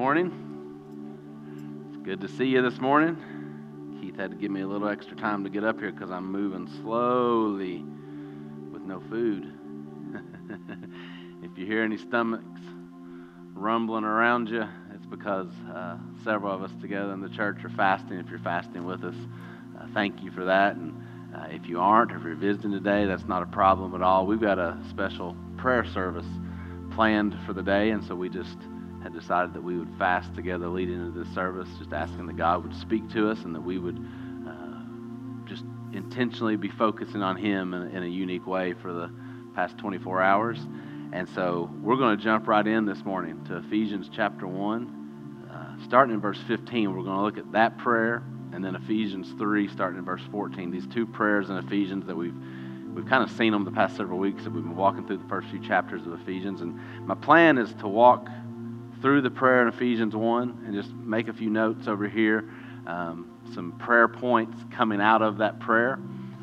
morning. 0.00 0.32
It's 1.90 2.02
good 2.02 2.22
to 2.22 2.28
see 2.28 2.46
you 2.46 2.62
this 2.62 2.80
morning. 2.80 3.18
Keith 4.00 4.16
had 4.16 4.30
to 4.30 4.36
give 4.38 4.50
me 4.50 4.62
a 4.62 4.66
little 4.66 4.88
extra 4.88 5.14
time 5.14 5.44
to 5.44 5.50
get 5.50 5.62
up 5.62 5.78
here 5.78 5.92
because 5.92 6.10
I'm 6.10 6.32
moving 6.32 6.66
slowly 6.80 7.84
with 8.72 8.80
no 8.80 8.98
food. 9.10 9.52
if 11.42 11.58
you 11.58 11.66
hear 11.66 11.82
any 11.82 11.98
stomachs 11.98 12.62
rumbling 13.52 14.04
around 14.04 14.48
you, 14.48 14.66
it's 14.94 15.04
because 15.04 15.50
uh, 15.70 15.98
several 16.24 16.54
of 16.54 16.62
us 16.62 16.72
together 16.80 17.12
in 17.12 17.20
the 17.20 17.28
church 17.28 17.62
are 17.62 17.68
fasting. 17.68 18.18
If 18.18 18.30
you're 18.30 18.38
fasting 18.38 18.86
with 18.86 19.04
us, 19.04 19.16
uh, 19.78 19.86
thank 19.92 20.22
you 20.22 20.30
for 20.30 20.46
that. 20.46 20.76
And 20.76 20.94
uh, 21.36 21.48
if 21.50 21.66
you 21.66 21.78
aren't, 21.78 22.10
if 22.12 22.22
you're 22.22 22.36
visiting 22.36 22.70
today, 22.70 23.04
that's 23.04 23.26
not 23.26 23.42
a 23.42 23.46
problem 23.48 23.94
at 23.94 24.00
all. 24.00 24.24
We've 24.24 24.40
got 24.40 24.58
a 24.58 24.78
special 24.88 25.36
prayer 25.58 25.84
service 25.84 26.24
planned 26.90 27.36
for 27.44 27.52
the 27.52 27.62
day, 27.62 27.90
and 27.90 28.02
so 28.02 28.14
we 28.14 28.30
just 28.30 28.56
had 29.02 29.14
decided 29.14 29.54
that 29.54 29.62
we 29.62 29.78
would 29.78 29.90
fast 29.98 30.34
together 30.34 30.68
leading 30.68 31.00
into 31.00 31.24
this 31.24 31.32
service, 31.34 31.68
just 31.78 31.92
asking 31.92 32.26
that 32.26 32.36
God 32.36 32.62
would 32.62 32.74
speak 32.74 33.08
to 33.10 33.30
us 33.30 33.38
and 33.44 33.54
that 33.54 33.62
we 33.62 33.78
would 33.78 33.96
uh, 34.46 35.46
just 35.46 35.64
intentionally 35.92 36.56
be 36.56 36.68
focusing 36.68 37.22
on 37.22 37.36
Him 37.36 37.72
in, 37.74 37.96
in, 37.96 38.02
a 38.02 38.06
unique 38.06 38.46
way 38.46 38.74
for 38.74 38.92
the 38.92 39.10
past 39.54 39.78
24 39.78 40.20
hours. 40.20 40.58
And 41.12 41.28
so 41.30 41.70
we're 41.82 41.96
going 41.96 42.16
to 42.16 42.22
jump 42.22 42.46
right 42.46 42.66
in 42.66 42.84
this 42.84 43.04
morning 43.04 43.42
to 43.46 43.56
Ephesians 43.56 44.10
chapter 44.14 44.46
1. 44.46 45.48
Uh, 45.50 45.84
starting 45.84 46.14
in 46.14 46.20
verse 46.20 46.38
15, 46.46 46.94
we're 46.94 47.02
going 47.02 47.16
to 47.16 47.22
look 47.22 47.38
at 47.38 47.50
that 47.52 47.78
prayer, 47.78 48.22
and 48.52 48.64
then 48.64 48.76
Ephesians 48.76 49.32
3, 49.38 49.68
starting 49.68 49.98
in 49.98 50.04
verse 50.04 50.22
14. 50.30 50.70
These 50.70 50.86
two 50.86 51.06
prayers 51.06 51.48
in 51.48 51.56
Ephesians 51.56 52.06
that 52.06 52.16
we've 52.16 52.34
we've 52.94 53.06
kind 53.06 53.22
of 53.22 53.30
seen 53.36 53.52
them 53.52 53.64
the 53.64 53.70
past 53.70 53.96
several 53.96 54.18
weeks 54.18 54.44
that 54.44 54.52
we've 54.52 54.64
been 54.64 54.76
walking 54.76 55.06
through 55.06 55.18
the 55.18 55.28
first 55.28 55.48
few 55.48 55.60
chapters 55.60 56.04
of 56.06 56.12
Ephesians. 56.20 56.60
And 56.60 56.78
my 57.06 57.14
plan 57.14 57.58
is 57.58 57.72
to 57.74 57.88
walk 57.88 58.28
through 59.00 59.22
the 59.22 59.30
prayer 59.30 59.62
in 59.62 59.68
Ephesians 59.68 60.14
1 60.14 60.64
and 60.66 60.74
just 60.74 60.90
make 60.92 61.28
a 61.28 61.32
few 61.32 61.50
notes 61.50 61.88
over 61.88 62.08
here, 62.08 62.50
um, 62.86 63.30
some 63.54 63.72
prayer 63.78 64.08
points 64.08 64.56
coming 64.72 65.00
out 65.00 65.22
of 65.22 65.38
that 65.38 65.60
prayer. 65.60 65.98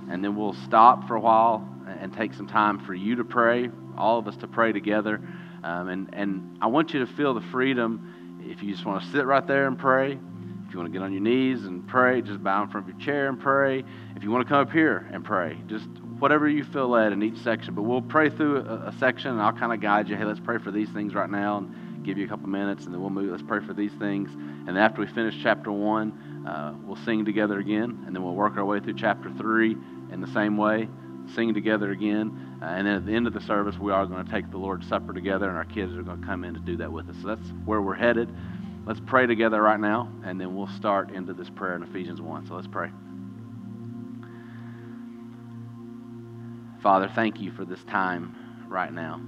And 0.10 0.24
then 0.24 0.36
we'll 0.36 0.56
stop 0.66 1.08
for 1.08 1.16
a 1.16 1.20
while 1.20 1.68
and 1.88 2.14
take 2.14 2.34
some 2.34 2.48
time 2.48 2.80
for 2.86 2.94
you 2.94 3.16
to 3.18 3.24
pray, 3.24 3.70
all 3.98 4.20
of 4.20 4.28
us 4.28 4.38
to 4.38 4.48
pray 4.48 4.72
together. 4.72 5.22
Um, 5.64 5.90
and, 5.90 6.10
and 6.14 6.58
I 6.62 6.68
want 6.68 6.94
you 6.94 7.06
to 7.06 7.08
feel 7.14 7.34
the 7.34 7.46
freedom 7.52 8.40
if 8.42 8.64
you 8.64 8.72
just 8.72 8.86
want 8.86 9.04
to 9.04 9.10
sit 9.10 9.26
right 9.26 9.46
there 9.46 9.68
and 9.68 9.78
pray. 9.78 10.18
If 10.68 10.74
you 10.74 10.80
want 10.80 10.92
to 10.92 11.00
get 11.00 11.04
on 11.04 11.14
your 11.14 11.22
knees 11.22 11.66
and 11.66 11.88
pray, 11.88 12.22
just 12.22 12.44
bow 12.44 12.64
in 12.64 12.70
front 12.70 12.90
of 12.90 12.96
your 12.96 13.06
chair 13.06 13.28
and 13.30 13.40
pray. 13.40 13.84
If 14.16 14.24
you 14.24 14.32
want 14.32 14.46
to 14.46 14.50
come 14.50 14.62
up 14.62 14.72
here 14.72 15.08
and 15.14 15.24
pray, 15.24 15.58
just 15.68 15.88
whatever 16.20 16.48
you 16.48 16.64
feel 16.64 16.90
led 16.90 17.14
in 17.14 17.24
each 17.24 17.38
section. 17.38 17.74
But 17.74 17.84
we'll 17.84 18.02
pray 18.02 18.30
through 18.30 18.60
a, 18.60 18.88
a 18.88 18.96
section 19.00 19.32
and 19.32 19.42
I'll 19.42 19.54
kind 19.54 19.72
of 19.72 19.80
guide 19.80 20.10
you. 20.10 20.16
Hey, 20.16 20.26
let's 20.26 20.40
pray 20.40 20.58
for 20.58 20.72
these 20.72 20.90
things 20.90 21.14
right 21.14 21.30
now. 21.30 21.58
And, 21.60 21.87
give 22.08 22.18
you 22.18 22.26
a 22.26 22.28
couple 22.28 22.48
minutes 22.48 22.86
and 22.86 22.94
then 22.94 23.02
we'll 23.02 23.10
move. 23.10 23.30
Let's 23.30 23.44
pray 23.44 23.60
for 23.60 23.74
these 23.74 23.92
things. 24.00 24.30
And 24.68 24.78
after 24.78 25.02
we 25.02 25.08
finish 25.08 25.36
chapter 25.44 25.72
one, 25.72 26.46
uh, 26.48 26.74
we'll 26.86 27.04
sing 27.04 27.26
together 27.26 27.60
again. 27.60 28.04
And 28.08 28.16
then 28.16 28.24
we'll 28.24 28.34
work 28.34 28.58
our 28.58 28.66
way 28.66 28.80
through 28.80 28.96
chapter 28.96 29.30
three 29.38 29.76
in 30.12 30.22
the 30.22 30.32
same 30.34 30.56
way, 30.56 30.88
sing 31.36 31.54
together 31.54 31.92
again. 31.92 32.60
Uh, 32.62 32.66
and 32.66 32.88
then 32.88 32.96
at 32.96 33.06
the 33.06 33.14
end 33.14 33.28
of 33.28 33.34
the 33.34 33.42
service, 33.42 33.78
we 33.78 33.92
are 33.92 34.06
going 34.06 34.26
to 34.26 34.32
take 34.32 34.50
the 34.50 34.58
Lord's 34.58 34.88
Supper 34.88 35.14
together, 35.14 35.50
and 35.50 35.58
our 35.58 35.66
kids 35.66 35.94
are 35.94 36.02
going 36.02 36.22
to 36.22 36.26
come 36.26 36.44
in 36.46 36.54
to 36.54 36.60
do 36.62 36.78
that 36.78 36.92
with 36.92 37.10
us. 37.10 37.16
So 37.22 37.28
that's 37.28 37.50
where 37.66 37.82
we're 37.82 37.94
headed. 37.94 38.34
Let's 38.86 39.02
pray 39.06 39.28
together 39.28 39.62
right 39.62 39.80
now, 39.80 40.10
and 40.24 40.40
then 40.40 40.56
we'll 40.56 40.70
start 40.78 41.12
into 41.12 41.34
this 41.34 41.50
prayer 41.50 41.76
in 41.76 41.84
Ephesians 41.84 42.22
1. 42.22 42.48
So 42.48 42.56
let's 42.56 42.68
pray. 42.68 42.90
Father, 46.82 47.12
thank 47.14 47.42
you 47.42 47.52
for 47.52 47.66
this 47.66 47.84
time 47.84 48.34
right 48.70 48.94
now. 48.94 49.20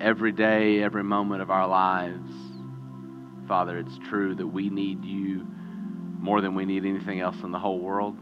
Every 0.00 0.32
day, 0.32 0.82
every 0.82 1.04
moment 1.04 1.42
of 1.42 1.50
our 1.50 1.68
lives, 1.68 2.32
Father, 3.46 3.78
it's 3.78 3.98
true 4.08 4.34
that 4.34 4.46
we 4.46 4.70
need 4.70 5.04
you 5.04 5.46
more 6.18 6.40
than 6.40 6.54
we 6.54 6.64
need 6.64 6.84
anything 6.84 7.20
else 7.20 7.36
in 7.42 7.50
the 7.50 7.58
whole 7.58 7.78
world. 7.78 8.16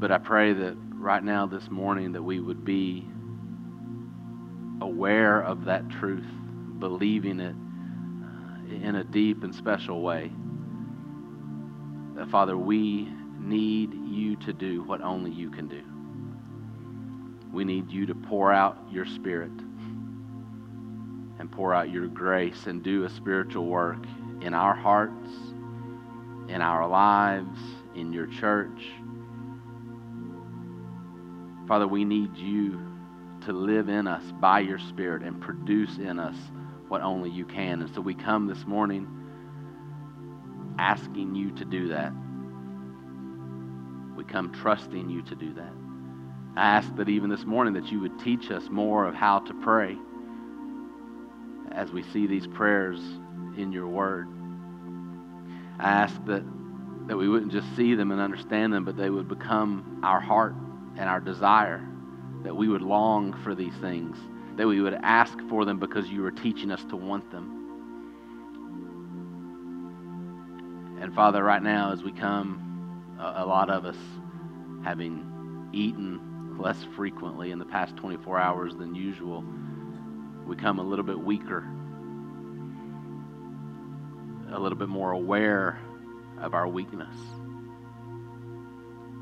But 0.00 0.10
I 0.10 0.18
pray 0.18 0.52
that 0.52 0.76
right 0.94 1.22
now, 1.22 1.46
this 1.46 1.70
morning, 1.70 2.12
that 2.12 2.22
we 2.22 2.40
would 2.40 2.64
be 2.64 3.06
aware 4.80 5.42
of 5.42 5.66
that 5.66 5.88
truth, 5.90 6.26
believing 6.78 7.40
it 7.40 7.54
uh, 7.54 8.86
in 8.86 8.96
a 8.96 9.04
deep 9.04 9.42
and 9.44 9.54
special 9.54 10.02
way. 10.02 10.30
That, 12.16 12.30
Father, 12.30 12.56
we 12.56 13.08
need 13.38 13.92
you 13.94 14.36
to 14.36 14.52
do 14.52 14.82
what 14.82 15.00
only 15.02 15.30
you 15.30 15.50
can 15.50 15.68
do. 15.68 15.82
We 17.52 17.64
need 17.64 17.90
you 17.90 18.06
to 18.06 18.14
pour 18.14 18.52
out 18.52 18.78
your 18.90 19.06
spirit 19.06 19.50
and 21.38 21.50
pour 21.50 21.74
out 21.74 21.90
your 21.90 22.06
grace 22.06 22.66
and 22.66 22.82
do 22.82 23.04
a 23.04 23.10
spiritual 23.10 23.66
work 23.66 24.04
in 24.40 24.54
our 24.54 24.74
hearts, 24.74 25.30
in 26.48 26.62
our 26.62 26.86
lives, 26.86 27.58
in 27.94 28.12
your 28.12 28.26
church. 28.26 28.82
Father, 31.66 31.86
we 31.86 32.04
need 32.04 32.36
you 32.36 32.80
to 33.42 33.52
live 33.52 33.88
in 33.88 34.06
us 34.06 34.24
by 34.40 34.60
your 34.60 34.78
Spirit 34.78 35.22
and 35.22 35.40
produce 35.40 35.98
in 35.98 36.18
us 36.18 36.36
what 36.88 37.00
only 37.00 37.30
you 37.30 37.44
can. 37.44 37.80
And 37.82 37.94
so 37.94 38.00
we 38.00 38.14
come 38.14 38.46
this 38.46 38.66
morning 38.66 39.06
asking 40.78 41.34
you 41.34 41.52
to 41.52 41.64
do 41.64 41.88
that. 41.88 42.12
We 44.16 44.24
come 44.24 44.52
trusting 44.52 45.08
you 45.08 45.22
to 45.22 45.34
do 45.34 45.54
that. 45.54 45.79
I 46.56 46.62
ask 46.62 46.94
that 46.96 47.08
even 47.08 47.30
this 47.30 47.44
morning 47.44 47.74
that 47.74 47.92
you 47.92 48.00
would 48.00 48.18
teach 48.18 48.50
us 48.50 48.68
more 48.70 49.06
of 49.06 49.14
how 49.14 49.38
to 49.40 49.54
pray 49.54 49.96
as 51.72 51.92
we 51.92 52.02
see 52.02 52.26
these 52.26 52.46
prayers 52.46 52.98
in 53.56 53.72
your 53.72 53.86
word. 53.86 54.28
I 55.78 55.90
ask 55.90 56.14
that, 56.26 56.42
that 57.06 57.16
we 57.16 57.28
wouldn't 57.28 57.52
just 57.52 57.74
see 57.76 57.94
them 57.94 58.10
and 58.10 58.20
understand 58.20 58.72
them, 58.72 58.84
but 58.84 58.96
they 58.96 59.10
would 59.10 59.28
become 59.28 60.00
our 60.02 60.20
heart 60.20 60.54
and 60.98 61.08
our 61.08 61.20
desire, 61.20 61.86
that 62.42 62.54
we 62.54 62.68
would 62.68 62.82
long 62.82 63.32
for 63.44 63.54
these 63.54 63.74
things, 63.80 64.16
that 64.56 64.66
we 64.66 64.80
would 64.80 64.98
ask 65.02 65.38
for 65.48 65.64
them 65.64 65.78
because 65.78 66.08
you 66.08 66.24
are 66.26 66.32
teaching 66.32 66.70
us 66.70 66.84
to 66.90 66.96
want 66.96 67.30
them. 67.30 67.56
And 71.00 71.14
Father, 71.14 71.42
right 71.42 71.62
now, 71.62 71.92
as 71.92 72.02
we 72.02 72.12
come, 72.12 73.16
a, 73.18 73.44
a 73.44 73.46
lot 73.46 73.70
of 73.70 73.84
us 73.84 73.96
having 74.84 75.70
eaten 75.72 76.29
less 76.60 76.84
frequently 76.94 77.50
in 77.50 77.58
the 77.58 77.64
past 77.64 77.96
24 77.96 78.38
hours 78.38 78.76
than 78.76 78.94
usual, 78.94 79.42
we 80.46 80.54
come 80.56 80.78
a 80.78 80.82
little 80.82 81.04
bit 81.04 81.18
weaker, 81.18 81.66
a 84.52 84.58
little 84.58 84.76
bit 84.76 84.88
more 84.88 85.12
aware 85.12 85.78
of 86.40 86.54
our 86.54 86.68
weakness, 86.68 87.16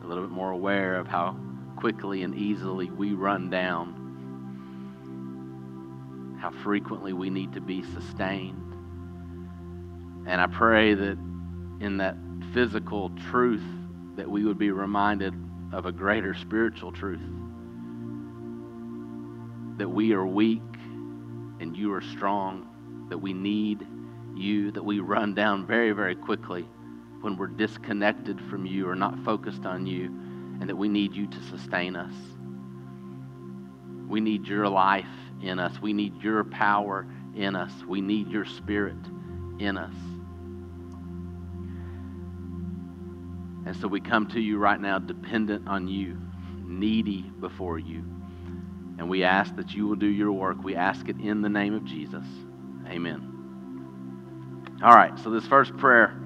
a 0.02 0.06
little 0.06 0.24
bit 0.24 0.32
more 0.32 0.50
aware 0.50 0.96
of 0.96 1.06
how 1.06 1.36
quickly 1.76 2.22
and 2.22 2.34
easily 2.34 2.90
we 2.90 3.12
run 3.12 3.50
down, 3.50 3.94
how 6.40 6.50
frequently 6.50 7.12
we 7.12 7.30
need 7.30 7.52
to 7.52 7.60
be 7.60 7.84
sustained. 7.84 8.64
And 10.26 10.40
I 10.40 10.46
pray 10.46 10.94
that 10.94 11.18
in 11.80 11.98
that 11.98 12.16
physical 12.52 13.10
truth 13.30 13.62
that 14.16 14.28
we 14.28 14.44
would 14.44 14.58
be 14.58 14.72
reminded 14.72 15.34
of 15.72 15.86
a 15.86 15.92
greater 15.92 16.34
spiritual 16.34 16.92
truth 16.92 17.20
that 19.78 19.88
we 19.88 20.12
are 20.12 20.26
weak 20.26 20.62
and 21.60 21.76
you 21.76 21.92
are 21.92 22.00
strong, 22.00 23.06
that 23.10 23.18
we 23.18 23.32
need 23.32 23.86
you, 24.34 24.70
that 24.72 24.84
we 24.84 24.98
run 24.98 25.34
down 25.34 25.66
very, 25.66 25.92
very 25.92 26.16
quickly 26.16 26.66
when 27.20 27.36
we're 27.36 27.46
disconnected 27.46 28.40
from 28.50 28.66
you 28.66 28.88
or 28.88 28.94
not 28.94 29.18
focused 29.24 29.64
on 29.66 29.86
you, 29.86 30.06
and 30.60 30.68
that 30.68 30.76
we 30.76 30.88
need 30.88 31.14
you 31.14 31.26
to 31.26 31.42
sustain 31.44 31.96
us. 31.96 32.12
We 34.08 34.20
need 34.20 34.46
your 34.46 34.68
life 34.68 35.06
in 35.42 35.58
us. 35.58 35.80
We 35.80 35.92
need 35.92 36.22
your 36.22 36.44
power 36.44 37.06
in 37.34 37.54
us. 37.54 37.72
We 37.86 38.00
need 38.00 38.28
your 38.28 38.44
spirit 38.44 38.96
in 39.58 39.76
us. 39.76 39.94
And 43.68 43.76
so 43.76 43.86
we 43.86 44.00
come 44.00 44.26
to 44.28 44.40
you 44.40 44.56
right 44.56 44.80
now 44.80 44.98
dependent 44.98 45.68
on 45.68 45.88
you, 45.88 46.16
needy 46.64 47.20
before 47.20 47.78
you. 47.78 48.02
And 48.96 49.10
we 49.10 49.24
ask 49.24 49.54
that 49.56 49.74
you 49.74 49.86
will 49.86 49.96
do 49.96 50.06
your 50.06 50.32
work. 50.32 50.64
We 50.64 50.74
ask 50.74 51.06
it 51.10 51.18
in 51.20 51.42
the 51.42 51.50
name 51.50 51.74
of 51.74 51.84
Jesus. 51.84 52.24
Amen. 52.86 54.72
All 54.82 54.94
right, 54.94 55.12
so 55.18 55.28
this 55.28 55.46
first 55.46 55.76
prayer 55.76 56.18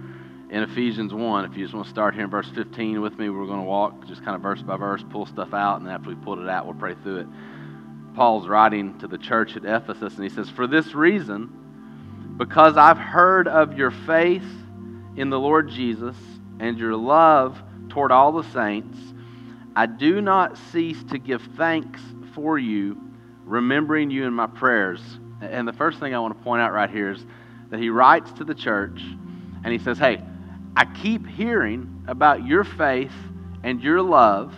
in 0.50 0.62
Ephesians 0.62 1.12
1, 1.12 1.44
if 1.46 1.56
you 1.56 1.64
just 1.64 1.74
want 1.74 1.86
to 1.86 1.90
start 1.90 2.14
here 2.14 2.22
in 2.22 2.30
verse 2.30 2.48
15 2.54 3.00
with 3.00 3.18
me, 3.18 3.28
we're 3.28 3.46
going 3.46 3.58
to 3.58 3.66
walk 3.66 4.06
just 4.06 4.22
kind 4.24 4.36
of 4.36 4.40
verse 4.40 4.62
by 4.62 4.76
verse, 4.76 5.02
pull 5.10 5.26
stuff 5.26 5.52
out, 5.52 5.80
and 5.80 5.90
after 5.90 6.10
we 6.10 6.14
pulled 6.14 6.38
it 6.38 6.48
out, 6.48 6.64
we'll 6.64 6.76
pray 6.76 6.94
through 7.02 7.22
it. 7.22 7.26
Paul's 8.14 8.46
writing 8.46 8.96
to 9.00 9.08
the 9.08 9.18
church 9.18 9.56
at 9.56 9.64
Ephesus, 9.64 10.14
and 10.14 10.22
he 10.22 10.30
says, 10.30 10.48
For 10.48 10.68
this 10.68 10.94
reason, 10.94 12.36
because 12.36 12.76
I've 12.76 12.98
heard 12.98 13.48
of 13.48 13.76
your 13.76 13.90
faith 13.90 14.46
in 15.16 15.28
the 15.28 15.40
Lord 15.40 15.68
Jesus 15.68 16.14
and 16.60 16.78
your 16.78 16.96
love 16.96 17.60
toward 17.88 18.12
all 18.12 18.32
the 18.32 18.44
saints, 18.52 18.98
I 19.74 19.86
do 19.86 20.20
not 20.20 20.58
cease 20.70 21.02
to 21.04 21.18
give 21.18 21.42
thanks 21.56 22.00
for 22.34 22.58
you, 22.58 23.00
remembering 23.44 24.10
you 24.10 24.24
in 24.26 24.32
my 24.32 24.46
prayers. 24.46 25.00
And 25.40 25.66
the 25.66 25.72
first 25.72 25.98
thing 25.98 26.14
I 26.14 26.18
want 26.18 26.36
to 26.36 26.42
point 26.42 26.62
out 26.62 26.72
right 26.72 26.90
here 26.90 27.10
is 27.12 27.24
that 27.70 27.80
he 27.80 27.88
writes 27.88 28.30
to 28.32 28.44
the 28.44 28.54
church 28.54 29.00
and 29.64 29.72
he 29.72 29.78
says, 29.78 29.98
Hey, 29.98 30.22
I 30.76 30.84
keep 30.84 31.26
hearing 31.26 32.04
about 32.06 32.46
your 32.46 32.64
faith 32.64 33.12
and 33.62 33.82
your 33.82 34.02
love. 34.02 34.54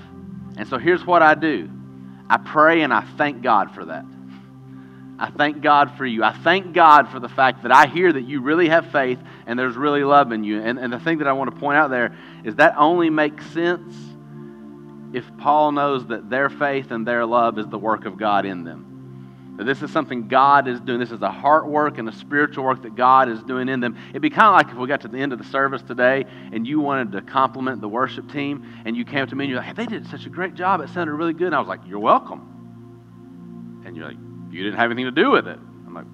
And 0.56 0.68
so 0.68 0.78
here's 0.78 1.04
what 1.04 1.22
I 1.22 1.34
do 1.34 1.70
I 2.28 2.38
pray 2.38 2.82
and 2.82 2.92
I 2.92 3.02
thank 3.16 3.42
God 3.42 3.74
for 3.74 3.84
that. 3.84 4.04
I 5.18 5.30
thank 5.30 5.62
God 5.62 5.96
for 5.96 6.04
you. 6.04 6.24
I 6.24 6.32
thank 6.32 6.72
God 6.72 7.08
for 7.10 7.20
the 7.20 7.28
fact 7.28 7.62
that 7.62 7.72
I 7.72 7.86
hear 7.86 8.12
that 8.12 8.22
you 8.22 8.40
really 8.40 8.68
have 8.68 8.90
faith 8.90 9.18
and 9.46 9.58
there's 9.58 9.76
really 9.76 10.02
love 10.02 10.32
in 10.32 10.42
you. 10.42 10.60
And, 10.60 10.78
and 10.78 10.92
the 10.92 10.98
thing 10.98 11.18
that 11.18 11.28
I 11.28 11.32
want 11.32 11.54
to 11.54 11.60
point 11.60 11.78
out 11.78 11.90
there 11.90 12.16
is 12.44 12.56
that 12.56 12.74
only 12.76 13.10
makes 13.10 13.46
sense 13.52 13.94
if 15.12 15.24
Paul 15.38 15.70
knows 15.70 16.06
that 16.08 16.28
their 16.28 16.50
faith 16.50 16.90
and 16.90 17.06
their 17.06 17.24
love 17.24 17.58
is 17.58 17.68
the 17.68 17.78
work 17.78 18.06
of 18.06 18.18
God 18.18 18.44
in 18.44 18.64
them. 18.64 19.54
That 19.56 19.64
this 19.64 19.82
is 19.82 19.92
something 19.92 20.26
God 20.26 20.66
is 20.66 20.80
doing. 20.80 20.98
This 20.98 21.12
is 21.12 21.22
a 21.22 21.30
heart 21.30 21.68
work 21.68 21.98
and 21.98 22.08
a 22.08 22.12
spiritual 22.12 22.64
work 22.64 22.82
that 22.82 22.96
God 22.96 23.28
is 23.28 23.40
doing 23.44 23.68
in 23.68 23.78
them. 23.78 23.96
It'd 24.10 24.20
be 24.20 24.30
kind 24.30 24.48
of 24.48 24.54
like 24.54 24.74
if 24.74 24.76
we 24.76 24.88
got 24.88 25.02
to 25.02 25.08
the 25.08 25.18
end 25.18 25.32
of 25.32 25.38
the 25.38 25.44
service 25.44 25.82
today 25.82 26.24
and 26.52 26.66
you 26.66 26.80
wanted 26.80 27.12
to 27.12 27.22
compliment 27.22 27.80
the 27.80 27.88
worship 27.88 28.32
team 28.32 28.66
and 28.84 28.96
you 28.96 29.04
came 29.04 29.28
to 29.28 29.36
me 29.36 29.44
and 29.44 29.50
you're 29.52 29.60
like, 29.60 29.68
hey, 29.68 29.84
they 29.84 29.86
did 29.86 30.08
such 30.08 30.26
a 30.26 30.28
great 30.28 30.54
job. 30.54 30.80
It 30.80 30.88
sounded 30.88 31.12
really 31.12 31.34
good. 31.34 31.46
And 31.46 31.54
I 31.54 31.60
was 31.60 31.68
like, 31.68 31.86
you're 31.86 32.00
welcome. 32.00 33.82
And 33.86 33.96
you're 33.96 34.08
like, 34.08 34.16
you 34.54 34.62
didn't 34.62 34.78
have 34.78 34.90
anything 34.90 35.12
to 35.12 35.22
do 35.22 35.30
with 35.30 35.48
it. 35.48 35.58
I'm 35.58 35.94
like, 35.94 36.06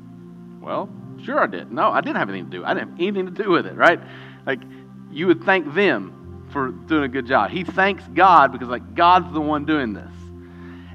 well, 0.63 0.89
sure 1.23 1.41
I 1.41 1.47
did. 1.47 1.71
No, 1.71 1.91
I 1.91 2.01
didn't 2.01 2.17
have 2.17 2.31
anything 2.31 2.51
to 2.51 2.57
do. 2.59 2.65
I 2.65 2.73
didn't 2.73 2.91
have 2.91 3.01
anything 3.01 3.27
to 3.27 3.43
do 3.43 3.51
with 3.51 3.67
it, 3.67 3.75
right? 3.75 4.01
Like, 4.47 4.61
you 5.11 5.27
would 5.27 5.45
thank 5.45 5.75
them 5.75 6.47
for 6.51 6.71
doing 6.71 7.05
a 7.05 7.09
good 7.09 7.27
job. 7.27 7.51
He 7.51 7.65
thanks 7.65 8.03
God 8.15 8.51
because, 8.51 8.69
like, 8.69 8.95
God's 8.95 9.31
the 9.35 9.41
one 9.43 9.67
doing 9.67 9.93
this. 9.93 10.11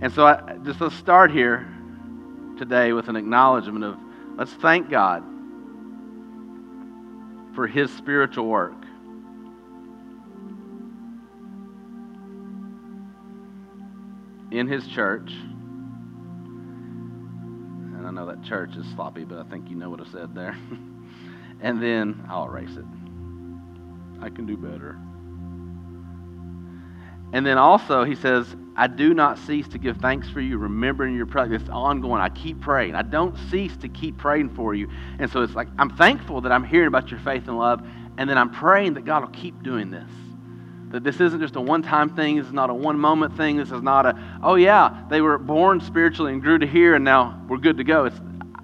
And 0.01 0.11
so, 0.11 0.25
I, 0.25 0.57
just 0.63 0.81
let's 0.81 0.95
start 0.95 1.29
here 1.29 1.67
today 2.57 2.93
with 2.93 3.09
an 3.09 3.15
acknowledgement 3.15 3.85
of 3.85 3.97
let's 4.37 4.53
thank 4.53 4.89
God 4.89 5.23
for 7.53 7.67
His 7.67 7.91
spiritual 7.91 8.47
work. 8.47 8.73
In 14.51 14.67
His 14.67 14.87
church 14.87 15.31
I 18.05 18.11
know 18.11 18.25
that 18.27 18.43
church 18.43 18.75
is 18.75 18.85
sloppy, 18.95 19.23
but 19.23 19.39
I 19.39 19.43
think 19.43 19.69
you 19.69 19.75
know 19.75 19.89
what 19.89 20.01
I 20.01 20.05
said 20.11 20.35
there. 20.35 20.57
and 21.61 21.81
then 21.81 22.25
I'll 22.29 22.45
erase 22.45 22.75
it. 22.75 22.85
I 24.21 24.29
can 24.29 24.45
do 24.45 24.57
better. 24.57 24.97
And 27.33 27.45
then 27.45 27.57
also, 27.57 28.03
he 28.03 28.15
says, 28.15 28.55
I 28.77 28.87
do 28.87 29.13
not 29.13 29.37
cease 29.39 29.67
to 29.69 29.77
give 29.77 29.97
thanks 29.97 30.29
for 30.29 30.41
you, 30.41 30.57
remembering 30.57 31.15
your 31.15 31.25
prayer. 31.25 31.53
It's 31.53 31.69
ongoing. 31.69 32.21
I 32.21 32.29
keep 32.29 32.61
praying. 32.61 32.95
I 32.95 33.01
don't 33.01 33.35
cease 33.49 33.75
to 33.77 33.89
keep 33.89 34.17
praying 34.17 34.49
for 34.55 34.73
you. 34.73 34.89
And 35.19 35.29
so 35.31 35.41
it's 35.41 35.53
like, 35.53 35.67
I'm 35.77 35.89
thankful 35.89 36.41
that 36.41 36.51
I'm 36.51 36.63
hearing 36.63 36.87
about 36.87 37.11
your 37.11 37.19
faith 37.21 37.47
and 37.47 37.57
love, 37.57 37.85
and 38.17 38.29
then 38.29 38.37
I'm 38.37 38.51
praying 38.51 38.93
that 38.93 39.05
God 39.05 39.23
will 39.23 39.31
keep 39.31 39.63
doing 39.63 39.91
this. 39.91 40.09
That 40.95 41.03
this 41.03 41.19
isn't 41.19 41.41
just 41.41 41.57
a 41.57 41.61
one 41.61 41.81
time 41.81 42.15
thing. 42.15 42.37
This 42.37 42.47
is 42.47 42.53
not 42.53 42.69
a 42.69 42.73
one 42.73 42.97
moment 42.97 43.35
thing. 43.35 43.57
This 43.57 43.69
is 43.69 43.81
not 43.81 44.05
a, 44.05 44.39
oh 44.41 44.55
yeah, 44.55 45.03
they 45.09 45.19
were 45.19 45.37
born 45.37 45.81
spiritually 45.81 46.31
and 46.31 46.41
grew 46.41 46.57
to 46.57 46.65
here 46.65 46.95
and 46.95 47.03
now 47.03 47.43
we're 47.49 47.57
good 47.57 47.75
to 47.79 47.83
go. 47.83 48.05
It's, 48.05 48.15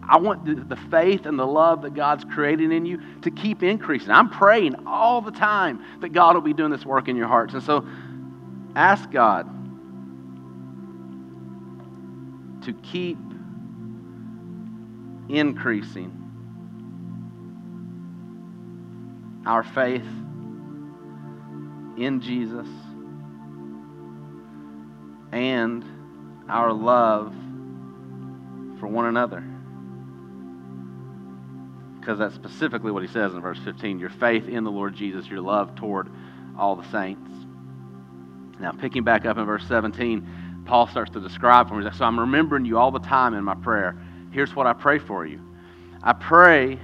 I 0.01 0.18
want 0.18 0.69
the, 0.69 0.78
faith 0.78 1.25
and 1.25 1.38
the 1.38 1.45
love 1.45 1.81
that 1.81 1.94
God's 1.94 2.24
creating 2.24 2.72
in 2.72 2.86
you 2.86 3.01
to 3.24 3.31
keep 3.31 3.63
increasing. 3.63 4.12
I'm 4.12 4.30
praying 4.30 4.88
all 4.88 5.19
the 5.19 5.31
time 5.31 5.83
that 6.00 6.13
God 6.13 6.36
will 6.36 6.42
be 6.42 6.54
doing 6.54 6.72
this 6.72 6.86
work 6.86 7.10
in 7.10 7.18
your 7.18 7.28
hearts. 7.28 7.54
And 7.54 7.63
so 7.63 7.86
ask 8.77 9.12
God 9.12 9.45
to 12.63 12.72
keep 12.75 13.18
increasing 15.27 16.18
our 19.45 19.63
faith 19.63 20.07
in 22.03 22.21
Jesus 22.21 22.68
and 25.31 25.86
our 26.50 26.74
love 26.74 27.33
for 28.80 28.88
one 28.88 29.06
another. 29.06 29.44
Because 32.00 32.18
that's 32.19 32.36
specifically 32.36 32.92
what 32.92 33.03
he 33.03 33.07
says 33.07 33.33
in 33.33 33.42
verse 33.42 33.59
15 33.63 34.00
your 34.00 34.09
faith 34.09 34.48
in 34.48 34.63
the 34.63 34.71
Lord 34.71 34.95
Jesus, 34.95 35.27
your 35.27 35.42
love 35.42 35.75
toward 35.75 36.09
all 36.57 36.75
the 36.75 36.89
saints. 36.92 37.30
Now, 38.59 38.71
picking 38.71 39.03
back 39.03 39.25
up 39.25 39.38
in 39.38 39.45
verse 39.45 39.63
17, 39.68 40.63
Paul 40.65 40.88
starts 40.88 41.12
to 41.12 41.19
describe 41.19 41.69
for 41.69 41.75
me. 41.75 41.89
So 41.95 42.06
I'm 42.06 42.19
remembering 42.19 42.65
you 42.65 42.77
all 42.77 42.92
the 42.92 43.00
time 43.00 43.33
in 43.33 43.44
my 43.44 43.56
prayer. 43.56 43.98
Here's 44.31 44.56
what 44.56 44.68
I 44.68 44.74
pray 44.74 45.00
for 45.00 45.25
you 45.25 45.42
I 46.03 46.13
pray 46.13 46.80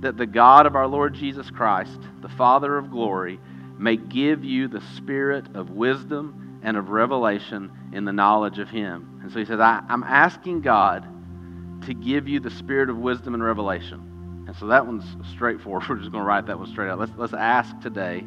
that 0.00 0.16
the 0.16 0.26
God 0.26 0.66
of 0.66 0.76
our 0.76 0.86
Lord 0.86 1.14
Jesus 1.14 1.50
Christ, 1.50 1.98
the 2.20 2.28
Father 2.28 2.78
of 2.78 2.90
glory, 2.90 3.40
may 3.78 3.96
give 3.96 4.44
you 4.44 4.68
the 4.68 4.80
spirit 4.96 5.54
of 5.54 5.70
wisdom 5.70 6.60
and 6.62 6.76
of 6.76 6.90
revelation 6.90 7.70
in 7.92 8.04
the 8.04 8.12
knowledge 8.12 8.58
of 8.58 8.68
Him. 8.68 9.20
And 9.22 9.32
so 9.32 9.38
he 9.38 9.44
says, 9.44 9.60
I, 9.60 9.82
am 9.88 10.02
asking 10.02 10.62
God 10.62 11.06
to 11.86 11.94
give 11.94 12.26
you 12.26 12.40
the 12.40 12.50
spirit 12.50 12.90
of 12.90 12.98
wisdom 12.98 13.34
and 13.34 13.42
revelation. 13.42 14.44
And 14.46 14.56
so 14.56 14.66
that 14.66 14.86
one's 14.86 15.04
straightforward. 15.32 15.84
We're 15.88 15.96
just 15.96 16.10
going 16.10 16.22
to 16.22 16.26
write 16.26 16.46
that 16.46 16.58
one 16.58 16.70
straight 16.70 16.90
out. 16.90 16.98
Let's, 16.98 17.12
let's 17.16 17.34
ask 17.34 17.78
today 17.80 18.24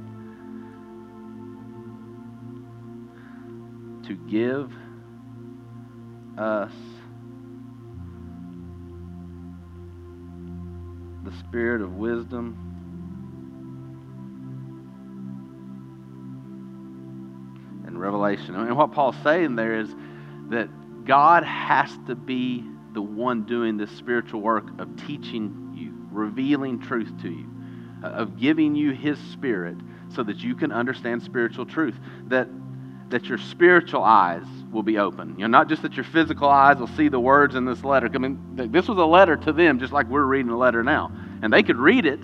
to 4.07 4.15
give 4.29 4.71
us 6.37 6.71
the 11.23 11.31
spirit 11.39 11.81
of 11.81 11.95
wisdom 11.95 12.70
revelation. 18.01 18.55
And 18.55 18.75
what 18.75 18.91
Paul's 18.91 19.15
saying 19.23 19.55
there 19.55 19.79
is 19.79 19.93
that 20.49 21.05
God 21.05 21.43
has 21.43 21.91
to 22.07 22.15
be 22.15 22.65
the 22.93 23.01
one 23.01 23.43
doing 23.43 23.77
this 23.77 23.91
spiritual 23.91 24.41
work 24.41 24.67
of 24.79 25.07
teaching 25.07 25.73
you, 25.75 25.93
revealing 26.11 26.81
truth 26.81 27.11
to 27.21 27.29
you, 27.29 27.49
uh, 28.03 28.07
of 28.07 28.37
giving 28.37 28.75
you 28.75 28.91
his 28.91 29.17
spirit 29.31 29.77
so 30.13 30.23
that 30.23 30.37
you 30.37 30.55
can 30.55 30.71
understand 30.71 31.23
spiritual 31.23 31.65
truth. 31.65 31.95
That 32.27 32.47
that 33.09 33.25
your 33.25 33.37
spiritual 33.37 34.03
eyes 34.03 34.45
will 34.71 34.83
be 34.83 34.97
open. 34.97 35.35
You 35.37 35.41
know, 35.41 35.47
not 35.47 35.67
just 35.67 35.81
that 35.81 35.95
your 35.95 36.05
physical 36.05 36.47
eyes 36.47 36.77
will 36.77 36.87
see 36.87 37.09
the 37.09 37.19
words 37.19 37.55
in 37.55 37.65
this 37.65 37.83
letter. 37.83 38.09
I 38.13 38.17
mean, 38.17 38.39
this 38.71 38.87
was 38.87 38.97
a 38.97 39.05
letter 39.05 39.35
to 39.35 39.51
them, 39.51 39.79
just 39.79 39.91
like 39.91 40.07
we're 40.07 40.23
reading 40.23 40.49
a 40.49 40.57
letter 40.57 40.81
now. 40.81 41.11
And 41.41 41.51
they 41.51 41.61
could 41.61 41.75
read 41.75 42.05
it 42.05 42.21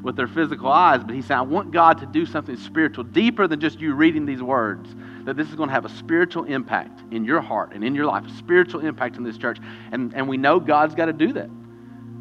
with 0.00 0.14
their 0.14 0.28
physical 0.28 0.68
eyes, 0.68 1.02
but 1.02 1.12
he 1.12 1.22
said, 1.22 1.38
I 1.38 1.42
want 1.42 1.72
God 1.72 1.98
to 1.98 2.06
do 2.06 2.24
something 2.24 2.56
spiritual, 2.56 3.02
deeper 3.02 3.48
than 3.48 3.58
just 3.58 3.80
you 3.80 3.94
reading 3.94 4.26
these 4.26 4.40
words 4.40 4.94
that 5.28 5.36
this 5.36 5.50
is 5.50 5.54
going 5.56 5.68
to 5.68 5.74
have 5.74 5.84
a 5.84 5.90
spiritual 5.90 6.44
impact 6.44 7.02
in 7.12 7.22
your 7.22 7.42
heart 7.42 7.72
and 7.74 7.84
in 7.84 7.94
your 7.94 8.06
life, 8.06 8.24
a 8.24 8.34
spiritual 8.38 8.80
impact 8.80 9.18
in 9.18 9.24
this 9.24 9.36
church. 9.36 9.58
And, 9.92 10.14
and 10.14 10.26
we 10.26 10.38
know 10.38 10.58
God's 10.58 10.94
got 10.94 11.04
to 11.04 11.12
do 11.12 11.34
that. 11.34 11.50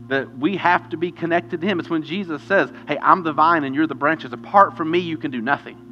That 0.10 0.38
we 0.38 0.58
have 0.58 0.90
to 0.90 0.98
be 0.98 1.14
connected 1.14 1.62
to 1.62 1.68
Him. 1.68 1.80
It's 1.80 1.90
when 1.90 2.04
Jesus 2.04 2.44
says, 2.44 2.70
Hey, 2.86 2.98
I'm 3.02 3.24
the 3.24 3.32
vine 3.32 3.64
and 3.64 3.74
you're 3.74 3.88
the 3.88 3.96
branches. 3.96 4.34
Apart 4.34 4.76
from 4.76 4.92
me, 4.92 5.00
you 5.00 5.18
can 5.18 5.32
do 5.32 5.40
nothing. 5.40 5.87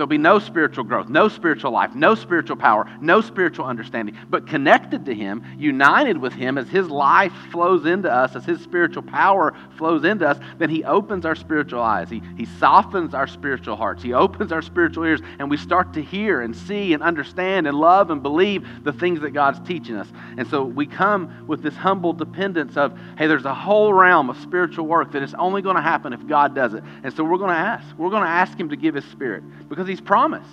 There'll 0.00 0.08
be 0.08 0.16
no 0.16 0.38
spiritual 0.38 0.84
growth, 0.84 1.10
no 1.10 1.28
spiritual 1.28 1.72
life, 1.72 1.94
no 1.94 2.14
spiritual 2.14 2.56
power, 2.56 2.90
no 3.02 3.20
spiritual 3.20 3.66
understanding. 3.66 4.16
But 4.30 4.46
connected 4.46 5.04
to 5.04 5.14
Him, 5.14 5.44
united 5.58 6.16
with 6.16 6.32
Him, 6.32 6.56
as 6.56 6.70
His 6.70 6.88
life 6.88 7.34
flows 7.52 7.84
into 7.84 8.10
us, 8.10 8.34
as 8.34 8.46
His 8.46 8.62
spiritual 8.62 9.02
power 9.02 9.54
flows 9.76 10.06
into 10.06 10.26
us, 10.26 10.38
then 10.56 10.70
He 10.70 10.84
opens 10.84 11.26
our 11.26 11.34
spiritual 11.34 11.82
eyes. 11.82 12.08
He, 12.08 12.22
he 12.38 12.46
softens 12.46 13.12
our 13.12 13.26
spiritual 13.26 13.76
hearts. 13.76 14.02
He 14.02 14.14
opens 14.14 14.52
our 14.52 14.62
spiritual 14.62 15.04
ears, 15.04 15.20
and 15.38 15.50
we 15.50 15.58
start 15.58 15.92
to 15.92 16.02
hear 16.02 16.40
and 16.40 16.56
see 16.56 16.94
and 16.94 17.02
understand 17.02 17.66
and 17.66 17.76
love 17.76 18.10
and 18.10 18.22
believe 18.22 18.66
the 18.82 18.94
things 18.94 19.20
that 19.20 19.32
God's 19.32 19.60
teaching 19.68 19.96
us. 19.96 20.08
And 20.38 20.48
so 20.48 20.64
we 20.64 20.86
come 20.86 21.46
with 21.46 21.62
this 21.62 21.76
humble 21.76 22.14
dependence 22.14 22.78
of, 22.78 22.98
hey, 23.18 23.26
there's 23.26 23.44
a 23.44 23.54
whole 23.54 23.92
realm 23.92 24.30
of 24.30 24.38
spiritual 24.38 24.86
work 24.86 25.12
that 25.12 25.22
is 25.22 25.34
only 25.34 25.60
going 25.60 25.76
to 25.76 25.82
happen 25.82 26.14
if 26.14 26.26
God 26.26 26.54
does 26.54 26.72
it. 26.72 26.82
And 27.04 27.12
so 27.14 27.22
we're 27.22 27.36
going 27.36 27.50
to 27.50 27.54
ask. 27.54 27.86
We're 27.98 28.08
going 28.08 28.22
to 28.22 28.30
ask 28.30 28.58
Him 28.58 28.70
to 28.70 28.76
give 28.76 28.94
His 28.94 29.04
Spirit 29.04 29.44
because 29.68 29.89
he's 29.90 30.00
promised. 30.00 30.46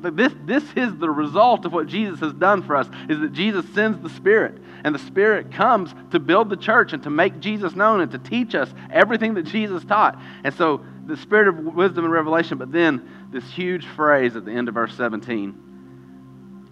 This, 0.00 0.32
this 0.44 0.62
is 0.76 0.96
the 0.96 1.10
result 1.10 1.64
of 1.64 1.72
what 1.72 1.88
Jesus 1.88 2.20
has 2.20 2.32
done 2.32 2.62
for 2.62 2.76
us, 2.76 2.88
is 3.08 3.18
that 3.18 3.32
Jesus 3.32 3.66
sends 3.74 4.00
the 4.00 4.10
Spirit. 4.10 4.62
And 4.84 4.94
the 4.94 5.00
Spirit 5.00 5.50
comes 5.52 5.92
to 6.12 6.20
build 6.20 6.50
the 6.50 6.56
church 6.56 6.92
and 6.92 7.02
to 7.02 7.10
make 7.10 7.40
Jesus 7.40 7.74
known 7.74 8.00
and 8.00 8.12
to 8.12 8.18
teach 8.18 8.54
us 8.54 8.72
everything 8.92 9.34
that 9.34 9.46
Jesus 9.46 9.84
taught. 9.84 10.16
And 10.44 10.54
so 10.54 10.84
the 11.06 11.16
Spirit 11.16 11.48
of 11.48 11.74
wisdom 11.74 12.04
and 12.04 12.12
revelation, 12.12 12.58
but 12.58 12.70
then 12.70 13.28
this 13.32 13.44
huge 13.50 13.86
phrase 13.86 14.36
at 14.36 14.44
the 14.44 14.52
end 14.52 14.68
of 14.68 14.74
verse 14.74 14.94
17 14.94 15.64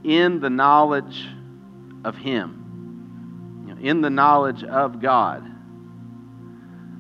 in 0.05 0.39
the 0.39 0.51
knowledge 0.51 1.27
of 2.05 2.17
Him, 2.17 3.65
you 3.67 3.75
know, 3.75 3.81
in 3.81 4.03
the 4.03 4.11
knowledge 4.11 4.63
of 4.63 5.03
God. 5.03 5.45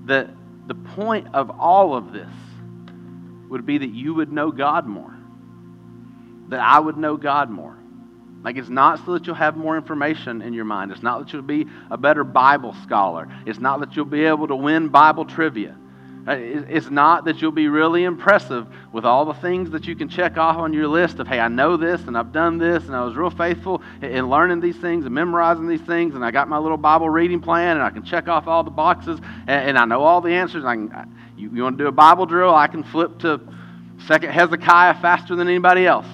That 0.06 0.30
the 0.66 0.74
point 0.74 1.28
of 1.34 1.50
all 1.50 1.94
of 1.94 2.12
this 2.12 2.28
would 3.48 3.66
be 3.66 3.78
that 3.78 3.90
you 3.90 4.14
would 4.14 4.32
know 4.32 4.50
God 4.50 4.86
more, 4.86 5.14
that 6.48 6.60
I 6.60 6.78
would 6.78 6.96
know 6.96 7.16
God 7.16 7.50
more. 7.50 7.76
Like, 8.42 8.56
it's 8.56 8.68
not 8.68 9.04
so 9.04 9.14
that 9.14 9.26
you'll 9.26 9.34
have 9.34 9.56
more 9.56 9.76
information 9.76 10.40
in 10.40 10.52
your 10.52 10.64
mind. 10.64 10.92
It's 10.92 11.02
not 11.02 11.18
that 11.18 11.32
you'll 11.32 11.42
be 11.42 11.66
a 11.90 11.96
better 11.96 12.22
Bible 12.22 12.74
scholar. 12.84 13.28
It's 13.44 13.58
not 13.58 13.80
that 13.80 13.96
you'll 13.96 14.04
be 14.04 14.24
able 14.24 14.46
to 14.48 14.54
win 14.54 14.88
Bible 14.88 15.24
trivia. 15.24 15.76
Uh, 16.28 16.32
it's 16.32 16.90
not 16.90 17.24
that 17.26 17.40
you'll 17.40 17.52
be 17.52 17.68
really 17.68 18.02
impressive 18.02 18.66
with 18.92 19.04
all 19.04 19.24
the 19.24 19.34
things 19.34 19.70
that 19.70 19.86
you 19.86 19.94
can 19.94 20.08
check 20.08 20.36
off 20.36 20.56
on 20.56 20.72
your 20.72 20.88
list 20.88 21.20
of, 21.20 21.28
hey, 21.28 21.38
I 21.38 21.46
know 21.46 21.76
this 21.76 22.00
and 22.02 22.18
I've 22.18 22.32
done 22.32 22.58
this 22.58 22.84
and 22.84 22.96
I 22.96 23.04
was 23.04 23.14
real 23.14 23.30
faithful 23.30 23.80
in 24.02 24.28
learning 24.28 24.58
these 24.58 24.76
things 24.76 25.04
and 25.04 25.14
memorizing 25.14 25.68
these 25.68 25.82
things 25.82 26.16
and 26.16 26.24
I 26.24 26.32
got 26.32 26.48
my 26.48 26.58
little 26.58 26.78
Bible 26.78 27.08
reading 27.08 27.40
plan 27.40 27.76
and 27.76 27.82
I 27.82 27.90
can 27.90 28.02
check 28.02 28.26
off 28.26 28.48
all 28.48 28.64
the 28.64 28.70
boxes 28.70 29.20
and, 29.46 29.78
I 29.78 29.84
know 29.84 30.02
all 30.02 30.20
the 30.20 30.32
answers. 30.32 30.64
I 30.64 30.74
can, 30.74 31.16
you, 31.36 31.50
you 31.54 31.62
want 31.62 31.78
to 31.78 31.84
do 31.84 31.88
a 31.88 31.92
Bible 31.92 32.26
drill? 32.26 32.54
I 32.54 32.66
can 32.66 32.82
flip 32.82 33.18
to 33.20 33.40
Second 34.06 34.30
Hezekiah 34.30 35.00
faster 35.00 35.36
than 35.36 35.48
anybody 35.48 35.86
else. 35.86 36.06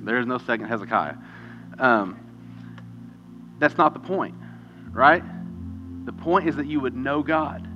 There 0.00 0.18
is 0.18 0.26
no 0.26 0.38
Second 0.38 0.66
Hezekiah. 0.66 1.14
Um, 1.78 2.18
that's 3.58 3.76
not 3.76 3.94
the 3.94 4.00
point, 4.00 4.34
right? 4.90 5.22
The 6.04 6.12
point 6.12 6.48
is 6.48 6.56
that 6.56 6.66
you 6.66 6.80
would 6.80 6.96
know 6.96 7.22
God. 7.22 7.68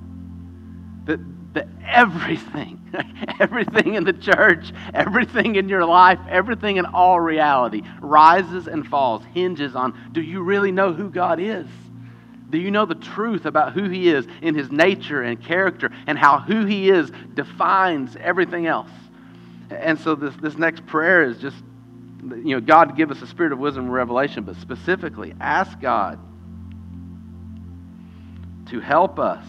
That 1.05 1.19
that 1.53 1.67
everything, 1.87 2.79
everything 3.39 3.95
in 3.95 4.03
the 4.03 4.13
church, 4.13 4.71
everything 4.93 5.55
in 5.55 5.67
your 5.69 5.85
life, 5.85 6.19
everything 6.29 6.77
in 6.77 6.85
all 6.85 7.19
reality 7.19 7.81
rises 7.99 8.67
and 8.67 8.85
falls, 8.85 9.23
hinges 9.33 9.75
on 9.75 10.09
do 10.11 10.21
you 10.21 10.43
really 10.43 10.71
know 10.71 10.93
who 10.93 11.09
God 11.09 11.39
is? 11.39 11.65
Do 12.49 12.57
you 12.57 12.71
know 12.71 12.85
the 12.85 12.95
truth 12.95 13.45
about 13.45 13.73
who 13.73 13.89
He 13.89 14.09
is 14.09 14.25
in 14.41 14.55
His 14.55 14.71
nature 14.71 15.21
and 15.21 15.41
character 15.43 15.91
and 16.07 16.17
how 16.17 16.39
who 16.39 16.65
He 16.65 16.89
is 16.89 17.11
defines 17.33 18.15
everything 18.15 18.67
else? 18.67 18.89
And 19.69 19.99
so 19.99 20.15
this, 20.15 20.33
this 20.37 20.57
next 20.57 20.85
prayer 20.85 21.23
is 21.23 21.37
just, 21.37 21.57
you 22.21 22.55
know, 22.55 22.61
God 22.61 22.95
give 22.95 23.11
us 23.11 23.21
a 23.21 23.27
spirit 23.27 23.51
of 23.51 23.59
wisdom 23.59 23.85
and 23.85 23.93
revelation, 23.93 24.43
but 24.43 24.55
specifically 24.57 25.33
ask 25.41 25.79
God 25.79 26.19
to 28.67 28.79
help 28.79 29.19
us 29.19 29.45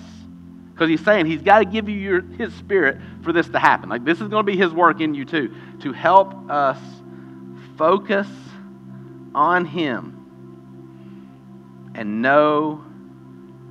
because 0.78 0.88
he's 0.88 1.04
saying 1.04 1.26
he's 1.26 1.42
got 1.42 1.58
to 1.58 1.64
give 1.64 1.88
you 1.88 1.96
your, 1.96 2.22
his 2.22 2.54
spirit 2.54 2.98
for 3.22 3.32
this 3.32 3.48
to 3.48 3.58
happen. 3.58 3.88
Like 3.88 4.04
this 4.04 4.20
is 4.20 4.28
going 4.28 4.46
to 4.46 4.52
be 4.52 4.56
his 4.56 4.72
work 4.72 5.00
in 5.00 5.12
you 5.12 5.24
too, 5.24 5.52
to 5.80 5.92
help 5.92 6.48
us 6.48 6.78
focus 7.76 8.28
on 9.34 9.64
him 9.64 10.14
and 11.96 12.22
know 12.22 12.84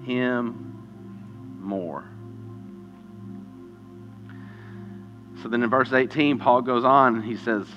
him 0.07 1.57
more. 1.59 2.05
So 5.43 5.49
then 5.49 5.61
in 5.61 5.69
verse 5.69 5.91
18, 5.93 6.39
Paul 6.39 6.61
goes 6.61 6.83
on 6.83 7.15
and 7.15 7.23
he 7.23 7.35
says, 7.35 7.67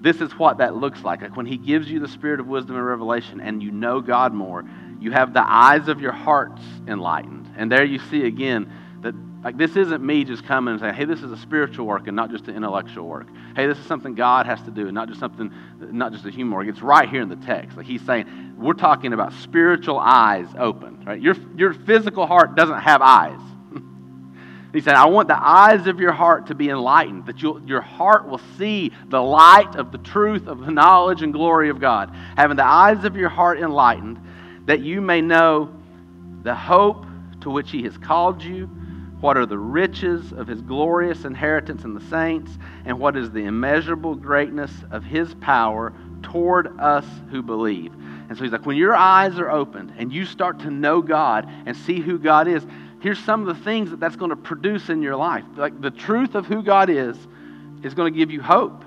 This 0.00 0.20
is 0.20 0.32
what 0.32 0.58
that 0.58 0.74
looks 0.76 1.02
like. 1.02 1.22
Like 1.22 1.36
when 1.36 1.46
he 1.46 1.56
gives 1.56 1.90
you 1.90 2.00
the 2.00 2.08
spirit 2.08 2.40
of 2.40 2.46
wisdom 2.46 2.76
and 2.76 2.84
revelation 2.84 3.40
and 3.40 3.62
you 3.62 3.70
know 3.70 4.00
God 4.00 4.34
more, 4.34 4.64
you 4.98 5.12
have 5.12 5.32
the 5.32 5.48
eyes 5.48 5.88
of 5.88 6.00
your 6.00 6.12
hearts 6.12 6.60
enlightened. 6.86 7.48
And 7.56 7.72
there 7.72 7.84
you 7.84 7.98
see 8.10 8.26
again 8.26 8.70
like 9.42 9.56
this 9.56 9.74
isn't 9.74 10.04
me 10.04 10.24
just 10.24 10.44
coming 10.44 10.72
and 10.72 10.80
saying, 10.80 10.94
hey, 10.94 11.06
this 11.06 11.22
is 11.22 11.32
a 11.32 11.36
spiritual 11.36 11.86
work 11.86 12.06
and 12.06 12.14
not 12.14 12.30
just 12.30 12.48
an 12.48 12.56
intellectual 12.56 13.06
work. 13.06 13.26
Hey, 13.56 13.66
this 13.66 13.78
is 13.78 13.86
something 13.86 14.14
God 14.14 14.44
has 14.44 14.60
to 14.62 14.70
do 14.70 14.86
and 14.86 14.94
not 14.94 15.08
just 15.08 15.18
something, 15.18 15.50
not 15.78 16.12
just 16.12 16.26
a 16.26 16.30
human 16.30 16.54
work. 16.54 16.68
It's 16.68 16.82
right 16.82 17.08
here 17.08 17.22
in 17.22 17.30
the 17.30 17.36
text. 17.36 17.76
Like 17.76 17.86
he's 17.86 18.04
saying, 18.04 18.56
we're 18.58 18.74
talking 18.74 19.14
about 19.14 19.32
spiritual 19.32 19.98
eyes 19.98 20.46
open. 20.58 21.04
Right? 21.06 21.20
Your, 21.20 21.36
your 21.56 21.72
physical 21.72 22.26
heart 22.26 22.54
doesn't 22.54 22.80
have 22.80 23.02
eyes. 23.02 23.40
He 24.72 24.80
said, 24.80 24.94
I 24.94 25.06
want 25.06 25.26
the 25.26 25.36
eyes 25.36 25.88
of 25.88 25.98
your 25.98 26.12
heart 26.12 26.46
to 26.46 26.54
be 26.54 26.68
enlightened, 26.68 27.26
that 27.26 27.40
your 27.40 27.80
heart 27.80 28.28
will 28.28 28.40
see 28.56 28.92
the 29.08 29.20
light 29.20 29.74
of 29.74 29.90
the 29.90 29.98
truth 29.98 30.46
of 30.46 30.60
the 30.60 30.70
knowledge 30.70 31.22
and 31.22 31.32
glory 31.32 31.70
of 31.70 31.80
God. 31.80 32.14
Having 32.36 32.58
the 32.58 32.64
eyes 32.64 33.04
of 33.04 33.16
your 33.16 33.30
heart 33.30 33.58
enlightened, 33.58 34.20
that 34.66 34.78
you 34.78 35.00
may 35.00 35.22
know 35.22 35.74
the 36.44 36.54
hope 36.54 37.04
to 37.40 37.50
which 37.50 37.72
he 37.72 37.82
has 37.82 37.98
called 37.98 38.44
you, 38.44 38.70
what 39.20 39.36
are 39.36 39.46
the 39.46 39.58
riches 39.58 40.32
of 40.32 40.46
his 40.46 40.62
glorious 40.62 41.24
inheritance 41.24 41.84
in 41.84 41.94
the 41.94 42.00
saints, 42.06 42.50
and 42.84 42.98
what 42.98 43.16
is 43.16 43.30
the 43.30 43.44
immeasurable 43.44 44.14
greatness 44.14 44.70
of 44.90 45.04
his 45.04 45.34
power 45.34 45.92
toward 46.22 46.78
us 46.80 47.04
who 47.30 47.42
believe. 47.42 47.92
And 48.28 48.36
so 48.36 48.44
he's 48.44 48.52
like, 48.52 48.64
when 48.64 48.76
your 48.76 48.94
eyes 48.94 49.38
are 49.38 49.50
opened 49.50 49.92
and 49.98 50.12
you 50.12 50.24
start 50.24 50.60
to 50.60 50.70
know 50.70 51.02
God 51.02 51.48
and 51.66 51.76
see 51.76 52.00
who 52.00 52.18
God 52.18 52.48
is, 52.48 52.64
here's 53.00 53.18
some 53.18 53.46
of 53.46 53.56
the 53.56 53.64
things 53.64 53.90
that 53.90 54.00
that's 54.00 54.16
going 54.16 54.30
to 54.30 54.36
produce 54.36 54.88
in 54.88 55.02
your 55.02 55.16
life. 55.16 55.44
Like 55.56 55.80
the 55.80 55.90
truth 55.90 56.34
of 56.34 56.46
who 56.46 56.62
God 56.62 56.90
is 56.90 57.16
is 57.82 57.94
going 57.94 58.12
to 58.12 58.18
give 58.18 58.30
you 58.30 58.40
hope. 58.40 58.84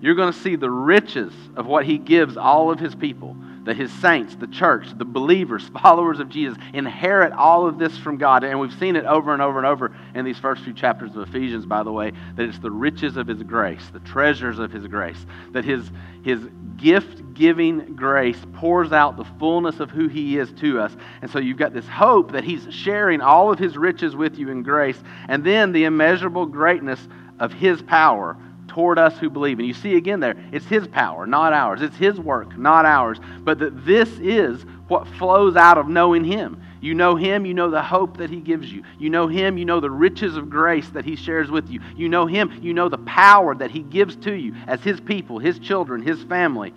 You're 0.00 0.16
going 0.16 0.32
to 0.32 0.38
see 0.38 0.56
the 0.56 0.70
riches 0.70 1.32
of 1.56 1.66
what 1.66 1.86
he 1.86 1.96
gives 1.96 2.36
all 2.36 2.72
of 2.72 2.80
his 2.80 2.94
people 2.94 3.36
that 3.64 3.76
his 3.76 3.92
saints, 3.92 4.34
the 4.36 4.46
church, 4.46 4.86
the 4.96 5.04
believers, 5.04 5.68
followers 5.82 6.18
of 6.20 6.28
Jesus, 6.28 6.58
inherit 6.72 7.32
all 7.32 7.66
of 7.66 7.78
this 7.78 7.96
from 7.98 8.16
God. 8.18 8.44
And 8.44 8.58
we've 8.60 8.72
seen 8.78 8.96
it 8.96 9.04
over 9.04 9.32
and 9.32 9.42
over 9.42 9.58
and 9.58 9.66
over 9.66 9.94
in 10.14 10.24
these 10.24 10.38
first 10.38 10.62
few 10.62 10.72
chapters 10.72 11.14
of 11.16 11.28
Ephesians, 11.28 11.66
by 11.66 11.82
the 11.82 11.92
way, 11.92 12.12
that 12.36 12.48
it's 12.48 12.58
the 12.58 12.70
riches 12.70 13.16
of 13.16 13.26
his 13.26 13.42
grace, 13.42 13.82
the 13.92 14.00
treasures 14.00 14.58
of 14.58 14.72
his 14.72 14.86
grace, 14.86 15.24
that 15.52 15.64
his, 15.64 15.90
his 16.24 16.40
gift 16.76 17.34
giving 17.34 17.94
grace 17.94 18.38
pours 18.54 18.92
out 18.92 19.16
the 19.16 19.24
fullness 19.38 19.80
of 19.80 19.90
who 19.90 20.08
he 20.08 20.38
is 20.38 20.52
to 20.52 20.80
us. 20.80 20.94
And 21.22 21.30
so 21.30 21.38
you've 21.38 21.56
got 21.56 21.72
this 21.72 21.86
hope 21.86 22.32
that 22.32 22.44
he's 22.44 22.66
sharing 22.70 23.20
all 23.20 23.52
of 23.52 23.58
his 23.58 23.76
riches 23.76 24.16
with 24.16 24.36
you 24.38 24.50
in 24.50 24.62
grace, 24.62 25.00
and 25.28 25.44
then 25.44 25.72
the 25.72 25.84
immeasurable 25.84 26.46
greatness 26.46 27.00
of 27.38 27.52
his 27.52 27.82
power 27.82 28.36
toward 28.72 28.98
us 28.98 29.18
who 29.18 29.28
believe. 29.28 29.58
And 29.58 29.68
you 29.68 29.74
see 29.74 29.96
again 29.96 30.18
there, 30.20 30.34
it's 30.50 30.64
His 30.66 30.88
power, 30.88 31.26
not 31.26 31.52
ours. 31.52 31.82
It's 31.82 31.96
His 31.96 32.18
work, 32.18 32.56
not 32.56 32.86
ours. 32.86 33.18
But 33.40 33.58
that 33.58 33.84
this 33.84 34.08
is 34.18 34.64
what 34.88 35.06
flows 35.06 35.56
out 35.56 35.76
of 35.76 35.88
knowing 35.88 36.24
Him. 36.24 36.62
You 36.80 36.94
know 36.94 37.14
Him, 37.14 37.44
you 37.44 37.52
know 37.52 37.70
the 37.70 37.82
hope 37.82 38.16
that 38.16 38.30
He 38.30 38.40
gives 38.40 38.72
you. 38.72 38.82
You 38.98 39.10
know 39.10 39.28
Him, 39.28 39.58
you 39.58 39.66
know 39.66 39.78
the 39.78 39.90
riches 39.90 40.36
of 40.36 40.48
grace 40.48 40.88
that 40.90 41.04
He 41.04 41.16
shares 41.16 41.50
with 41.50 41.68
you. 41.68 41.80
You 41.96 42.08
know 42.08 42.26
Him, 42.26 42.58
you 42.62 42.72
know 42.72 42.88
the 42.88 42.98
power 42.98 43.54
that 43.54 43.70
He 43.70 43.80
gives 43.80 44.16
to 44.16 44.32
you 44.32 44.54
as 44.66 44.80
His 44.80 45.00
people, 45.00 45.38
His 45.38 45.58
children, 45.58 46.02
His 46.02 46.22
family. 46.24 46.72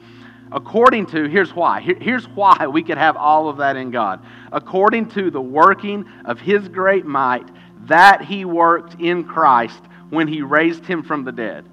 According 0.51 1.07
to, 1.07 1.27
here's 1.27 1.55
why. 1.55 1.79
here's 1.79 2.27
why 2.27 2.67
we 2.67 2.83
could 2.83 2.97
have 2.97 3.15
all 3.15 3.49
of 3.49 3.57
that 3.57 3.77
in 3.77 3.89
God. 3.89 4.23
According 4.51 5.09
to 5.11 5.31
the 5.31 5.41
working 5.41 6.05
of 6.25 6.39
His 6.39 6.67
great 6.67 7.05
might 7.05 7.47
that 7.87 8.21
He 8.21 8.43
worked 8.45 8.99
in 8.99 9.23
Christ 9.23 9.81
when 10.09 10.27
He 10.27 10.41
raised 10.41 10.85
Him 10.85 11.03
from 11.03 11.23
the 11.23 11.31
dead. 11.31 11.65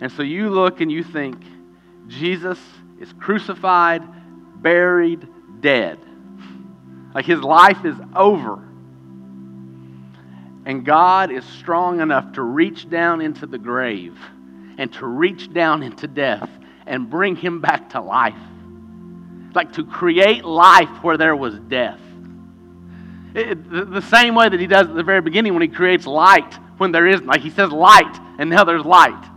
And 0.00 0.12
so 0.12 0.22
you 0.22 0.50
look 0.50 0.80
and 0.80 0.92
you 0.92 1.02
think, 1.02 1.42
Jesus 2.08 2.58
is 3.00 3.12
crucified, 3.14 4.02
buried, 4.62 5.26
dead. 5.60 5.98
Like 7.14 7.24
his 7.24 7.40
life 7.40 7.84
is 7.84 7.96
over. 8.14 8.62
And 10.66 10.84
God 10.84 11.30
is 11.30 11.44
strong 11.44 12.00
enough 12.00 12.32
to 12.32 12.42
reach 12.42 12.90
down 12.90 13.20
into 13.20 13.46
the 13.46 13.58
grave 13.58 14.18
and 14.78 14.92
to 14.94 15.06
reach 15.06 15.52
down 15.52 15.82
into 15.82 16.06
death 16.06 16.50
and 16.86 17.08
bring 17.08 17.36
him 17.36 17.60
back 17.60 17.90
to 17.90 18.00
life. 18.00 18.34
Like 19.54 19.72
to 19.74 19.84
create 19.84 20.44
life 20.44 21.02
where 21.02 21.16
there 21.16 21.34
was 21.34 21.58
death. 21.60 22.00
It, 23.34 23.70
the, 23.70 23.84
the 23.84 24.02
same 24.02 24.34
way 24.34 24.48
that 24.48 24.60
he 24.60 24.66
does 24.66 24.88
at 24.88 24.94
the 24.94 25.02
very 25.02 25.20
beginning 25.20 25.54
when 25.54 25.62
he 25.62 25.68
creates 25.68 26.06
light 26.06 26.54
when 26.78 26.92
there 26.92 27.06
is, 27.06 27.22
like 27.22 27.40
he 27.40 27.50
says 27.50 27.70
light, 27.70 28.20
and 28.38 28.50
now 28.50 28.64
there's 28.64 28.84
light 28.84 29.30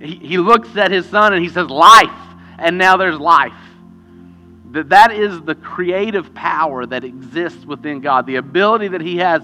he, 0.00 0.38
looks 0.38 0.76
at 0.76 0.90
his 0.90 1.06
son 1.06 1.32
and 1.32 1.42
he 1.42 1.48
says, 1.48 1.68
Life, 1.68 2.10
and 2.58 2.78
now 2.78 2.96
there's 2.96 3.18
life. 3.18 3.52
That, 4.72 4.90
that 4.90 5.12
is 5.12 5.40
the 5.42 5.54
creative 5.54 6.34
power 6.34 6.84
that 6.86 7.04
exists 7.04 7.64
within 7.64 8.00
God, 8.00 8.26
the 8.26 8.36
ability 8.36 8.88
that 8.88 9.00
he 9.00 9.18
has. 9.18 9.42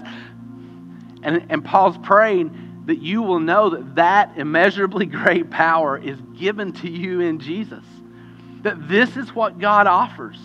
And, 1.23 1.45
and 1.49 1.63
Paul's 1.63 1.97
praying 2.03 2.83
that 2.85 2.99
you 2.99 3.21
will 3.21 3.39
know 3.39 3.69
that 3.69 3.95
that 3.95 4.37
immeasurably 4.37 5.05
great 5.07 5.49
power 5.49 5.97
is 5.97 6.19
given 6.37 6.73
to 6.73 6.89
you 6.89 7.21
in 7.21 7.39
Jesus. 7.39 7.83
That 8.61 8.87
this 8.87 9.17
is 9.17 9.33
what 9.33 9.59
God 9.59 9.87
offers 9.87 10.37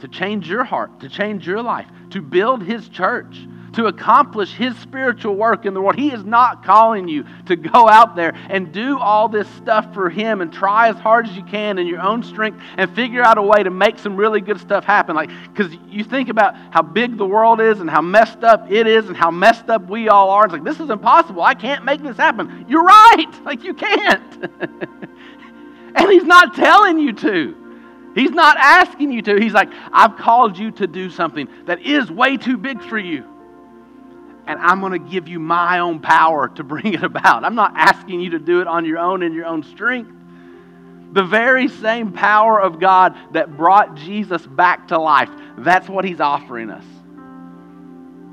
to 0.00 0.08
change 0.08 0.48
your 0.48 0.64
heart, 0.64 1.00
to 1.00 1.08
change 1.08 1.46
your 1.46 1.62
life, 1.62 1.86
to 2.10 2.22
build 2.22 2.62
his 2.62 2.88
church 2.88 3.36
to 3.74 3.86
accomplish 3.86 4.52
His 4.54 4.76
spiritual 4.78 5.34
work 5.34 5.66
in 5.66 5.74
the 5.74 5.80
world. 5.80 5.96
He 5.96 6.12
is 6.12 6.24
not 6.24 6.64
calling 6.64 7.08
you 7.08 7.24
to 7.46 7.56
go 7.56 7.88
out 7.88 8.16
there 8.16 8.34
and 8.48 8.72
do 8.72 8.98
all 8.98 9.28
this 9.28 9.48
stuff 9.56 9.92
for 9.94 10.10
Him 10.10 10.40
and 10.40 10.52
try 10.52 10.88
as 10.88 10.96
hard 10.96 11.28
as 11.28 11.36
you 11.36 11.44
can 11.44 11.78
in 11.78 11.86
your 11.86 12.00
own 12.00 12.22
strength 12.22 12.60
and 12.76 12.94
figure 12.94 13.22
out 13.22 13.38
a 13.38 13.42
way 13.42 13.62
to 13.62 13.70
make 13.70 13.98
some 13.98 14.16
really 14.16 14.40
good 14.40 14.60
stuff 14.60 14.84
happen. 14.84 15.14
Like, 15.14 15.30
because 15.52 15.72
you 15.88 16.04
think 16.04 16.28
about 16.28 16.54
how 16.70 16.82
big 16.82 17.16
the 17.16 17.26
world 17.26 17.60
is 17.60 17.80
and 17.80 17.88
how 17.88 18.02
messed 18.02 18.44
up 18.44 18.70
it 18.70 18.86
is 18.86 19.06
and 19.06 19.16
how 19.16 19.30
messed 19.30 19.68
up 19.68 19.88
we 19.88 20.08
all 20.08 20.30
are. 20.30 20.44
It's 20.44 20.52
like, 20.52 20.64
this 20.64 20.80
is 20.80 20.90
impossible. 20.90 21.42
I 21.42 21.54
can't 21.54 21.84
make 21.84 22.02
this 22.02 22.16
happen. 22.16 22.66
You're 22.68 22.84
right. 22.84 23.26
Like, 23.48 23.64
you 23.64 23.72
can't. 23.72 24.44
and 25.94 26.10
He's 26.10 26.24
not 26.24 26.54
telling 26.54 26.98
you 26.98 27.14
to. 27.14 27.56
He's 28.14 28.30
not 28.30 28.58
asking 28.58 29.10
you 29.10 29.22
to. 29.22 29.36
He's 29.40 29.54
like, 29.54 29.70
I've 29.90 30.16
called 30.16 30.58
you 30.58 30.70
to 30.72 30.86
do 30.86 31.08
something 31.08 31.48
that 31.64 31.80
is 31.80 32.10
way 32.10 32.36
too 32.36 32.58
big 32.58 32.82
for 32.82 32.98
you 32.98 33.24
and 34.48 34.58
I'm 34.60 34.80
going 34.80 34.92
to 34.92 35.10
give 35.10 35.28
you 35.28 35.38
my 35.38 35.80
own 35.80 36.00
power 36.00 36.48
to 36.48 36.64
bring 36.64 36.94
it 36.94 37.04
about. 37.04 37.44
I'm 37.44 37.54
not 37.54 37.72
asking 37.76 38.20
you 38.20 38.30
to 38.30 38.38
do 38.38 38.62
it 38.62 38.66
on 38.66 38.86
your 38.86 38.98
own 38.98 39.22
in 39.22 39.34
your 39.34 39.44
own 39.44 39.62
strength. 39.62 40.10
The 41.12 41.22
very 41.22 41.68
same 41.68 42.12
power 42.12 42.60
of 42.60 42.80
God 42.80 43.14
that 43.32 43.56
brought 43.56 43.94
Jesus 43.94 44.44
back 44.46 44.88
to 44.88 44.98
life. 44.98 45.30
That's 45.58 45.88
what 45.88 46.04
he's 46.04 46.20
offering 46.20 46.70
us. 46.70 46.84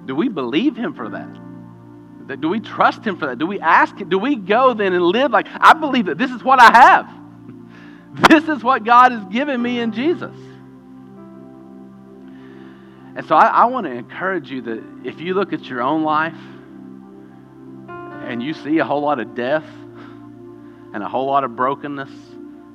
Do 0.06 0.16
we 0.16 0.30
believe 0.30 0.78
him 0.78 0.94
for 0.94 1.10
that? 1.10 2.40
Do 2.40 2.50
we 2.50 2.60
trust 2.60 3.04
him 3.06 3.18
for 3.18 3.28
that? 3.28 3.38
Do 3.38 3.46
we 3.46 3.60
ask 3.60 3.98
him? 3.98 4.10
Do 4.10 4.18
we 4.18 4.36
go 4.36 4.74
then 4.74 4.94
and 4.94 5.04
live 5.04 5.32
like, 5.32 5.48
I 5.52 5.74
believe 5.74 6.06
that 6.06 6.18
this 6.18 6.32
is 6.32 6.44
what 6.44 6.60
I 6.60 6.72
have? 6.72 7.10
This 8.30 8.48
is 8.48 8.64
what 8.64 8.86
God 8.86 9.12
has 9.12 9.26
given 9.26 9.62
me 9.62 9.82
in 9.82 9.92
Jesus. 9.92 10.34
And 13.16 13.26
so 13.26 13.36
I, 13.36 13.48
I 13.48 13.66
want 13.66 13.86
to 13.86 13.92
encourage 13.92 14.52
you 14.52 14.62
that 14.64 14.84
if 15.06 15.22
you 15.22 15.34
look 15.34 15.54
at 15.54 15.66
your 15.66 15.82
own 15.82 16.04
life 16.04 16.36
and 17.88 18.44
you 18.44 18.54
see 18.54 18.80
a 18.80 18.86
whole 18.86 19.02
lot 19.02 19.20
of 19.20 19.36
death 19.36 19.66
and 20.94 21.02
a 21.02 21.08
whole 21.08 21.26
lot 21.26 21.46
of 21.46 21.56
brokenness 21.56 22.12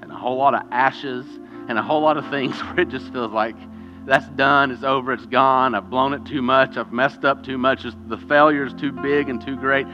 and 0.00 0.10
a 0.10 0.14
whole 0.14 0.38
lot 0.38 0.54
of 0.54 0.62
ashes 0.70 1.26
and 1.68 1.78
a 1.78 1.82
whole 1.82 2.00
lot 2.00 2.16
of 2.16 2.28
things 2.30 2.58
where 2.60 2.80
it 2.80 2.88
just 2.88 3.12
feels 3.12 3.32
like 3.32 3.56
that's 4.06 4.28
done, 4.30 4.70
it's 4.70 4.82
over, 4.82 5.12
it's 5.12 5.26
gone, 5.26 5.74
I've 5.74 5.90
blown 5.90 6.14
it 6.14 6.24
too 6.24 6.40
much, 6.40 6.78
I've 6.78 6.90
messed 6.90 7.24
up 7.24 7.44
too 7.44 7.58
much, 7.58 7.84
the 8.08 8.16
failure 8.16 8.64
is 8.64 8.72
too 8.72 8.92
big 8.92 9.28
and 9.28 9.44
too 9.44 9.56
great. 9.56 9.86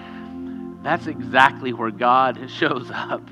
That's 0.85 1.09
exactly 1.09 1.73
where 1.73 1.91
God 1.91 2.39
shows 2.51 2.89
up 2.93 3.29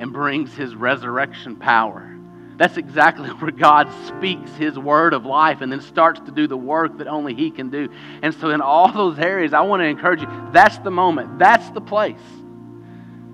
and 0.00 0.12
brings 0.12 0.54
his 0.54 0.74
resurrection 0.74 1.54
power. 1.54 2.17
That's 2.58 2.76
exactly 2.76 3.28
where 3.40 3.52
God 3.52 3.88
speaks 4.06 4.50
his 4.56 4.78
word 4.78 5.14
of 5.14 5.24
life 5.24 5.60
and 5.62 5.72
then 5.72 5.80
starts 5.80 6.20
to 6.20 6.32
do 6.32 6.46
the 6.46 6.56
work 6.56 6.98
that 6.98 7.06
only 7.06 7.34
he 7.34 7.50
can 7.50 7.70
do. 7.70 7.88
And 8.20 8.34
so, 8.34 8.50
in 8.50 8.60
all 8.60 8.92
those 8.92 9.18
areas, 9.18 9.54
I 9.54 9.60
want 9.62 9.80
to 9.80 9.86
encourage 9.86 10.20
you 10.20 10.28
that's 10.52 10.76
the 10.78 10.90
moment, 10.90 11.38
that's 11.38 11.70
the 11.70 11.80
place 11.80 12.20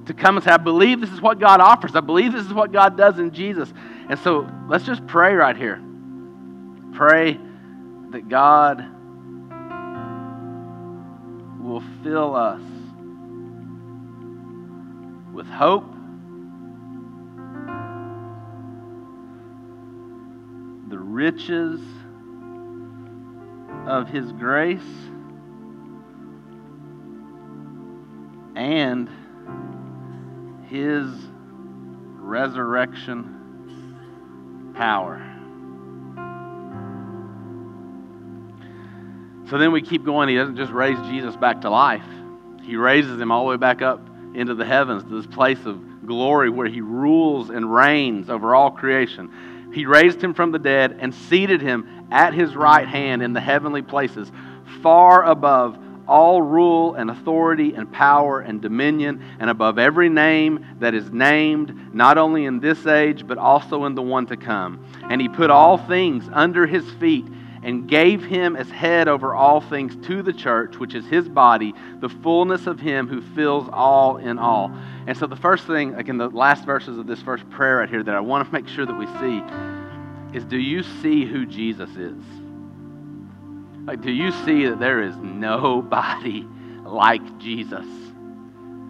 to 0.06 0.12
come 0.12 0.36
and 0.36 0.44
say, 0.44 0.50
I 0.50 0.58
believe 0.58 1.00
this 1.00 1.10
is 1.10 1.22
what 1.22 1.40
God 1.40 1.60
offers. 1.60 1.96
I 1.96 2.00
believe 2.00 2.32
this 2.32 2.44
is 2.44 2.52
what 2.52 2.70
God 2.70 2.98
does 2.98 3.18
in 3.18 3.32
Jesus. 3.32 3.72
And 4.08 4.18
so, 4.18 4.46
let's 4.68 4.84
just 4.84 5.06
pray 5.06 5.34
right 5.34 5.56
here. 5.56 5.82
Pray 6.92 7.40
that 8.10 8.28
God 8.28 8.84
will 11.60 11.82
fill 12.02 12.36
us 12.36 12.60
with 15.32 15.46
hope, 15.46 15.93
riches 21.14 21.80
of 23.86 24.08
His 24.08 24.32
grace, 24.32 24.80
and 28.56 29.08
His 30.66 31.06
resurrection 32.16 33.30
power. 34.74 35.30
So 39.50 39.58
then 39.58 39.70
we 39.70 39.82
keep 39.82 40.04
going. 40.04 40.28
He 40.28 40.34
doesn't 40.34 40.56
just 40.56 40.72
raise 40.72 40.98
Jesus 41.08 41.36
back 41.36 41.60
to 41.60 41.70
life, 41.70 42.02
He 42.62 42.76
raises 42.76 43.20
him 43.20 43.30
all 43.30 43.44
the 43.44 43.50
way 43.50 43.56
back 43.56 43.82
up 43.82 44.00
into 44.34 44.54
the 44.54 44.64
heavens 44.64 45.04
to 45.04 45.10
this 45.10 45.26
place 45.26 45.64
of 45.64 46.06
glory 46.06 46.50
where 46.50 46.66
He 46.66 46.80
rules 46.80 47.50
and 47.50 47.72
reigns 47.72 48.28
over 48.28 48.54
all 48.54 48.72
creation. 48.72 49.30
He 49.74 49.86
raised 49.86 50.22
him 50.22 50.34
from 50.34 50.52
the 50.52 50.58
dead 50.58 50.96
and 51.00 51.12
seated 51.12 51.60
him 51.60 52.06
at 52.12 52.32
his 52.32 52.54
right 52.54 52.86
hand 52.86 53.22
in 53.22 53.32
the 53.32 53.40
heavenly 53.40 53.82
places, 53.82 54.30
far 54.82 55.24
above 55.24 55.76
all 56.06 56.40
rule 56.40 56.94
and 56.94 57.10
authority 57.10 57.74
and 57.74 57.90
power 57.90 58.40
and 58.40 58.60
dominion, 58.60 59.22
and 59.40 59.50
above 59.50 59.78
every 59.78 60.08
name 60.08 60.64
that 60.78 60.94
is 60.94 61.10
named, 61.10 61.94
not 61.94 62.18
only 62.18 62.44
in 62.44 62.60
this 62.60 62.86
age, 62.86 63.26
but 63.26 63.38
also 63.38 63.84
in 63.84 63.94
the 63.94 64.02
one 64.02 64.26
to 64.26 64.36
come. 64.36 64.84
And 65.10 65.20
he 65.20 65.28
put 65.28 65.50
all 65.50 65.78
things 65.78 66.28
under 66.32 66.66
his 66.66 66.88
feet 66.94 67.26
and 67.64 67.88
gave 67.88 68.22
him 68.22 68.56
as 68.56 68.70
head 68.70 69.08
over 69.08 69.34
all 69.34 69.58
things 69.58 69.96
to 70.06 70.22
the 70.22 70.34
church, 70.34 70.76
which 70.76 70.94
is 70.94 71.06
his 71.06 71.26
body, 71.26 71.72
the 72.00 72.10
fullness 72.10 72.66
of 72.66 72.78
him 72.78 73.08
who 73.08 73.22
fills 73.34 73.66
all 73.72 74.18
in 74.18 74.38
all. 74.38 74.70
And 75.06 75.16
so, 75.16 75.26
the 75.26 75.34
first 75.34 75.66
thing, 75.66 75.94
again, 75.94 76.18
the 76.18 76.28
last 76.28 76.66
verses 76.66 76.98
of 76.98 77.06
this 77.06 77.22
first 77.22 77.48
prayer 77.48 77.78
right 77.78 77.88
here, 77.88 78.02
that 78.02 78.14
I 78.14 78.20
want 78.20 78.46
to 78.46 78.52
make 78.52 78.68
sure 78.68 78.84
that 78.84 78.94
we 78.94 79.06
see 79.18 79.42
is 80.36 80.44
do 80.44 80.58
you 80.58 80.82
see 80.82 81.24
who 81.24 81.46
Jesus 81.46 81.88
is? 81.96 82.22
Like, 83.86 84.02
do 84.02 84.12
you 84.12 84.30
see 84.30 84.66
that 84.66 84.78
there 84.78 85.02
is 85.02 85.16
nobody 85.16 86.46
like 86.84 87.38
Jesus? 87.38 87.86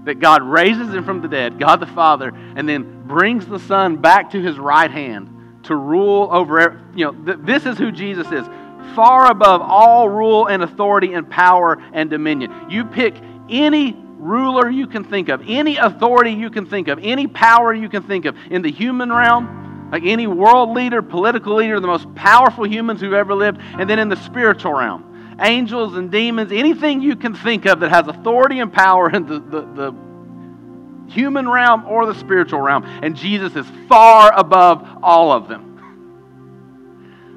That 0.04 0.18
God 0.18 0.42
raises 0.42 0.92
him 0.92 1.04
from 1.04 1.22
the 1.22 1.28
dead, 1.28 1.60
God 1.60 1.76
the 1.76 1.86
Father, 1.86 2.32
and 2.56 2.68
then 2.68 3.06
brings 3.06 3.46
the 3.46 3.60
Son 3.60 3.96
back 3.96 4.30
to 4.30 4.42
his 4.42 4.58
right 4.58 4.90
hand 4.90 5.30
to 5.64 5.76
rule 5.76 6.28
over, 6.30 6.82
you 6.94 7.04
know, 7.06 7.12
th- 7.12 7.38
this 7.42 7.66
is 7.66 7.78
who 7.78 7.90
Jesus 7.90 8.30
is 8.32 8.46
far 8.94 9.30
above 9.30 9.60
all 9.62 10.08
rule 10.08 10.46
and 10.46 10.62
authority 10.62 11.14
and 11.14 11.28
power 11.28 11.82
and 11.92 12.10
dominion. 12.10 12.70
You 12.70 12.84
pick 12.84 13.14
any 13.48 13.96
ruler 14.24 14.70
you 14.70 14.86
can 14.86 15.04
think 15.04 15.28
of, 15.28 15.42
any 15.46 15.76
authority 15.76 16.30
you 16.30 16.50
can 16.50 16.66
think 16.66 16.88
of, 16.88 16.98
any 17.02 17.26
power 17.26 17.74
you 17.74 17.88
can 17.88 18.02
think 18.02 18.24
of 18.24 18.36
in 18.50 18.62
the 18.62 18.70
human 18.70 19.12
realm, 19.12 19.90
like 19.92 20.04
any 20.04 20.26
world 20.26 20.70
leader, 20.70 21.02
political 21.02 21.56
leader, 21.56 21.78
the 21.78 21.86
most 21.86 22.12
powerful 22.14 22.66
humans 22.66 23.00
who've 23.00 23.12
ever 23.12 23.34
lived, 23.34 23.60
and 23.60 23.88
then 23.88 23.98
in 23.98 24.08
the 24.08 24.16
spiritual 24.16 24.72
realm. 24.72 25.36
Angels 25.40 25.96
and 25.96 26.10
demons, 26.10 26.52
anything 26.52 27.02
you 27.02 27.16
can 27.16 27.34
think 27.34 27.66
of 27.66 27.80
that 27.80 27.90
has 27.90 28.06
authority 28.06 28.60
and 28.60 28.72
power 28.72 29.10
in 29.10 29.26
the, 29.26 29.40
the, 29.40 29.60
the 29.74 29.94
human 31.08 31.48
realm 31.48 31.84
or 31.86 32.06
the 32.06 32.14
spiritual 32.14 32.60
realm. 32.60 32.84
And 33.02 33.16
Jesus 33.16 33.54
is 33.56 33.66
far 33.88 34.32
above 34.32 34.88
all 35.02 35.32
of 35.32 35.48
them. 35.48 35.72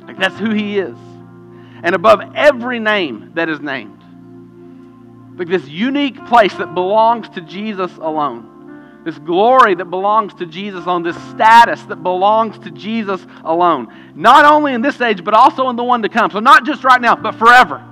Like 0.05 0.17
that's 0.17 0.38
who 0.38 0.51
he 0.51 0.79
is 0.79 0.95
and 1.83 1.95
above 1.95 2.21
every 2.35 2.79
name 2.79 3.31
that 3.35 3.49
is 3.49 3.59
named. 3.59 4.03
Like 5.37 5.47
this 5.47 5.67
unique 5.67 6.25
place 6.25 6.53
that 6.55 6.73
belongs 6.73 7.29
to 7.29 7.41
Jesus 7.41 7.91
alone. 7.97 9.01
This 9.05 9.17
glory 9.19 9.75
that 9.75 9.85
belongs 9.85 10.33
to 10.35 10.45
Jesus 10.45 10.85
alone. 10.85 11.03
This 11.03 11.15
status 11.29 11.81
that 11.83 12.03
belongs 12.03 12.57
to 12.59 12.71
Jesus 12.71 13.25
alone. 13.43 13.87
Not 14.15 14.45
only 14.45 14.73
in 14.73 14.81
this 14.81 14.99
age, 14.99 15.23
but 15.23 15.33
also 15.33 15.69
in 15.69 15.75
the 15.75 15.83
one 15.83 16.01
to 16.01 16.09
come. 16.09 16.31
So, 16.31 16.39
not 16.39 16.65
just 16.65 16.83
right 16.83 16.99
now, 16.99 17.15
but 17.15 17.35
forever. 17.35 17.83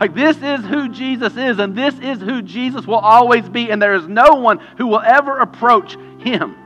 Like, 0.00 0.14
this 0.14 0.36
is 0.38 0.64
who 0.64 0.88
Jesus 0.88 1.36
is, 1.36 1.58
and 1.58 1.76
this 1.76 1.94
is 2.00 2.20
who 2.20 2.42
Jesus 2.42 2.86
will 2.86 2.96
always 2.96 3.48
be, 3.48 3.70
and 3.70 3.80
there 3.80 3.94
is 3.94 4.08
no 4.08 4.34
one 4.34 4.58
who 4.78 4.86
will 4.86 5.02
ever 5.02 5.38
approach 5.38 5.96
him. 6.18 6.56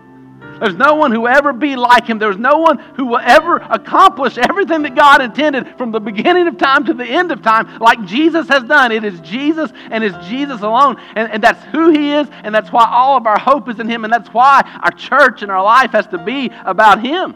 There's 0.60 0.74
no 0.74 0.94
one 0.94 1.12
who 1.12 1.22
will 1.22 1.28
ever 1.28 1.52
be 1.52 1.76
like 1.76 2.06
him. 2.06 2.18
There's 2.18 2.36
no 2.36 2.58
one 2.58 2.78
who 2.78 3.06
will 3.06 3.20
ever 3.22 3.56
accomplish 3.56 4.38
everything 4.38 4.82
that 4.82 4.94
God 4.94 5.22
intended 5.22 5.76
from 5.78 5.92
the 5.92 6.00
beginning 6.00 6.48
of 6.48 6.58
time 6.58 6.84
to 6.86 6.94
the 6.94 7.04
end 7.04 7.32
of 7.32 7.42
time 7.42 7.78
like 7.78 8.04
Jesus 8.04 8.48
has 8.48 8.64
done. 8.64 8.92
It 8.92 9.04
is 9.04 9.20
Jesus 9.20 9.70
and 9.90 10.02
it's 10.02 10.16
Jesus 10.28 10.60
alone. 10.62 10.96
And, 11.14 11.30
and 11.30 11.42
that's 11.42 11.62
who 11.66 11.90
he 11.90 12.12
is, 12.12 12.28
and 12.30 12.54
that's 12.54 12.72
why 12.72 12.88
all 12.90 13.16
of 13.16 13.26
our 13.26 13.38
hope 13.38 13.68
is 13.68 13.78
in 13.78 13.88
him, 13.88 14.04
and 14.04 14.12
that's 14.12 14.28
why 14.30 14.62
our 14.82 14.90
church 14.90 15.42
and 15.42 15.50
our 15.50 15.62
life 15.62 15.92
has 15.92 16.06
to 16.08 16.18
be 16.18 16.50
about 16.64 17.04
him. 17.04 17.34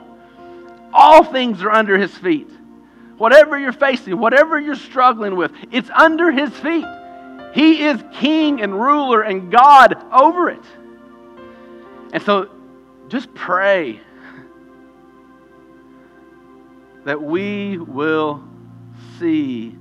All 0.93 1.25
things 1.25 1.63
are 1.63 1.71
under 1.71 1.97
his 1.97 2.17
feet. 2.19 2.51
Whatever 3.19 3.59
you're 3.59 3.73
facing, 3.73 4.19
whatever 4.19 4.59
you're 4.59 4.75
struggling 4.75 5.37
with, 5.37 5.53
it's 5.71 5.91
under 5.91 6.31
his 6.31 6.51
feet. 6.59 6.85
He 7.55 7.85
is 7.85 8.03
king 8.15 8.63
and 8.63 8.75
ruler 8.75 9.23
and 9.23 9.53
God 9.53 9.95
over 10.13 10.51
it. 10.51 10.65
And 12.13 12.23
so 12.23 12.49
just 13.13 13.35
pray 13.35 14.01
that 17.05 17.21
we 17.21 17.77
will 17.77 18.43
see 19.19 19.77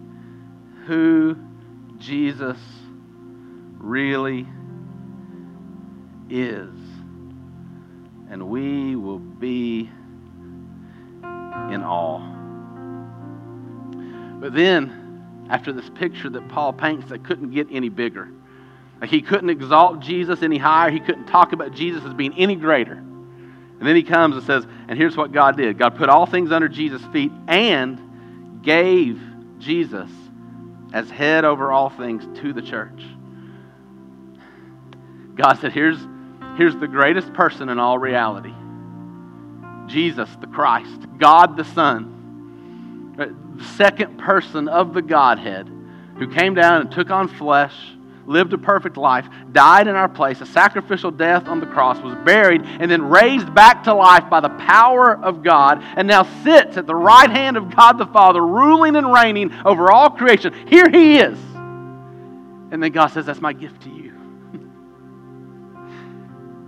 who 0.86 1.38
Jesus 1.98 2.58
really 3.78 4.46
is. 6.30 6.76
And 8.30 8.50
we 8.50 8.98
will 8.98 9.20
be 9.20 9.90
in 11.72 11.84
awe. 11.86 12.20
But 14.42 14.54
then, 14.54 15.48
after 15.50 15.72
this 15.72 15.90
picture 15.92 16.30
that 16.32 16.50
Paul 16.50 16.74
paints 16.74 17.08
that 17.08 17.24
couldn't 17.24 17.52
get 17.52 17.68
any 17.72 17.88
bigger, 17.88 18.28
like 19.00 19.10
he 19.10 19.22
couldn't 19.22 19.50
exalt 19.50 20.02
Jesus 20.02 20.44
any 20.44 20.58
higher, 20.58 20.92
he 20.92 21.00
couldn't 21.00 21.28
talk 21.28 21.54
about 21.54 21.72
Jesus 21.72 22.04
as 22.04 22.14
being 22.14 22.38
any 22.38 22.56
greater. 22.56 23.02
And 23.82 23.88
then 23.88 23.96
he 23.96 24.04
comes 24.04 24.36
and 24.36 24.46
says, 24.46 24.64
and 24.88 24.96
here's 24.96 25.18
what 25.18 25.32
God 25.32 25.58
did 25.58 25.80
God 25.80 25.98
put 25.98 26.08
all 26.08 26.28
things 26.28 26.52
under 26.52 26.70
Jesus' 26.70 27.04
feet 27.08 27.32
and 27.48 28.62
gave 28.62 29.20
Jesus 29.58 30.12
as 30.94 31.10
head 31.10 31.46
over 31.46 31.72
all 31.72 31.90
things 31.90 32.24
to 32.42 32.54
the 32.54 32.62
church. 32.62 33.02
God 35.34 35.54
said, 35.56 35.72
here's, 35.72 35.98
here's 36.58 36.76
the 36.76 36.88
greatest 36.88 37.34
person 37.34 37.70
in 37.70 37.80
all 37.80 37.98
reality 37.98 38.54
Jesus 39.88 40.30
the 40.40 40.48
Christ, 40.48 41.08
God 41.18 41.58
the 41.58 41.66
Son, 41.66 43.16
uh, 43.20 43.58
the 43.58 43.64
second 43.64 44.20
person 44.20 44.68
of 44.68 44.94
the 44.94 45.02
Godhead, 45.02 45.68
who 46.20 46.28
came 46.28 46.54
down 46.54 46.82
and 46.82 46.92
took 46.92 47.10
on 47.10 47.28
flesh, 47.28 47.74
lived 48.26 48.54
a 48.54 48.58
perfect 48.58 48.98
life, 48.98 49.28
died 49.52 49.88
in 49.88 49.96
our 49.96 50.10
place, 50.10 50.42
a 50.42 50.46
sacrificial 50.46 51.12
death 51.12 51.48
on 51.48 51.60
the 51.60 51.66
cross, 51.66 52.02
was 52.02 52.16
buried, 52.26 52.62
and 52.64 52.90
then 52.90 53.04
raised 53.04 53.54
back 53.54 53.84
to 53.84 53.94
life 53.94 54.30
by 54.30 54.40
the 54.40 54.50
power 54.50 55.18
of 55.18 55.44
God, 55.44 55.80
and 55.82 56.08
now 56.08 56.24
sits 56.44 56.78
at 56.78 56.88
the 56.88 56.96
right 56.96 57.30
hand 57.30 57.58
of 57.58 57.76
God 57.76 57.98
the 57.98 58.06
Father, 58.08 58.42
ruling 58.42 58.96
and 58.96 59.12
reigning 59.12 59.54
over 59.66 59.92
all 59.92 60.10
creation. 60.10 60.54
Here 60.68 60.90
he 60.90 61.18
is. 61.18 61.38
And 62.72 62.82
then 62.82 62.92
God 62.92 63.08
says, 63.08 63.26
That's 63.26 63.42
my 63.42 63.54
gift 63.54 63.82
to 63.84 63.90
you. 63.90 64.14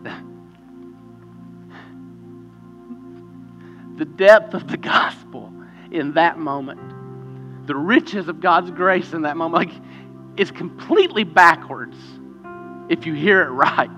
the 3.98 4.06
depth 4.06 4.54
of 4.54 4.68
the 4.68 4.78
gospel 4.78 5.54
in 5.92 6.14
that 6.14 6.38
moment, 6.38 7.68
the 7.68 7.76
riches 7.76 8.28
of 8.28 8.42
God's 8.42 8.72
grace 8.72 9.14
in 9.14 9.22
that 9.22 9.38
moment, 9.38 9.70
like 9.70 9.82
is 10.38 10.52
completely 10.52 11.24
backwards 11.24 11.98
if 12.90 13.06
you 13.06 13.14
hear 13.14 13.42
it 13.42 13.50
right. 13.50 13.90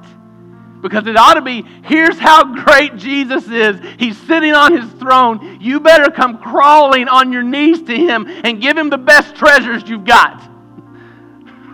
Because 0.81 1.07
it 1.07 1.17
ought 1.17 1.35
to 1.35 1.41
be 1.41 1.63
here's 1.83 2.19
how 2.19 2.43
great 2.63 2.95
Jesus 2.95 3.47
is. 3.47 3.79
He's 3.97 4.17
sitting 4.17 4.53
on 4.53 4.79
his 4.79 4.91
throne. 4.99 5.59
You 5.59 5.79
better 5.79 6.11
come 6.11 6.37
crawling 6.37 7.07
on 7.07 7.31
your 7.31 7.41
knees 7.41 7.81
to 7.83 7.95
him 7.95 8.27
and 8.27 8.61
give 8.61 8.77
him 8.77 8.89
the 8.89 8.97
best 8.97 9.35
treasures 9.35 9.87
you've 9.87 10.05
got. 10.05 10.51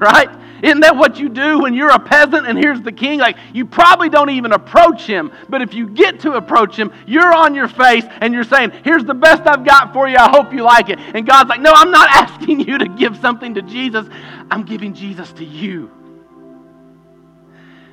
Right? 0.01 0.29
Isn't 0.63 0.81
that 0.81 0.95
what 0.95 1.19
you 1.19 1.29
do 1.29 1.59
when 1.59 1.73
you're 1.73 1.89
a 1.89 1.99
peasant 1.99 2.47
and 2.47 2.57
here's 2.57 2.81
the 2.81 2.91
king? 2.91 3.19
Like, 3.19 3.37
you 3.53 3.65
probably 3.65 4.09
don't 4.09 4.29
even 4.29 4.51
approach 4.51 5.05
him, 5.05 5.31
but 5.49 5.61
if 5.61 5.73
you 5.73 5.87
get 5.87 6.19
to 6.21 6.33
approach 6.33 6.77
him, 6.77 6.91
you're 7.07 7.33
on 7.33 7.55
your 7.55 7.67
face 7.67 8.05
and 8.21 8.33
you're 8.33 8.43
saying, 8.43 8.71
Here's 8.83 9.03
the 9.03 9.13
best 9.13 9.43
I've 9.47 9.65
got 9.65 9.93
for 9.93 10.07
you. 10.07 10.17
I 10.17 10.29
hope 10.29 10.53
you 10.53 10.63
like 10.63 10.89
it. 10.89 10.99
And 10.99 11.25
God's 11.25 11.49
like, 11.49 11.61
No, 11.61 11.71
I'm 11.73 11.91
not 11.91 12.09
asking 12.11 12.59
you 12.61 12.77
to 12.77 12.87
give 12.87 13.17
something 13.17 13.55
to 13.55 13.61
Jesus, 13.61 14.07
I'm 14.49 14.63
giving 14.63 14.93
Jesus 14.93 15.31
to 15.33 15.45
you. 15.45 15.89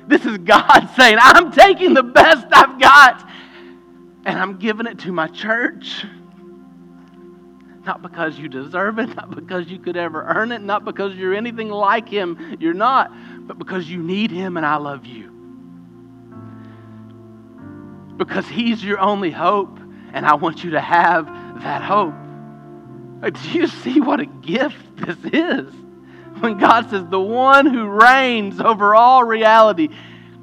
This 0.07 0.25
is 0.25 0.37
God 0.39 0.89
saying, 0.95 1.17
I'm 1.19 1.51
taking 1.51 1.93
the 1.93 2.03
best 2.03 2.47
I've 2.51 2.79
got 2.79 3.29
and 4.25 4.37
I'm 4.37 4.57
giving 4.57 4.85
it 4.85 4.99
to 4.99 5.11
my 5.11 5.27
church. 5.27 6.05
Not 7.89 8.03
because 8.03 8.37
you 8.37 8.47
deserve 8.47 8.99
it, 8.99 9.07
not 9.15 9.33
because 9.33 9.67
you 9.67 9.79
could 9.79 9.97
ever 9.97 10.23
earn 10.23 10.51
it, 10.51 10.61
not 10.61 10.85
because 10.85 11.15
you're 11.15 11.33
anything 11.33 11.69
like 11.69 12.07
Him. 12.07 12.57
You're 12.59 12.75
not, 12.75 13.11
but 13.47 13.57
because 13.57 13.89
you 13.89 14.03
need 14.03 14.29
Him 14.29 14.57
and 14.57 14.65
I 14.65 14.75
love 14.75 15.07
you. 15.07 15.31
Because 18.15 18.47
He's 18.47 18.83
your 18.83 18.99
only 18.99 19.31
hope, 19.31 19.79
and 20.13 20.23
I 20.23 20.35
want 20.35 20.63
you 20.63 20.69
to 20.71 20.79
have 20.79 21.25
that 21.63 21.81
hope. 21.81 22.13
Do 23.33 23.49
you 23.57 23.65
see 23.65 23.99
what 23.99 24.19
a 24.19 24.27
gift 24.27 24.77
this 24.95 25.17
is? 25.33 25.73
When 26.41 26.59
God 26.59 26.91
says, 26.91 27.07
the 27.09 27.19
one 27.19 27.65
who 27.65 27.87
reigns 27.87 28.61
over 28.61 28.93
all 28.93 29.23
reality, 29.23 29.89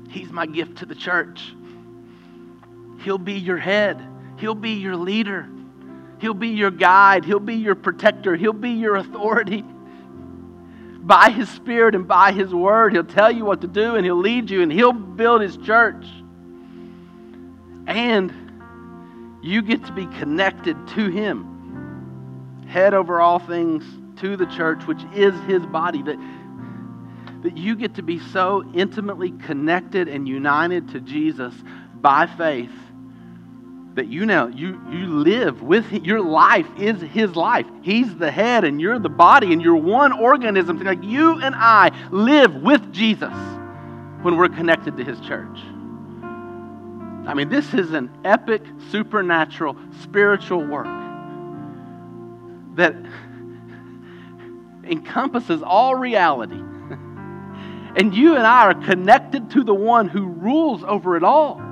He's 0.09 0.32
my 0.32 0.46
gift 0.46 0.78
to 0.78 0.87
the 0.87 0.96
church. 0.96 1.54
He'll 3.02 3.18
be 3.18 3.35
your 3.35 3.59
head, 3.59 4.04
He'll 4.37 4.56
be 4.56 4.72
your 4.72 4.96
leader. 4.96 5.48
He'll 6.18 6.35
be 6.35 6.48
your 6.48 6.70
guide. 6.70 7.24
He'll 7.24 7.40
be 7.40 7.57
your 7.57 7.74
protector. 7.74 8.37
He'll 8.37 8.52
be 8.52 8.70
your 8.70 8.96
authority. 8.96 9.62
By 9.62 11.31
His 11.31 11.48
Spirit 11.50 11.94
and 11.94 12.09
by 12.09 12.33
His 12.33 12.52
Word, 12.52 12.92
He'll 12.92 13.05
tell 13.05 13.31
you 13.31 13.44
what 13.44 13.61
to 13.61 13.68
do 13.68 13.96
and 13.96 14.05
He'll 14.05 14.16
lead 14.16 14.50
you 14.50 14.62
and 14.62 14.72
He'll 14.72 14.92
build 14.92 15.42
His 15.42 15.57
church. 15.59 16.05
And 17.87 18.33
you 19.42 19.62
get 19.62 19.85
to 19.87 19.92
be 19.92 20.07
connected 20.07 20.76
to 20.88 21.09
Him, 21.09 22.66
head 22.68 22.94
over 22.94 23.20
all 23.20 23.38
things 23.38 23.85
to 24.20 24.37
the 24.37 24.46
church, 24.46 24.85
which 24.87 25.02
is 25.14 25.38
His 25.42 25.64
body. 25.66 26.02
That, 26.02 26.18
that 27.42 27.57
you 27.57 27.76
get 27.76 27.94
to 27.96 28.02
be 28.02 28.18
so 28.18 28.68
intimately 28.74 29.31
connected 29.31 30.09
and 30.09 30.26
united 30.26 30.88
to 30.88 31.00
Jesus 31.00 31.55
by 32.00 32.26
faith 32.26 32.72
that 33.96 34.09
you 34.09 34.26
now 34.26 34.46
you 34.46 34.78
you 34.90 35.06
live 35.06 35.62
with 35.62 35.90
your 35.90 36.20
life 36.20 36.66
is 36.78 37.00
his 37.00 37.35
life. 37.35 37.66
He's 37.82 38.14
the 38.16 38.30
head 38.30 38.64
and 38.64 38.78
you're 38.78 38.98
the 38.98 39.09
body 39.09 39.54
and 39.54 39.62
you're 39.62 39.74
one 39.74 40.12
organism. 40.12 40.78
Like 40.80 41.02
you 41.02 41.40
and 41.40 41.54
i 41.56 41.90
live 42.11 42.54
with 42.56 42.92
jesus 42.92 43.32
when 44.22 44.37
we're 44.37 44.50
connected 44.50 44.98
to 44.98 45.04
his 45.04 45.18
church. 45.20 45.59
I 47.26 47.32
mean 47.35 47.48
this 47.48 47.72
is 47.72 47.92
an 47.92 48.11
epic 48.22 48.62
supernatural 48.90 49.76
spiritual 50.02 50.64
work 50.66 50.87
that 52.76 52.94
encompasses 54.85 55.62
all 55.62 55.96
reality. 55.96 56.62
And 57.98 58.14
you 58.14 58.37
and 58.37 58.46
i 58.46 58.66
are 58.66 58.74
connected 58.74 59.52
to 59.52 59.64
the 59.64 59.72
one 59.72 60.06
who 60.06 60.26
rules 60.26 60.85
over 60.85 61.16
it 61.16 61.24
all 61.24 61.65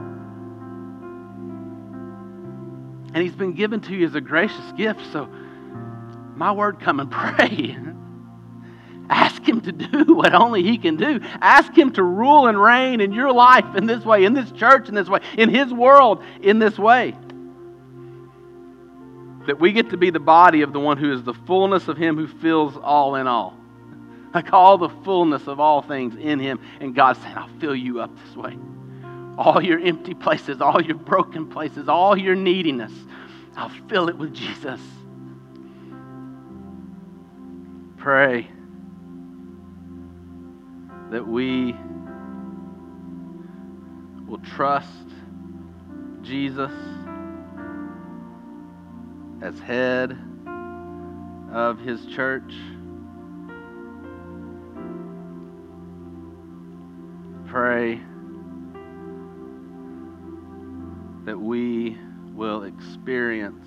And 3.14 3.22
he's 3.22 3.34
been 3.34 3.54
given 3.54 3.80
to 3.82 3.94
you 3.94 4.04
as 4.04 4.16
a 4.16 4.20
gracious 4.20 4.72
gift. 4.76 5.00
So, 5.12 5.28
my 6.34 6.50
word, 6.50 6.80
come 6.80 6.98
and 6.98 7.10
pray. 7.10 7.78
Ask 9.08 9.46
him 9.46 9.60
to 9.60 9.72
do 9.72 10.14
what 10.14 10.34
only 10.34 10.62
he 10.62 10.78
can 10.78 10.96
do. 10.96 11.20
Ask 11.40 11.76
him 11.76 11.92
to 11.92 12.02
rule 12.02 12.48
and 12.48 12.60
reign 12.60 13.00
in 13.00 13.12
your 13.12 13.32
life 13.32 13.76
in 13.76 13.86
this 13.86 14.04
way, 14.04 14.24
in 14.24 14.32
this 14.32 14.50
church 14.50 14.88
in 14.88 14.94
this 14.94 15.08
way, 15.08 15.20
in 15.38 15.48
his 15.48 15.72
world 15.72 16.24
in 16.42 16.58
this 16.58 16.76
way. 16.76 17.14
That 19.46 19.60
we 19.60 19.72
get 19.72 19.90
to 19.90 19.96
be 19.96 20.10
the 20.10 20.20
body 20.20 20.62
of 20.62 20.72
the 20.72 20.80
one 20.80 20.96
who 20.96 21.12
is 21.12 21.22
the 21.22 21.34
fullness 21.34 21.86
of 21.86 21.96
him 21.96 22.16
who 22.16 22.26
fills 22.26 22.76
all 22.78 23.14
in 23.14 23.26
all. 23.26 23.56
Like 24.32 24.52
all 24.52 24.78
the 24.78 24.88
fullness 25.04 25.46
of 25.46 25.60
all 25.60 25.82
things 25.82 26.16
in 26.16 26.40
him. 26.40 26.58
And 26.80 26.94
God's 26.94 27.20
saying, 27.20 27.36
I'll 27.36 27.60
fill 27.60 27.76
you 27.76 28.00
up 28.00 28.10
this 28.24 28.34
way 28.34 28.56
all 29.36 29.62
your 29.62 29.80
empty 29.80 30.14
places, 30.14 30.60
all 30.60 30.80
your 30.80 30.96
broken 30.96 31.48
places, 31.48 31.88
all 31.88 32.16
your 32.16 32.34
neediness. 32.34 32.92
I'll 33.56 33.72
fill 33.88 34.08
it 34.08 34.16
with 34.16 34.34
Jesus. 34.34 34.80
Pray 37.96 38.48
that 41.10 41.26
we 41.26 41.74
will 44.26 44.40
trust 44.54 44.88
Jesus 46.22 46.72
as 49.42 49.58
head 49.60 50.16
of 51.52 51.78
his 51.78 52.04
church. 52.06 52.52
Pray 57.46 58.00
that 61.24 61.38
we 61.38 61.96
will 62.34 62.64
experience 62.64 63.66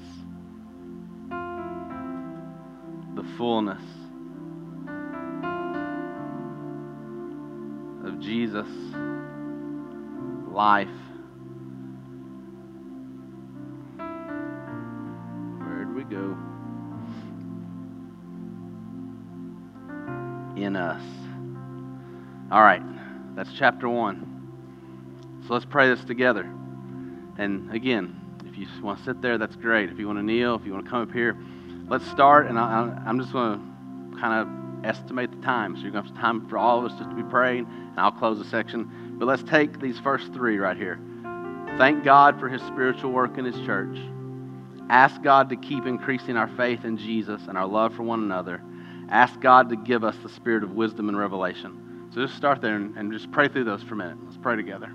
the 3.16 3.24
fullness 3.38 3.82
of 8.06 8.20
Jesus' 8.20 8.68
life. 10.52 10.88
Where 15.58 15.86
did 15.86 15.96
we 15.96 16.04
go? 16.04 16.38
In 20.56 20.76
us. 20.76 21.02
All 22.52 22.62
right, 22.62 22.84
that's 23.36 23.52
chapter 23.58 23.90
one. 23.90 24.36
So 25.48 25.54
let's 25.54 25.66
pray 25.66 25.90
this 25.90 26.04
together. 26.04 26.48
And 27.38 27.72
again, 27.74 28.20
if 28.46 28.58
you 28.58 28.68
want 28.82 29.00
to 29.00 29.06
sit 29.06 29.22
there, 29.22 29.38
that's 29.38 29.56
great. 29.56 29.90
If 29.90 30.00
you 30.00 30.08
want 30.08 30.20
to 30.20 30.24
kneel, 30.24 30.56
if 30.56 30.66
you 30.66 30.74
want 30.74 30.86
to 30.86 30.92
come 30.92 31.02
up 31.02 31.12
here, 31.12 31.38
let's 31.88 32.06
start. 32.08 32.48
And 32.48 32.58
I, 32.58 33.04
am 33.06 33.20
just 33.20 33.32
going 33.32 33.60
to 33.60 34.20
kind 34.20 34.42
of 34.42 34.86
estimate 34.86 35.32
the 35.32 35.46
time. 35.46 35.76
So 35.76 35.84
you're 35.84 35.92
going 35.92 36.06
to 36.06 36.12
have 36.12 36.20
time 36.20 36.48
for 36.50 36.58
all 36.58 36.80
of 36.80 36.92
us 36.92 36.98
just 36.98 37.10
to 37.10 37.16
be 37.16 37.24
praying, 37.24 37.66
and 37.66 38.00
I'll 38.00 38.12
close 38.12 38.40
the 38.40 38.46
section. 38.46 39.16
But 39.20 39.26
let's 39.26 39.44
take 39.44 39.80
these 39.80 40.00
first 40.00 40.34
three 40.34 40.58
right 40.58 40.78
here. 40.78 41.00
Thank 41.78 42.04
God 42.04 42.40
for 42.40 42.50
His 42.50 42.62
spiritual 42.64 43.12
work 43.12 43.38
in 43.38 43.46
His 43.46 43.56
church. 43.66 43.98
Ask 44.90 45.22
God 45.22 45.50
to 45.50 45.58
keep 45.58 45.86
increasing 45.86 46.38
our 46.38 46.48
faith 46.48 46.86
in 46.86 46.98
Jesus 46.98 47.42
and 47.48 47.58
our 47.58 47.68
love 47.68 47.94
for 47.94 48.04
one 48.04 48.24
another. 48.24 48.62
Ask 49.10 49.40
God 49.40 49.70
to 49.70 49.76
give 49.76 50.04
us 50.04 50.16
the 50.24 50.30
spirit 50.30 50.64
of 50.64 50.72
wisdom 50.72 51.10
and 51.10 51.18
revelation. 51.18 52.10
So 52.14 52.22
just 52.22 52.36
start 52.36 52.62
there 52.62 52.76
and, 52.76 52.98
and 52.98 53.12
just 53.12 53.32
pray 53.32 53.48
through 53.48 53.66
those 53.66 53.84
for 53.84 53.94
a 53.94 53.98
minute. 53.98 54.18
Let's 54.24 54.38
pray 54.38 54.56
together. 54.56 54.92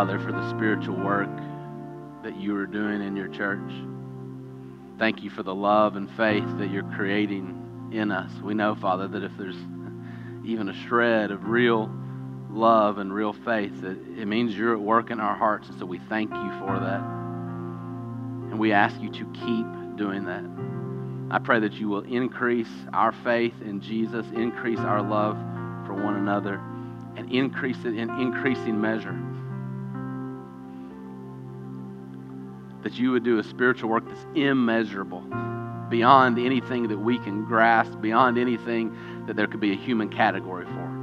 Father, 0.00 0.18
for 0.18 0.32
the 0.32 0.48
spiritual 0.48 0.96
work 0.96 1.28
that 2.22 2.34
you 2.40 2.56
are 2.56 2.64
doing 2.64 3.02
in 3.02 3.16
your 3.16 3.28
church. 3.28 3.70
Thank 4.98 5.22
you 5.22 5.28
for 5.28 5.42
the 5.42 5.54
love 5.54 5.94
and 5.94 6.10
faith 6.12 6.46
that 6.56 6.70
you're 6.70 6.90
creating 6.96 7.90
in 7.92 8.10
us. 8.10 8.32
We 8.42 8.54
know, 8.54 8.74
Father, 8.74 9.08
that 9.08 9.22
if 9.22 9.32
there's 9.36 9.58
even 10.42 10.70
a 10.70 10.74
shred 10.88 11.30
of 11.30 11.44
real 11.44 11.94
love 12.48 12.96
and 12.96 13.12
real 13.12 13.34
faith, 13.34 13.82
that 13.82 13.98
it 14.18 14.24
means 14.24 14.56
you're 14.56 14.72
at 14.72 14.80
work 14.80 15.10
in 15.10 15.20
our 15.20 15.36
hearts. 15.36 15.68
And 15.68 15.78
so 15.78 15.84
we 15.84 15.98
thank 16.08 16.30
you 16.30 16.50
for 16.60 16.80
that. 16.80 17.02
And 18.50 18.58
we 18.58 18.72
ask 18.72 18.98
you 19.02 19.10
to 19.10 19.26
keep 19.34 19.98
doing 19.98 20.24
that. 20.24 20.44
I 21.30 21.40
pray 21.40 21.60
that 21.60 21.74
you 21.74 21.90
will 21.90 22.04
increase 22.04 22.72
our 22.94 23.12
faith 23.12 23.60
in 23.60 23.82
Jesus, 23.82 24.24
increase 24.34 24.78
our 24.78 25.02
love 25.02 25.36
for 25.86 25.92
one 25.92 26.16
another, 26.16 26.54
and 27.16 27.30
increase 27.30 27.80
it 27.84 27.98
in 27.98 28.08
increasing 28.18 28.80
measure. 28.80 29.26
That 32.82 32.94
you 32.94 33.12
would 33.12 33.24
do 33.24 33.38
a 33.38 33.44
spiritual 33.44 33.90
work 33.90 34.04
that's 34.08 34.26
immeasurable, 34.34 35.22
beyond 35.90 36.38
anything 36.38 36.88
that 36.88 36.98
we 36.98 37.18
can 37.18 37.44
grasp, 37.44 38.00
beyond 38.00 38.38
anything 38.38 39.24
that 39.26 39.36
there 39.36 39.46
could 39.46 39.60
be 39.60 39.72
a 39.72 39.76
human 39.76 40.08
category 40.08 40.64
for 40.64 41.00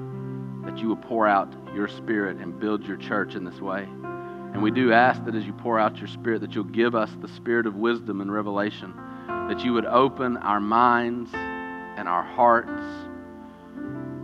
that 0.68 0.78
you 0.80 0.90
would 0.90 1.02
pour 1.02 1.26
out 1.26 1.52
your 1.74 1.88
spirit 1.88 2.38
and 2.38 2.60
build 2.60 2.86
your 2.86 2.98
church 2.98 3.36
in 3.36 3.46
this 3.46 3.62
way. 3.62 3.84
And 3.84 4.62
we 4.62 4.70
do 4.70 4.92
ask 4.92 5.24
that 5.24 5.34
as 5.34 5.46
you 5.46 5.54
pour 5.54 5.80
out 5.80 5.98
your 5.98 6.08
spirit, 6.08 6.42
that 6.42 6.54
you'll 6.54 6.66
give 6.66 6.94
us 6.94 7.10
the 7.22 7.28
spirit 7.30 7.66
of 7.66 7.76
wisdom 7.76 8.20
and 8.20 8.32
revelation, 8.32 8.94
that 9.28 9.64
you 9.64 9.72
would 9.74 9.86
open 9.86 10.36
our 10.38 10.60
minds 10.60 11.32
and 11.34 12.08
our 12.08 12.24
hearts 12.24 12.84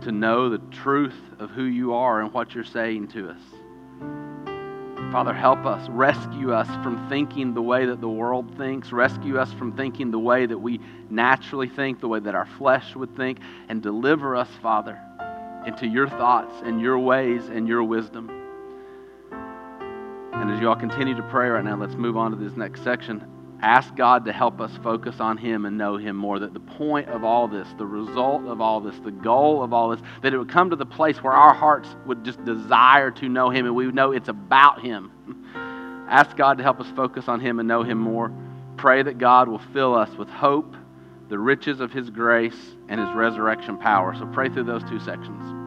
to 0.04 0.12
know 0.12 0.50
the 0.50 0.58
truth 0.70 1.18
of 1.38 1.50
who 1.50 1.64
you 1.64 1.94
are 1.94 2.20
and 2.20 2.32
what 2.32 2.54
you're 2.54 2.62
saying 2.62 3.08
to 3.08 3.30
us. 3.30 3.40
Father, 5.14 5.32
help 5.32 5.64
us. 5.64 5.88
Rescue 5.90 6.52
us 6.52 6.66
from 6.82 7.08
thinking 7.08 7.54
the 7.54 7.62
way 7.62 7.86
that 7.86 8.00
the 8.00 8.08
world 8.08 8.52
thinks. 8.58 8.90
Rescue 8.90 9.38
us 9.38 9.52
from 9.52 9.76
thinking 9.76 10.10
the 10.10 10.18
way 10.18 10.44
that 10.44 10.58
we 10.58 10.80
naturally 11.08 11.68
think, 11.68 12.00
the 12.00 12.08
way 12.08 12.18
that 12.18 12.34
our 12.34 12.46
flesh 12.58 12.96
would 12.96 13.14
think. 13.16 13.38
And 13.68 13.80
deliver 13.80 14.34
us, 14.34 14.48
Father, 14.60 15.00
into 15.68 15.86
your 15.86 16.08
thoughts 16.08 16.52
and 16.64 16.80
your 16.80 16.98
ways 16.98 17.46
and 17.46 17.68
your 17.68 17.84
wisdom. 17.84 18.28
And 20.32 20.50
as 20.50 20.60
you 20.60 20.68
all 20.68 20.74
continue 20.74 21.14
to 21.14 21.22
pray 21.30 21.48
right 21.48 21.64
now, 21.64 21.76
let's 21.76 21.94
move 21.94 22.16
on 22.16 22.32
to 22.32 22.36
this 22.36 22.56
next 22.56 22.82
section. 22.82 23.33
Ask 23.64 23.96
God 23.96 24.26
to 24.26 24.32
help 24.32 24.60
us 24.60 24.70
focus 24.82 25.20
on 25.20 25.38
Him 25.38 25.64
and 25.64 25.78
know 25.78 25.96
Him 25.96 26.16
more. 26.16 26.38
That 26.38 26.52
the 26.52 26.60
point 26.60 27.08
of 27.08 27.24
all 27.24 27.48
this, 27.48 27.66
the 27.78 27.86
result 27.86 28.44
of 28.44 28.60
all 28.60 28.78
this, 28.78 28.94
the 28.98 29.10
goal 29.10 29.62
of 29.62 29.72
all 29.72 29.88
this, 29.88 30.02
that 30.20 30.34
it 30.34 30.38
would 30.38 30.50
come 30.50 30.68
to 30.68 30.76
the 30.76 30.84
place 30.84 31.22
where 31.22 31.32
our 31.32 31.54
hearts 31.54 31.88
would 32.04 32.24
just 32.24 32.44
desire 32.44 33.10
to 33.12 33.26
know 33.26 33.48
Him 33.48 33.64
and 33.64 33.74
we 33.74 33.86
would 33.86 33.94
know 33.94 34.12
it's 34.12 34.28
about 34.28 34.82
Him. 34.82 35.10
Ask 36.10 36.36
God 36.36 36.58
to 36.58 36.62
help 36.62 36.78
us 36.78 36.86
focus 36.94 37.26
on 37.26 37.40
Him 37.40 37.58
and 37.58 37.66
know 37.66 37.82
Him 37.82 37.96
more. 37.96 38.30
Pray 38.76 39.02
that 39.02 39.16
God 39.16 39.48
will 39.48 39.62
fill 39.72 39.94
us 39.94 40.14
with 40.14 40.28
hope 40.28 40.76
the 41.30 41.38
riches 41.38 41.80
of 41.80 41.90
his 41.90 42.10
grace 42.10 42.76
and 42.90 43.00
his 43.00 43.08
resurrection 43.14 43.78
power. 43.78 44.14
So 44.14 44.26
pray 44.26 44.50
through 44.50 44.64
those 44.64 44.84
two 44.84 45.00
sections. 45.00 45.63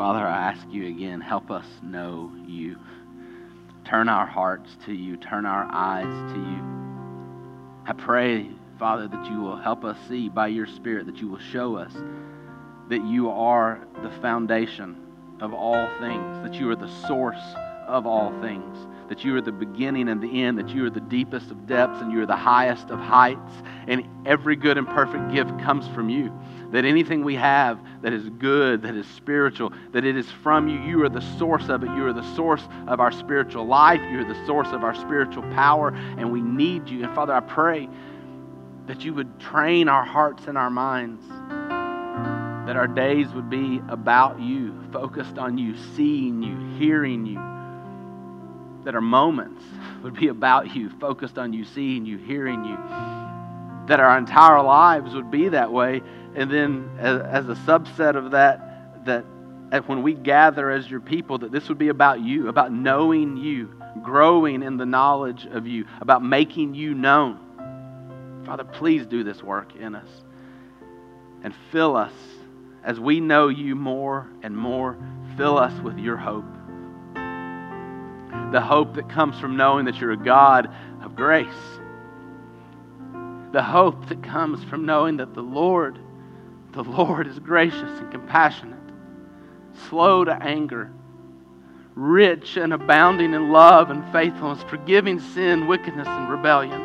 Father, 0.00 0.26
I 0.26 0.52
ask 0.52 0.66
you 0.70 0.86
again, 0.86 1.20
help 1.20 1.50
us 1.50 1.66
know 1.82 2.32
you. 2.46 2.78
Turn 3.84 4.08
our 4.08 4.24
hearts 4.24 4.74
to 4.86 4.94
you, 4.94 5.18
turn 5.18 5.44
our 5.44 5.68
eyes 5.70 6.32
to 6.32 6.38
you. 6.38 7.84
I 7.84 7.92
pray, 7.92 8.48
Father, 8.78 9.08
that 9.08 9.30
you 9.30 9.42
will 9.42 9.58
help 9.58 9.84
us 9.84 9.98
see 10.08 10.30
by 10.30 10.46
your 10.46 10.66
Spirit, 10.66 11.04
that 11.04 11.18
you 11.18 11.28
will 11.28 11.38
show 11.38 11.76
us 11.76 11.92
that 12.88 13.04
you 13.04 13.28
are 13.28 13.86
the 14.02 14.10
foundation 14.22 14.96
of 15.42 15.52
all 15.52 15.86
things, 16.00 16.42
that 16.44 16.54
you 16.54 16.70
are 16.70 16.76
the 16.76 16.88
source 17.06 17.54
of 17.86 18.06
all 18.06 18.30
things, 18.40 18.78
that 19.10 19.24
you 19.24 19.36
are 19.36 19.40
the 19.42 19.52
beginning 19.52 20.08
and 20.08 20.22
the 20.22 20.42
end, 20.42 20.56
that 20.56 20.70
you 20.70 20.86
are 20.86 20.90
the 20.90 21.00
deepest 21.00 21.50
of 21.50 21.66
depths 21.66 22.00
and 22.00 22.10
you 22.12 22.22
are 22.22 22.26
the 22.26 22.36
highest 22.36 22.88
of 22.90 22.98
heights, 22.98 23.52
and 23.88 24.04
every 24.24 24.56
good 24.56 24.78
and 24.78 24.86
perfect 24.88 25.32
gift 25.32 25.50
comes 25.58 25.86
from 25.88 26.08
you 26.08 26.32
that 26.72 26.84
anything 26.84 27.24
we 27.24 27.34
have 27.34 27.80
that 28.02 28.12
is 28.12 28.28
good, 28.30 28.82
that 28.82 28.94
is 28.94 29.06
spiritual, 29.08 29.72
that 29.92 30.04
it 30.04 30.16
is 30.16 30.30
from 30.30 30.68
you. 30.68 30.78
You 30.80 31.04
are 31.04 31.08
the 31.08 31.20
source 31.38 31.68
of 31.68 31.82
it. 31.82 31.88
You 31.88 32.06
are 32.06 32.12
the 32.12 32.34
source 32.36 32.62
of 32.86 33.00
our 33.00 33.10
spiritual 33.10 33.66
life. 33.66 34.00
You 34.10 34.20
are 34.20 34.24
the 34.24 34.46
source 34.46 34.68
of 34.68 34.84
our 34.84 34.94
spiritual 34.94 35.42
power, 35.54 35.88
and 35.88 36.30
we 36.30 36.40
need 36.40 36.88
you. 36.88 37.04
And 37.04 37.14
Father, 37.14 37.34
I 37.34 37.40
pray 37.40 37.88
that 38.86 39.04
you 39.04 39.14
would 39.14 39.40
train 39.40 39.88
our 39.88 40.04
hearts 40.04 40.46
and 40.46 40.56
our 40.56 40.70
minds, 40.70 41.26
that 41.28 42.76
our 42.76 42.86
days 42.86 43.28
would 43.34 43.50
be 43.50 43.80
about 43.88 44.40
you, 44.40 44.80
focused 44.92 45.38
on 45.38 45.58
you, 45.58 45.76
seeing 45.96 46.42
you, 46.42 46.78
hearing 46.78 47.26
you, 47.26 47.38
that 48.90 48.96
our 48.96 49.00
moments 49.00 49.62
would 50.02 50.14
be 50.14 50.26
about 50.26 50.74
you, 50.74 50.90
focused 50.98 51.38
on 51.38 51.52
you, 51.52 51.64
seeing 51.64 52.04
you, 52.04 52.18
hearing 52.18 52.64
you, 52.64 52.76
that 53.86 54.00
our 54.00 54.18
entire 54.18 54.60
lives 54.60 55.14
would 55.14 55.30
be 55.30 55.48
that 55.48 55.70
way 55.70 56.02
and 56.34 56.50
then 56.50 56.90
as, 56.98 57.20
as 57.20 57.48
a 57.48 57.54
subset 57.62 58.16
of 58.16 58.32
that, 58.32 59.04
that 59.04 59.24
when 59.86 60.02
we 60.02 60.14
gather 60.14 60.72
as 60.72 60.90
your 60.90 60.98
people, 60.98 61.38
that 61.38 61.52
this 61.52 61.68
would 61.68 61.78
be 61.78 61.86
about 61.86 62.20
you, 62.20 62.48
about 62.48 62.72
knowing 62.72 63.36
you, 63.36 63.72
growing 64.02 64.64
in 64.64 64.76
the 64.76 64.86
knowledge 64.86 65.46
of 65.46 65.68
you, 65.68 65.84
about 66.00 66.24
making 66.24 66.74
you 66.74 66.92
known. 66.92 67.38
Father, 68.44 68.64
please 68.64 69.06
do 69.06 69.22
this 69.22 69.40
work 69.40 69.76
in 69.76 69.94
us 69.94 70.08
and 71.44 71.54
fill 71.70 71.96
us 71.96 72.12
as 72.82 72.98
we 72.98 73.20
know 73.20 73.46
you 73.46 73.76
more 73.76 74.26
and 74.42 74.56
more. 74.56 74.98
Fill 75.36 75.56
us 75.56 75.80
with 75.80 75.96
your 75.96 76.16
hope. 76.16 76.59
The 78.52 78.60
hope 78.60 78.94
that 78.94 79.08
comes 79.08 79.38
from 79.38 79.56
knowing 79.56 79.86
that 79.86 80.00
you're 80.00 80.12
a 80.12 80.16
God 80.16 80.70
of 81.02 81.16
grace. 81.16 81.48
The 83.52 83.62
hope 83.62 84.08
that 84.08 84.22
comes 84.22 84.62
from 84.64 84.86
knowing 84.86 85.16
that 85.18 85.34
the 85.34 85.42
Lord 85.42 85.98
the 86.72 86.84
Lord 86.84 87.26
is 87.26 87.38
gracious 87.38 87.98
and 87.98 88.10
compassionate, 88.12 88.78
slow 89.88 90.24
to 90.24 90.32
anger, 90.32 90.92
rich 91.96 92.56
and 92.56 92.72
abounding 92.72 93.34
in 93.34 93.50
love 93.50 93.90
and 93.90 94.04
faithfulness, 94.12 94.62
forgiving 94.68 95.18
sin, 95.18 95.66
wickedness, 95.66 96.06
and 96.06 96.30
rebellion. 96.30 96.80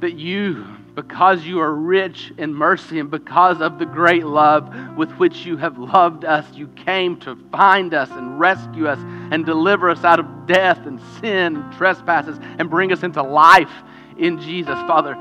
That 0.00 0.18
you, 0.18 0.66
because 0.94 1.44
you 1.44 1.60
are 1.60 1.74
rich 1.74 2.32
in 2.36 2.54
mercy 2.54 2.98
and 2.98 3.10
because 3.10 3.60
of 3.60 3.78
the 3.78 3.86
great 3.86 4.24
love 4.24 4.96
with 4.96 5.10
which 5.12 5.46
you 5.46 5.56
have 5.56 5.78
loved 5.78 6.24
us, 6.24 6.44
you 6.54 6.68
came 6.68 7.18
to 7.20 7.36
find 7.52 7.94
us 7.94 8.10
and 8.10 8.38
rescue 8.40 8.86
us 8.86 8.98
and 9.32 9.46
deliver 9.46 9.88
us 9.90 10.04
out 10.04 10.18
of 10.18 10.46
death 10.46 10.86
and 10.86 11.00
sin 11.20 11.56
and 11.56 11.72
trespasses 11.74 12.38
and 12.58 12.68
bring 12.68 12.92
us 12.92 13.02
into 13.02 13.22
life 13.22 13.72
in 14.18 14.40
Jesus. 14.40 14.74
Father, 14.86 15.14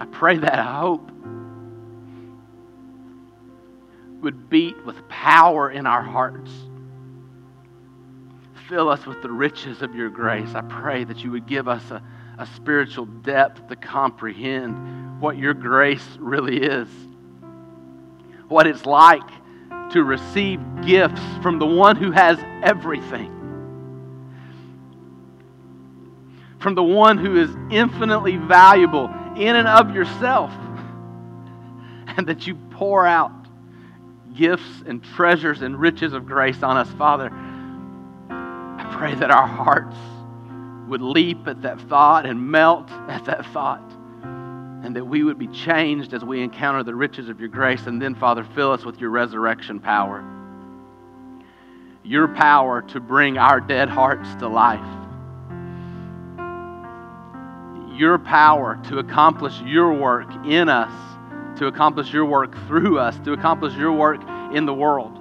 I 0.00 0.06
pray 0.10 0.38
that 0.38 0.64
hope 0.64 1.10
would 4.22 4.48
beat 4.48 4.84
with 4.84 5.08
power 5.08 5.70
in 5.70 5.86
our 5.86 6.02
hearts. 6.02 6.50
Fill 8.68 8.88
us 8.88 9.06
with 9.06 9.22
the 9.22 9.30
riches 9.30 9.82
of 9.82 9.94
your 9.94 10.10
grace. 10.10 10.54
I 10.54 10.62
pray 10.62 11.04
that 11.04 11.22
you 11.22 11.30
would 11.30 11.46
give 11.46 11.68
us 11.68 11.88
a, 11.90 12.02
a 12.38 12.46
spiritual 12.46 13.06
depth 13.06 13.68
to 13.68 13.76
comprehend 13.76 15.20
what 15.20 15.38
your 15.38 15.54
grace 15.54 16.06
really 16.18 16.58
is, 16.58 16.88
what 18.48 18.66
it's 18.66 18.84
like 18.84 19.28
to 19.92 20.02
receive 20.02 20.60
gifts 20.84 21.20
from 21.42 21.58
the 21.58 21.66
one 21.66 21.96
who 21.96 22.10
has 22.10 22.38
everything. 22.62 23.32
From 26.58 26.74
the 26.74 26.82
one 26.82 27.18
who 27.18 27.40
is 27.40 27.50
infinitely 27.70 28.36
valuable 28.36 29.06
in 29.36 29.56
and 29.56 29.68
of 29.68 29.94
yourself, 29.94 30.50
and 32.16 32.26
that 32.26 32.46
you 32.46 32.54
pour 32.70 33.06
out 33.06 33.32
gifts 34.34 34.82
and 34.86 35.02
treasures 35.02 35.62
and 35.62 35.78
riches 35.78 36.12
of 36.12 36.26
grace 36.26 36.62
on 36.62 36.76
us, 36.76 36.90
Father. 36.92 37.30
I 38.28 38.94
pray 38.98 39.14
that 39.14 39.30
our 39.30 39.46
hearts 39.46 39.96
would 40.88 41.02
leap 41.02 41.46
at 41.46 41.62
that 41.62 41.80
thought 41.82 42.26
and 42.26 42.50
melt 42.50 42.90
at 43.08 43.24
that 43.24 43.44
thought. 43.46 43.82
And 44.22 44.94
that 44.94 45.04
we 45.04 45.24
would 45.24 45.38
be 45.38 45.48
changed 45.48 46.14
as 46.14 46.24
we 46.24 46.42
encounter 46.42 46.82
the 46.82 46.94
riches 46.94 47.28
of 47.28 47.40
your 47.40 47.48
grace. 47.48 47.86
And 47.86 48.00
then, 48.00 48.14
Father, 48.14 48.46
fill 48.54 48.70
us 48.70 48.84
with 48.84 49.00
your 49.00 49.10
resurrection 49.10 49.80
power. 49.80 50.24
Your 52.04 52.28
power 52.28 52.82
to 52.82 53.00
bring 53.00 53.36
our 53.36 53.60
dead 53.60 53.88
hearts 53.88 54.32
to 54.36 54.48
life. 54.48 54.78
Your 57.98 58.18
power 58.18 58.80
to 58.88 58.98
accomplish 58.98 59.60
your 59.62 59.92
work 59.92 60.28
in 60.46 60.68
us, 60.68 60.92
to 61.58 61.66
accomplish 61.66 62.12
your 62.12 62.26
work 62.26 62.54
through 62.68 62.98
us, 62.98 63.18
to 63.24 63.32
accomplish 63.32 63.74
your 63.74 63.92
work 63.92 64.20
in 64.54 64.66
the 64.66 64.74
world. 64.74 65.18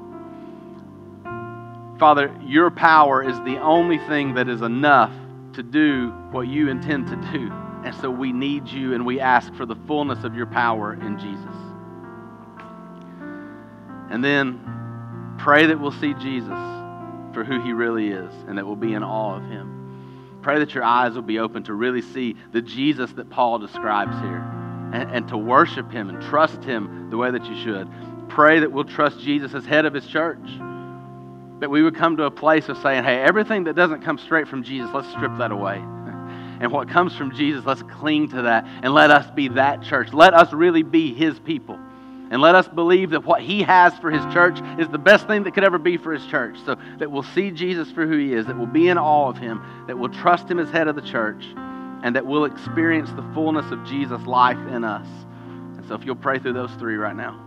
Father, 1.98 2.36
your 2.44 2.70
power 2.70 3.24
is 3.24 3.38
the 3.40 3.58
only 3.62 3.98
thing 3.98 4.36
that 4.36 4.50
is 4.50 4.62
enough 4.62 5.14
to 5.56 5.64
do 5.64 6.10
what 6.32 6.48
you 6.48 6.70
intend 6.70 7.08
to 7.08 7.16
do. 7.16 7.52
And 7.84 7.94
so 7.96 8.10
we 8.10 8.32
need 8.32 8.68
you 8.68 8.94
and 8.94 9.06
we 9.06 9.20
ask 9.20 9.54
for 9.56 9.66
the 9.66 9.76
fullness 9.88 10.24
of 10.24 10.36
your 10.36 10.48
power 10.48 10.94
in 10.94 11.20
Jesus. 11.20 11.56
And 14.10 14.24
then 14.24 15.36
pray 15.38 15.68
that 15.68 15.80
we'll 15.80 15.92
see 15.92 16.14
Jesus 16.16 16.58
for 17.34 17.44
who 17.44 17.62
he 17.62 17.74
really 17.74 18.10
is 18.10 18.32
and 18.48 18.58
that 18.58 18.66
we'll 18.66 18.76
be 18.76 18.94
in 18.94 19.04
awe 19.04 19.38
of 19.38 19.44
him. 19.44 20.40
Pray 20.42 20.60
that 20.60 20.74
your 20.74 20.84
eyes 20.84 21.14
will 21.14 21.22
be 21.22 21.40
open 21.40 21.64
to 21.64 21.74
really 21.74 22.02
see 22.02 22.36
the 22.52 22.62
Jesus 22.62 23.12
that 23.14 23.30
Paul 23.30 23.60
describes 23.60 24.16
here 24.20 24.44
and, 24.94 25.12
and 25.12 25.28
to 25.30 25.38
worship 25.38 25.92
him 25.92 26.10
and 26.10 26.22
trust 26.22 26.64
him 26.64 27.10
the 27.10 27.18
way 27.18 27.32
that 27.32 27.46
you 27.46 27.62
should. 27.64 27.90
Pray 28.30 28.60
that 28.60 28.72
we'll 28.72 28.84
trust 28.84 29.20
Jesus 29.20 29.54
as 29.54 29.66
head 29.66 29.86
of 29.86 29.94
his 29.94 30.06
church 30.08 30.48
that 31.66 31.72
we 31.72 31.82
would 31.82 31.96
come 31.96 32.16
to 32.16 32.26
a 32.26 32.30
place 32.30 32.70
of 32.70 32.78
saying, 32.78 33.04
hey, 33.04 33.20
everything 33.22 33.64
that 33.64 33.76
doesn't 33.76 34.04
come 34.04 34.20
straight 34.20 34.48
from 34.48 34.62
Jesus, 34.62 34.88
let's 34.94 35.10
strip 35.10 35.36
that 35.40 35.52
away. 35.52 35.78
And 36.62 36.72
what 36.72 36.88
comes 36.88 37.16
from 37.16 37.36
Jesus, 37.36 37.66
let's 37.66 37.82
cling 37.82 38.30
to 38.30 38.44
that 38.44 38.66
and 38.84 38.94
let 38.94 39.10
us 39.10 39.30
be 39.32 39.48
that 39.50 39.82
church. 39.82 40.14
Let 40.14 40.36
us 40.36 40.54
really 40.54 40.84
be 40.84 41.14
his 41.14 41.38
people. 41.40 41.78
And 42.30 42.40
let 42.40 42.54
us 42.54 42.68
believe 42.68 43.10
that 43.10 43.26
what 43.26 43.42
he 43.42 43.64
has 43.64 43.94
for 43.98 44.10
his 44.12 44.24
church 44.32 44.60
is 44.80 44.88
the 44.88 45.00
best 45.00 45.26
thing 45.26 45.44
that 45.44 45.56
could 45.56 45.64
ever 45.64 45.80
be 45.80 45.98
for 45.98 46.14
his 46.14 46.26
church. 46.28 46.56
So 46.66 46.78
that 47.00 47.12
we'll 47.12 47.24
see 47.24 47.50
Jesus 47.50 47.92
for 47.92 48.06
who 48.06 48.18
he 48.18 48.34
is, 48.34 48.46
that 48.46 48.58
we'll 48.58 48.68
be 48.68 48.88
in 48.88 49.00
awe 49.00 49.28
of 49.28 49.38
him, 49.38 49.60
that 49.88 49.98
we'll 49.98 50.14
trust 50.14 50.50
him 50.50 50.60
as 50.60 50.70
head 50.70 50.88
of 50.88 50.96
the 50.96 51.02
church, 51.02 51.44
and 52.04 52.16
that 52.16 52.26
we'll 52.26 52.46
experience 52.46 53.10
the 53.12 53.28
fullness 53.34 53.70
of 53.72 53.84
Jesus' 53.86 54.26
life 54.28 54.60
in 54.70 54.84
us. 54.84 55.08
And 55.78 55.86
so 55.88 55.96
if 55.96 56.06
you'll 56.06 56.16
pray 56.16 56.38
through 56.38 56.54
those 56.54 56.72
three 56.76 56.96
right 56.96 57.16
now. 57.16 57.45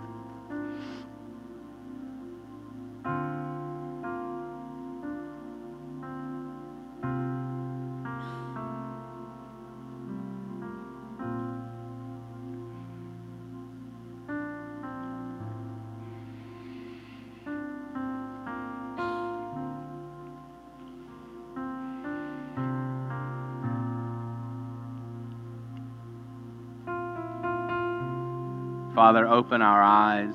Father, 28.98 29.28
open 29.28 29.62
our 29.62 29.80
eyes 29.80 30.34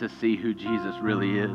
to 0.00 0.08
see 0.08 0.34
who 0.34 0.52
Jesus 0.54 0.96
really 1.00 1.38
is. 1.38 1.52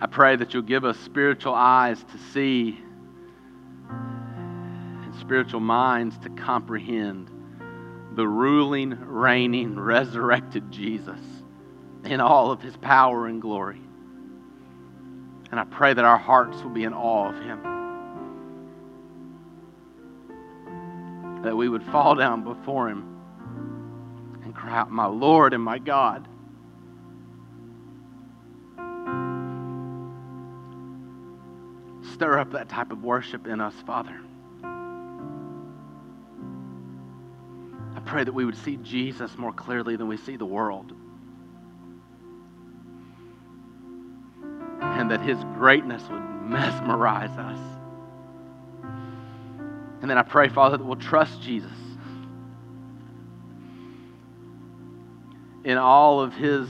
I 0.00 0.08
pray 0.10 0.34
that 0.34 0.52
you'll 0.52 0.64
give 0.64 0.84
us 0.84 0.98
spiritual 0.98 1.54
eyes 1.54 2.02
to 2.10 2.18
see 2.32 2.76
and 3.88 5.14
spiritual 5.20 5.60
minds 5.60 6.18
to 6.24 6.30
comprehend 6.30 7.30
the 8.16 8.26
ruling, 8.26 8.98
reigning, 9.00 9.78
resurrected 9.78 10.72
Jesus 10.72 11.20
in 12.04 12.20
all 12.20 12.50
of 12.50 12.60
his 12.60 12.76
power 12.78 13.28
and 13.28 13.40
glory. 13.40 13.80
And 15.52 15.60
I 15.60 15.64
pray 15.70 15.94
that 15.94 16.04
our 16.04 16.18
hearts 16.18 16.60
will 16.64 16.70
be 16.70 16.82
in 16.82 16.92
awe 16.92 17.28
of 17.28 17.40
him. 17.40 17.77
We 21.58 21.68
would 21.68 21.82
fall 21.82 22.14
down 22.14 22.44
before 22.44 22.88
Him 22.88 23.18
and 24.44 24.54
cry 24.54 24.78
out, 24.78 24.92
My 24.92 25.06
Lord 25.06 25.52
and 25.52 25.62
my 25.62 25.80
God. 25.80 26.28
Stir 32.14 32.38
up 32.38 32.52
that 32.52 32.68
type 32.68 32.92
of 32.92 33.02
worship 33.02 33.48
in 33.48 33.60
us, 33.60 33.74
Father. 33.84 34.16
I 37.96 38.00
pray 38.04 38.22
that 38.22 38.32
we 38.32 38.44
would 38.44 38.56
see 38.58 38.76
Jesus 38.76 39.36
more 39.36 39.52
clearly 39.52 39.96
than 39.96 40.06
we 40.06 40.16
see 40.16 40.36
the 40.36 40.46
world. 40.46 40.92
And 44.80 45.10
that 45.10 45.22
His 45.22 45.38
greatness 45.56 46.04
would 46.08 46.22
mesmerize 46.42 47.36
us. 47.36 47.77
And 50.00 50.10
then 50.10 50.18
I 50.18 50.22
pray, 50.22 50.48
Father, 50.48 50.76
that 50.76 50.84
we'll 50.84 50.96
trust 50.96 51.42
Jesus 51.42 51.72
in 55.64 55.76
all 55.76 56.20
of 56.20 56.34
his 56.34 56.68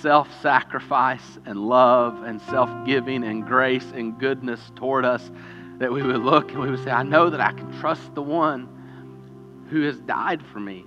self 0.00 0.28
sacrifice 0.40 1.38
and 1.44 1.68
love 1.68 2.22
and 2.22 2.40
self 2.42 2.70
giving 2.86 3.24
and 3.24 3.46
grace 3.46 3.92
and 3.94 4.18
goodness 4.18 4.60
toward 4.74 5.04
us, 5.04 5.30
that 5.78 5.92
we 5.92 6.02
would 6.02 6.22
look 6.22 6.50
and 6.50 6.60
we 6.60 6.70
would 6.70 6.82
say, 6.82 6.90
I 6.90 7.02
know 7.02 7.30
that 7.30 7.40
I 7.40 7.52
can 7.52 7.70
trust 7.80 8.14
the 8.14 8.22
one 8.22 9.66
who 9.70 9.82
has 9.82 9.98
died 10.00 10.42
for 10.52 10.60
me. 10.60 10.84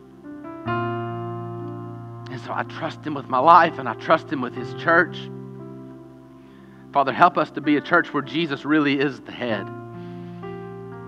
And 2.31 2.41
so 2.41 2.53
I 2.53 2.63
trust 2.63 3.05
him 3.05 3.13
with 3.13 3.27
my 3.27 3.39
life 3.39 3.77
and 3.77 3.88
I 3.88 3.93
trust 3.93 4.29
him 4.31 4.41
with 4.41 4.55
his 4.55 4.73
church. 4.81 5.17
Father, 6.93 7.13
help 7.13 7.38
us 7.38 7.51
to 7.51 7.62
be 7.62 7.77
a 7.77 7.81
church 7.81 8.13
where 8.13 8.23
Jesus 8.23 8.65
really 8.65 8.99
is 8.99 9.21
the 9.21 9.31
head. 9.31 9.67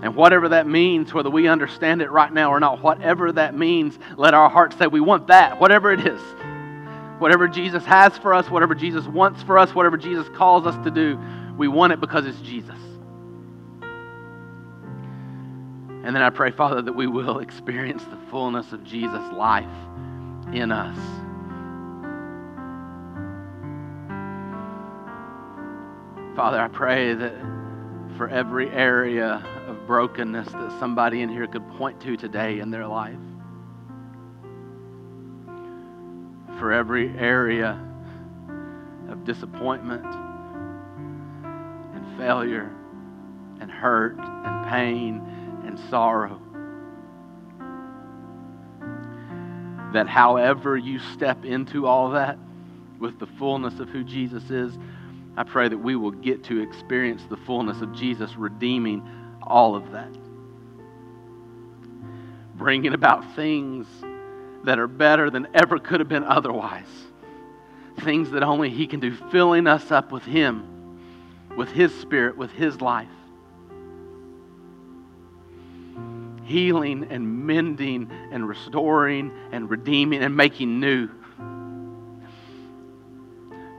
And 0.04 0.14
whatever 0.14 0.50
that 0.50 0.66
means, 0.66 1.14
whether 1.14 1.30
we 1.30 1.48
understand 1.48 2.02
it 2.02 2.10
right 2.10 2.30
now 2.30 2.50
or 2.50 2.60
not, 2.60 2.82
whatever 2.82 3.32
that 3.32 3.56
means, 3.56 3.98
let 4.18 4.34
our 4.34 4.50
hearts 4.50 4.76
say, 4.76 4.86
We 4.86 5.00
want 5.00 5.28
that, 5.28 5.58
whatever 5.58 5.90
it 5.92 6.06
is. 6.06 6.20
Whatever 7.18 7.48
Jesus 7.48 7.86
has 7.86 8.18
for 8.18 8.34
us, 8.34 8.50
whatever 8.50 8.74
Jesus 8.74 9.06
wants 9.06 9.42
for 9.42 9.56
us, 9.56 9.74
whatever 9.74 9.96
Jesus 9.96 10.28
calls 10.36 10.66
us 10.66 10.76
to 10.84 10.90
do, 10.90 11.18
we 11.56 11.68
want 11.68 11.94
it 11.94 12.00
because 12.02 12.26
it's 12.26 12.38
Jesus. 12.42 12.76
And 16.04 16.14
then 16.14 16.20
I 16.20 16.28
pray, 16.28 16.50
Father, 16.50 16.82
that 16.82 16.92
we 16.92 17.06
will 17.06 17.38
experience 17.38 18.04
the 18.04 18.18
fullness 18.30 18.74
of 18.74 18.84
Jesus' 18.84 19.32
life 19.32 19.64
in 20.52 20.70
us. 20.70 20.98
Father, 26.36 26.60
I 26.60 26.68
pray 26.68 27.14
that 27.14 27.32
for 28.16 28.28
every 28.28 28.70
area 28.70 29.44
of 29.66 29.86
brokenness 29.86 30.50
that 30.52 30.78
somebody 30.78 31.22
in 31.22 31.28
here 31.28 31.46
could 31.46 31.66
point 31.76 32.00
to 32.02 32.16
today 32.16 32.60
in 32.60 32.70
their 32.70 32.86
life. 32.86 33.18
For 36.58 36.72
every 36.72 37.08
area 37.18 37.80
of 39.08 39.24
disappointment 39.24 40.04
and 41.94 42.18
failure 42.18 42.70
and 43.60 43.70
hurt 43.70 44.16
and 44.18 44.70
pain 44.70 45.20
and 45.66 45.78
sorrow. 45.90 46.40
That 49.92 50.08
however 50.08 50.76
you 50.76 50.98
step 50.98 51.44
into 51.44 51.86
all 51.86 52.10
that 52.10 52.38
with 52.98 53.18
the 53.18 53.26
fullness 53.26 53.80
of 53.80 53.88
who 53.88 54.04
Jesus 54.04 54.50
is, 54.50 54.76
I 55.36 55.42
pray 55.42 55.68
that 55.68 55.78
we 55.78 55.96
will 55.96 56.12
get 56.12 56.44
to 56.44 56.60
experience 56.60 57.22
the 57.28 57.36
fullness 57.36 57.80
of 57.80 57.92
Jesus 57.92 58.36
redeeming 58.36 59.08
all 59.42 59.74
of 59.74 59.90
that. 59.92 60.12
Bringing 62.54 62.94
about 62.94 63.34
things 63.34 63.86
that 64.64 64.78
are 64.78 64.86
better 64.86 65.30
than 65.30 65.48
ever 65.54 65.78
could 65.78 66.00
have 66.00 66.08
been 66.08 66.24
otherwise. 66.24 66.86
Things 68.00 68.30
that 68.30 68.42
only 68.42 68.70
He 68.70 68.86
can 68.86 69.00
do, 69.00 69.14
filling 69.30 69.66
us 69.66 69.90
up 69.90 70.12
with 70.12 70.24
Him, 70.24 70.98
with 71.56 71.70
His 71.70 71.92
Spirit, 72.00 72.36
with 72.36 72.52
His 72.52 72.80
life. 72.80 73.08
Healing 76.44 77.08
and 77.10 77.46
mending 77.46 78.10
and 78.30 78.48
restoring 78.48 79.32
and 79.50 79.68
redeeming 79.68 80.22
and 80.22 80.36
making 80.36 80.78
new 80.78 81.08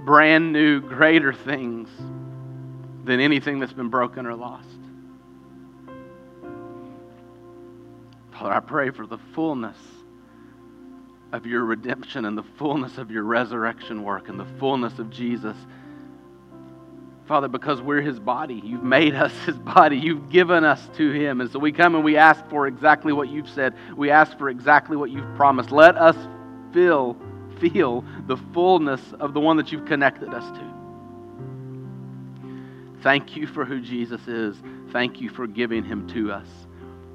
brand 0.05 0.53
new, 0.53 0.79
greater 0.79 1.33
things 1.33 1.89
than 3.03 3.19
anything 3.19 3.59
that's 3.59 3.73
been 3.73 3.89
broken 3.89 4.25
or 4.25 4.35
lost. 4.35 4.67
Father, 8.33 8.51
I 8.51 8.59
pray 8.59 8.89
for 8.91 9.07
the 9.07 9.17
fullness 9.33 9.77
of 11.31 11.45
your 11.45 11.63
redemption 11.63 12.25
and 12.25 12.37
the 12.37 12.43
fullness 12.57 12.97
of 12.97 13.11
your 13.11 13.23
resurrection 13.23 14.03
work 14.03 14.29
and 14.29 14.39
the 14.39 14.47
fullness 14.59 14.99
of 14.99 15.09
Jesus. 15.09 15.55
Father, 17.27 17.47
because 17.47 17.81
we're 17.81 18.01
his 18.01 18.19
body, 18.19 18.61
you've 18.63 18.83
made 18.83 19.15
us 19.15 19.31
his 19.45 19.57
body, 19.57 19.97
you've 19.97 20.29
given 20.29 20.63
us 20.63 20.87
to 20.97 21.11
him. 21.11 21.41
And 21.41 21.51
so 21.51 21.59
we 21.59 21.71
come 21.71 21.95
and 21.95 22.03
we 22.03 22.17
ask 22.17 22.47
for 22.49 22.67
exactly 22.67 23.13
what 23.13 23.29
you've 23.29 23.49
said. 23.49 23.73
We 23.95 24.11
ask 24.11 24.37
for 24.37 24.49
exactly 24.49 24.95
what 24.95 25.11
you've 25.11 25.35
promised. 25.35 25.71
Let 25.71 25.97
us 25.97 26.15
feel, 26.71 27.17
feel 27.59 28.03
the 28.27 28.37
fullness 28.53 29.01
of 29.19 29.33
the 29.33 29.39
one 29.39 29.57
that 29.57 29.71
you've 29.71 29.85
connected 29.85 30.33
us 30.33 30.43
to. 30.57 30.73
Thank 33.01 33.35
you 33.35 33.45
for 33.47 33.65
who 33.65 33.81
Jesus 33.81 34.27
is. 34.27 34.55
Thank 34.91 35.21
you 35.21 35.29
for 35.29 35.45
giving 35.45 35.83
him 35.83 36.07
to 36.09 36.31
us. 36.31 36.47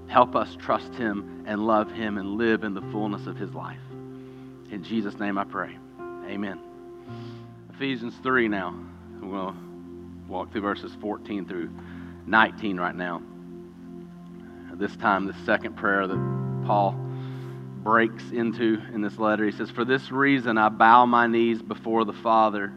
Help 0.06 0.36
us 0.36 0.56
trust 0.56 0.94
him 0.94 1.44
and 1.46 1.66
love 1.66 1.90
him 1.90 2.18
and 2.18 2.36
live 2.36 2.64
in 2.64 2.74
the 2.74 2.82
fullness 2.92 3.26
of 3.26 3.36
his 3.36 3.52
life. 3.54 3.80
In 4.70 4.84
Jesus' 4.84 5.18
name 5.18 5.36
I 5.38 5.44
pray. 5.44 5.76
Amen. 6.26 6.60
Ephesians 7.74 8.14
3 8.22 8.48
now. 8.48 8.74
We'll 9.20 9.54
walk 10.28 10.52
through 10.52 10.60
verses 10.62 10.92
14 11.00 11.46
through 11.46 11.70
19 12.26 12.78
right 12.78 12.94
now. 12.94 13.22
This 14.74 14.94
time, 14.96 15.26
the 15.26 15.34
second 15.44 15.76
prayer 15.76 16.06
that 16.06 16.62
Paul 16.66 16.94
breaks 17.82 18.30
into 18.30 18.80
in 18.92 19.00
this 19.00 19.18
letter. 19.18 19.44
He 19.44 19.52
says, 19.52 19.70
For 19.70 19.84
this 19.84 20.10
reason 20.10 20.58
I 20.58 20.68
bow 20.68 21.06
my 21.06 21.26
knees 21.26 21.62
before 21.62 22.04
the 22.04 22.12
Father, 22.12 22.72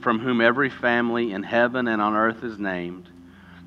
from 0.00 0.18
whom 0.18 0.40
every 0.40 0.70
family 0.70 1.32
in 1.32 1.42
heaven 1.42 1.88
and 1.88 2.00
on 2.00 2.14
earth 2.14 2.42
is 2.44 2.58
named, 2.58 3.08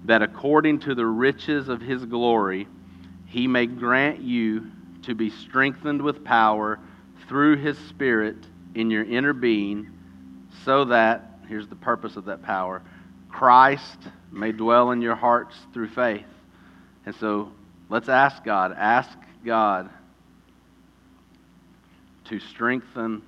that 0.05 0.21
according 0.21 0.79
to 0.79 0.95
the 0.95 1.05
riches 1.05 1.69
of 1.69 1.81
his 1.81 2.05
glory, 2.05 2.67
he 3.25 3.47
may 3.47 3.65
grant 3.65 4.21
you 4.21 4.71
to 5.03 5.15
be 5.15 5.29
strengthened 5.29 6.01
with 6.01 6.23
power 6.23 6.79
through 7.27 7.57
his 7.57 7.77
Spirit 7.89 8.37
in 8.75 8.89
your 8.89 9.03
inner 9.03 9.33
being, 9.33 9.89
so 10.65 10.85
that, 10.85 11.39
here's 11.47 11.67
the 11.67 11.75
purpose 11.75 12.15
of 12.15 12.25
that 12.25 12.41
power, 12.41 12.81
Christ 13.29 13.97
may 14.31 14.51
dwell 14.51 14.91
in 14.91 15.01
your 15.01 15.15
hearts 15.15 15.55
through 15.73 15.89
faith. 15.89 16.25
And 17.05 17.13
so 17.15 17.51
let's 17.89 18.09
ask 18.09 18.43
God, 18.43 18.73
ask 18.77 19.17
God 19.45 19.89
to 22.25 22.39
strengthen 22.39 23.21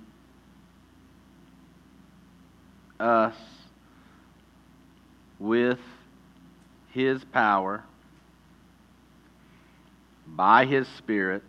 us 2.99 3.35
with 5.39 5.79
His 6.91 7.23
power 7.25 7.83
by 10.27 10.65
His 10.65 10.87
Spirit 10.87 11.43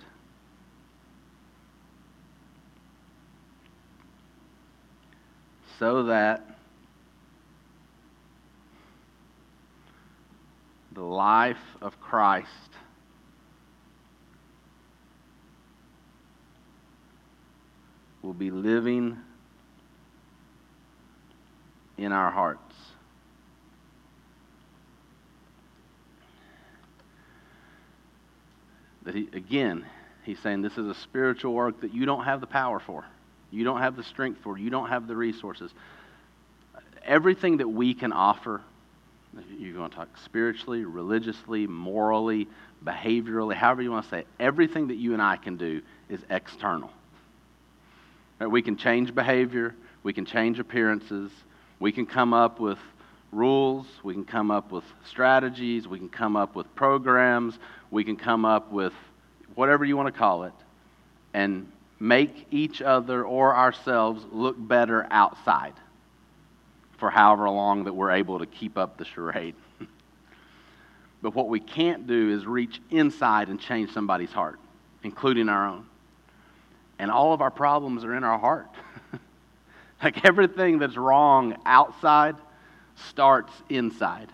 so 5.78 6.04
that 6.04 6.58
the 10.92 11.02
life 11.02 11.56
of 11.82 12.00
Christ 12.00 12.48
will 18.26 18.34
be 18.34 18.50
living 18.50 19.16
in 21.96 22.10
our 22.10 22.30
hearts. 22.30 22.60
That 29.04 29.14
he, 29.14 29.28
again, 29.32 29.86
he's 30.24 30.40
saying 30.40 30.62
this 30.62 30.76
is 30.76 30.88
a 30.88 30.94
spiritual 30.94 31.54
work 31.54 31.80
that 31.82 31.94
you 31.94 32.04
don't 32.04 32.24
have 32.24 32.40
the 32.40 32.48
power 32.48 32.80
for. 32.80 33.04
You 33.52 33.62
don't 33.62 33.80
have 33.80 33.94
the 33.94 34.02
strength 34.02 34.40
for. 34.42 34.58
You 34.58 34.70
don't 34.70 34.88
have 34.88 35.06
the 35.06 35.14
resources. 35.14 35.70
Everything 37.04 37.58
that 37.58 37.68
we 37.68 37.94
can 37.94 38.12
offer, 38.12 38.60
you're 39.56 39.74
going 39.74 39.90
to 39.90 39.96
talk 39.96 40.08
spiritually, 40.24 40.84
religiously, 40.84 41.68
morally, 41.68 42.48
behaviorally, 42.84 43.54
however 43.54 43.82
you 43.82 43.92
want 43.92 44.02
to 44.02 44.10
say 44.10 44.18
it, 44.20 44.26
everything 44.40 44.88
that 44.88 44.96
you 44.96 45.12
and 45.12 45.22
I 45.22 45.36
can 45.36 45.56
do 45.56 45.80
is 46.08 46.18
external. 46.28 46.90
Right? 48.38 48.50
We 48.50 48.62
can 48.62 48.76
change 48.76 49.14
behavior, 49.14 49.74
we 50.02 50.12
can 50.12 50.24
change 50.24 50.58
appearances, 50.58 51.30
we 51.80 51.92
can 51.92 52.06
come 52.06 52.32
up 52.34 52.60
with 52.60 52.78
rules, 53.32 53.86
we 54.02 54.14
can 54.14 54.24
come 54.24 54.50
up 54.50 54.72
with 54.72 54.84
strategies, 55.04 55.88
we 55.88 55.98
can 55.98 56.08
come 56.08 56.36
up 56.36 56.54
with 56.54 56.72
programs, 56.74 57.58
we 57.90 58.04
can 58.04 58.16
come 58.16 58.44
up 58.44 58.70
with 58.70 58.92
whatever 59.54 59.84
you 59.84 59.96
want 59.96 60.12
to 60.12 60.18
call 60.18 60.44
it, 60.44 60.52
and 61.34 61.70
make 61.98 62.46
each 62.50 62.82
other 62.82 63.24
or 63.24 63.54
ourselves 63.54 64.24
look 64.30 64.56
better 64.58 65.06
outside 65.10 65.74
for 66.98 67.10
however 67.10 67.48
long 67.48 67.84
that 67.84 67.92
we're 67.92 68.10
able 68.10 68.38
to 68.38 68.46
keep 68.46 68.78
up 68.78 68.96
the 68.96 69.04
charade. 69.04 69.54
but 71.22 71.34
what 71.34 71.48
we 71.48 71.60
can't 71.60 72.06
do 72.06 72.30
is 72.30 72.46
reach 72.46 72.80
inside 72.90 73.48
and 73.48 73.60
change 73.60 73.92
somebody's 73.92 74.32
heart, 74.32 74.58
including 75.02 75.48
our 75.48 75.66
own. 75.66 75.86
And 76.98 77.10
all 77.10 77.32
of 77.32 77.40
our 77.40 77.50
problems 77.50 78.04
are 78.04 78.14
in 78.14 78.24
our 78.24 78.38
heart. 78.38 78.70
like 80.02 80.24
everything 80.24 80.78
that's 80.78 80.96
wrong 80.96 81.56
outside 81.66 82.36
starts 83.08 83.52
inside. 83.68 84.28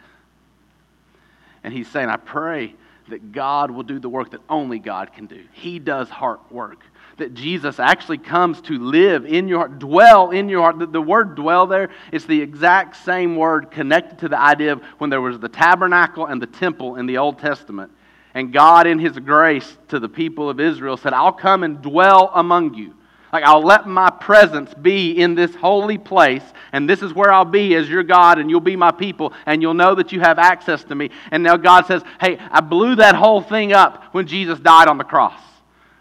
And 1.64 1.72
he's 1.72 1.88
saying, 1.88 2.08
I 2.08 2.16
pray 2.16 2.74
that 3.08 3.32
God 3.32 3.70
will 3.70 3.82
do 3.82 3.98
the 3.98 4.08
work 4.08 4.30
that 4.30 4.40
only 4.48 4.78
God 4.78 5.12
can 5.12 5.26
do. 5.26 5.44
He 5.52 5.78
does 5.78 6.08
heart 6.08 6.40
work. 6.50 6.80
That 7.18 7.34
Jesus 7.34 7.78
actually 7.78 8.18
comes 8.18 8.60
to 8.62 8.78
live 8.78 9.26
in 9.26 9.46
your 9.46 9.58
heart, 9.58 9.78
dwell 9.78 10.30
in 10.30 10.48
your 10.48 10.62
heart. 10.62 10.78
The, 10.78 10.86
the 10.86 11.02
word 11.02 11.34
dwell 11.34 11.66
there 11.66 11.90
is 12.10 12.26
the 12.26 12.40
exact 12.40 12.96
same 12.96 13.36
word 13.36 13.70
connected 13.70 14.18
to 14.20 14.28
the 14.28 14.40
idea 14.40 14.72
of 14.72 14.82
when 14.98 15.10
there 15.10 15.20
was 15.20 15.38
the 15.38 15.48
tabernacle 15.48 16.26
and 16.26 16.40
the 16.40 16.46
temple 16.46 16.96
in 16.96 17.06
the 17.06 17.18
Old 17.18 17.38
Testament. 17.38 17.92
And 18.34 18.52
God, 18.52 18.86
in 18.86 18.98
His 18.98 19.18
grace 19.18 19.76
to 19.88 19.98
the 19.98 20.08
people 20.08 20.48
of 20.48 20.60
Israel, 20.60 20.96
said, 20.96 21.12
I'll 21.12 21.32
come 21.32 21.64
and 21.64 21.82
dwell 21.82 22.30
among 22.34 22.74
you. 22.74 22.94
Like, 23.32 23.44
I'll 23.44 23.62
let 23.62 23.86
my 23.86 24.10
presence 24.10 24.74
be 24.74 25.12
in 25.12 25.34
this 25.34 25.54
holy 25.54 25.96
place, 25.96 26.42
and 26.72 26.88
this 26.88 27.02
is 27.02 27.14
where 27.14 27.32
I'll 27.32 27.46
be 27.46 27.74
as 27.74 27.88
your 27.88 28.02
God, 28.02 28.38
and 28.38 28.50
you'll 28.50 28.60
be 28.60 28.76
my 28.76 28.90
people, 28.90 29.32
and 29.46 29.62
you'll 29.62 29.72
know 29.72 29.94
that 29.94 30.12
you 30.12 30.20
have 30.20 30.38
access 30.38 30.84
to 30.84 30.94
me. 30.94 31.10
And 31.30 31.42
now 31.42 31.56
God 31.56 31.86
says, 31.86 32.02
Hey, 32.20 32.38
I 32.50 32.60
blew 32.60 32.96
that 32.96 33.14
whole 33.14 33.40
thing 33.40 33.72
up 33.72 34.04
when 34.12 34.26
Jesus 34.26 34.60
died 34.60 34.86
on 34.88 34.98
the 34.98 35.04
cross. 35.04 35.40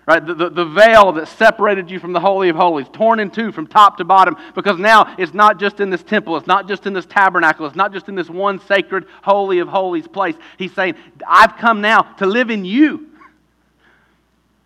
Right? 0.08 0.26
The, 0.26 0.34
the, 0.34 0.50
the, 0.50 0.66
veil 0.66 1.12
that 1.14 1.28
separated 1.28 1.92
you 1.92 2.00
from 2.00 2.12
the 2.12 2.20
Holy 2.20 2.50
of 2.50 2.56
Holies, 2.56 2.88
torn 2.92 3.20
in 3.20 3.30
two 3.30 3.52
from 3.52 3.68
top 3.68 3.98
to 3.98 4.04
bottom, 4.04 4.36
because 4.56 4.80
now 4.80 5.16
it's 5.20 5.34
not 5.34 5.60
just 5.60 5.80
in 5.80 5.92
this 5.92 6.02
temple, 6.02 6.38
it's 6.38 6.48
not 6.48 6.68
just 6.68 6.88
in 6.88 6.94
this 6.94 7.06
tabernacle, 7.06 7.68
it's 7.68 7.76
not 7.76 7.94
just 7.94 8.10
in 8.10 8.16
this 8.16 8.30
one 8.30 8.60
sacred 8.66 9.06
Holy 9.22 9.60
of 9.60 9.68
Holies 9.68 10.08
place. 10.08 10.36
He's 10.58 10.74
saying, 10.74 10.96
I've 11.28 11.56
come 11.58 11.82
now 11.82 12.02
to 12.18 12.26
live 12.26 12.50
in 12.50 12.66
you. 12.66 13.10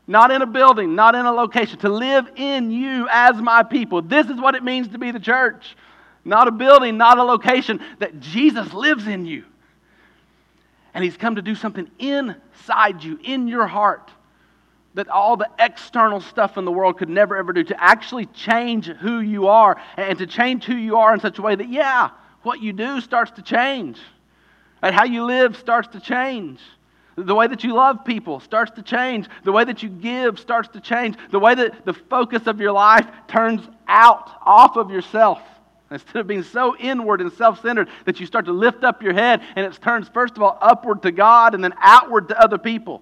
Not 0.08 0.32
in 0.32 0.42
a 0.42 0.46
building, 0.46 0.96
not 0.96 1.16
in 1.16 1.26
a 1.26 1.32
location, 1.32 1.80
to 1.80 1.90
live 1.90 2.30
in 2.38 2.72
you 2.72 3.08
as 3.12 3.36
my 3.36 3.64
people. 3.64 4.02
This 4.02 4.28
is 4.28 4.40
what 4.40 4.56
it 4.56 4.64
means 4.64 4.88
to 4.90 4.98
be 4.98 5.12
the 5.12 5.20
church. 5.20 5.76
Not 6.24 6.48
a 6.48 6.52
building, 6.52 6.96
not 6.98 7.18
a 7.18 7.24
location, 7.24 7.82
that 8.00 8.22
Jesus 8.22 8.72
lives 8.72 9.06
in 9.06 9.26
you. 9.26 9.44
And 10.94 11.04
He's 11.04 11.18
come 11.18 11.36
to 11.36 11.42
do 11.42 11.56
something 11.56 11.92
inside 12.00 13.04
you, 13.04 13.20
in 13.22 13.50
your 13.50 13.68
heart 13.68 14.12
that 14.96 15.10
all 15.10 15.38
the 15.38 15.50
external 15.60 16.22
stuff 16.22 16.58
in 16.58 16.66
the 16.66 16.72
world 16.72 16.98
could 16.98 17.10
never 17.10 17.36
ever 17.38 17.54
do 17.54 17.64
to 17.64 17.84
actually 17.84 18.26
change 18.28 18.88
who 18.88 19.20
you 19.20 19.48
are 19.48 19.80
and 19.98 20.18
to 20.18 20.26
change 20.26 20.64
who 20.64 20.76
you 20.76 20.98
are 20.98 21.14
in 21.14 21.20
such 21.20 21.38
a 21.38 21.42
way 21.42 21.54
that, 21.54 21.70
yeah, 21.70 22.10
what 22.44 22.62
you 22.62 22.74
do 22.74 23.02
starts 23.02 23.32
to 23.32 23.42
change. 23.42 24.00
And 24.82 24.96
how 24.96 25.04
you 25.04 25.24
live 25.24 25.58
starts 25.58 25.90
to 25.90 26.00
change. 26.00 26.60
The 27.18 27.34
way 27.34 27.48
that 27.48 27.64
you 27.64 27.74
love 27.74 28.06
people 28.06 28.40
starts 28.40 28.72
to 28.72 28.82
change. 28.82 29.28
The 29.44 29.52
way 29.52 29.64
that 29.64 29.82
you 29.82 29.90
give 29.90 30.40
starts 30.40 30.70
to 30.70 30.80
change. 30.80 31.18
The 31.32 31.40
way 31.40 31.56
that 31.56 31.86
the 31.86 31.94
focus 31.94 32.46
of 32.46 32.60
your 32.60 32.72
life 32.72 33.08
turns 33.28 33.62
out, 33.88 34.30
off 34.46 34.76
of 34.76 34.92
yourself. 34.92 35.42
Instead 35.92 36.18
of 36.18 36.28
being 36.28 36.44
so 36.44 36.76
inward 36.78 37.22
and 37.22 37.32
self 37.32 37.62
centered 37.62 37.90
that 38.06 38.20
you 38.20 38.26
start 38.26 38.46
to 38.46 38.52
lift 38.52 38.84
up 38.84 39.02
your 39.02 39.14
head 39.14 39.42
and 39.56 39.66
it 39.66 39.82
turns, 39.82 40.10
first 40.10 40.36
of 40.36 40.44
all, 40.44 40.58
upward 40.62 41.02
to 41.04 41.12
God 41.12 41.56
and 41.56 41.64
then 41.64 41.74
outward 41.78 42.30
to 42.30 42.40
other 42.42 42.58
people. 42.58 43.02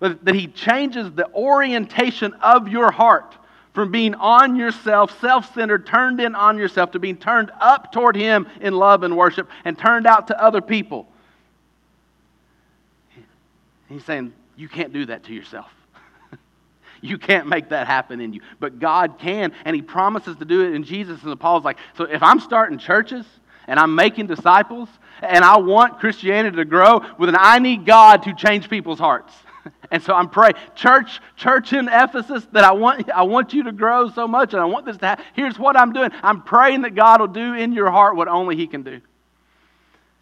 That 0.00 0.34
He 0.34 0.46
changes 0.48 1.12
the 1.12 1.30
orientation 1.32 2.34
of 2.34 2.68
your 2.68 2.90
heart 2.90 3.36
from 3.72 3.92
being 3.92 4.14
on 4.14 4.56
yourself, 4.56 5.18
self 5.20 5.54
centered, 5.54 5.86
turned 5.86 6.20
in 6.20 6.34
on 6.34 6.58
yourself, 6.58 6.92
to 6.92 6.98
being 6.98 7.16
turned 7.16 7.50
up 7.60 7.92
toward 7.92 8.16
Him 8.16 8.48
in 8.60 8.74
love 8.74 9.02
and 9.02 9.16
worship 9.16 9.48
and 9.64 9.78
turned 9.78 10.06
out 10.06 10.28
to 10.28 10.42
other 10.42 10.60
people. 10.60 11.06
He's 13.88 14.04
saying, 14.04 14.32
You 14.56 14.68
can't 14.68 14.92
do 14.92 15.06
that 15.06 15.24
to 15.24 15.34
yourself. 15.34 15.70
you 17.00 17.18
can't 17.18 17.46
make 17.46 17.68
that 17.70 17.86
happen 17.86 18.20
in 18.20 18.32
you. 18.32 18.40
But 18.58 18.78
God 18.78 19.18
can, 19.18 19.52
and 19.64 19.76
He 19.76 19.82
promises 19.82 20.36
to 20.36 20.44
do 20.44 20.62
it 20.62 20.74
in 20.74 20.84
Jesus. 20.84 21.22
And 21.22 21.38
Paul's 21.38 21.64
like, 21.64 21.78
So 21.96 22.04
if 22.04 22.22
I'm 22.22 22.40
starting 22.40 22.78
churches 22.78 23.26
and 23.66 23.78
I'm 23.78 23.94
making 23.94 24.26
disciples 24.26 24.88
and 25.22 25.44
I 25.44 25.58
want 25.58 26.00
Christianity 26.00 26.56
to 26.56 26.64
grow, 26.64 27.00
well, 27.18 27.26
then 27.26 27.36
I 27.38 27.58
need 27.58 27.84
God 27.84 28.22
to 28.24 28.34
change 28.34 28.68
people's 28.68 28.98
hearts. 28.98 29.32
And 29.90 30.02
so 30.02 30.14
I'm 30.14 30.28
praying, 30.28 30.54
church, 30.76 31.20
church 31.36 31.72
in 31.72 31.88
Ephesus, 31.88 32.46
that 32.52 32.62
I 32.62 32.72
want, 32.72 33.10
I 33.10 33.22
want 33.22 33.52
you 33.52 33.64
to 33.64 33.72
grow 33.72 34.08
so 34.08 34.28
much, 34.28 34.52
and 34.52 34.62
I 34.62 34.64
want 34.66 34.86
this 34.86 34.96
to 34.98 35.06
happen. 35.06 35.24
Here's 35.34 35.58
what 35.58 35.76
I'm 35.76 35.92
doing. 35.92 36.10
I'm 36.22 36.42
praying 36.42 36.82
that 36.82 36.94
God 36.94 37.20
will 37.20 37.28
do 37.28 37.54
in 37.54 37.72
your 37.72 37.90
heart 37.90 38.14
what 38.14 38.28
only 38.28 38.54
He 38.54 38.68
can 38.68 38.82
do. 38.82 39.00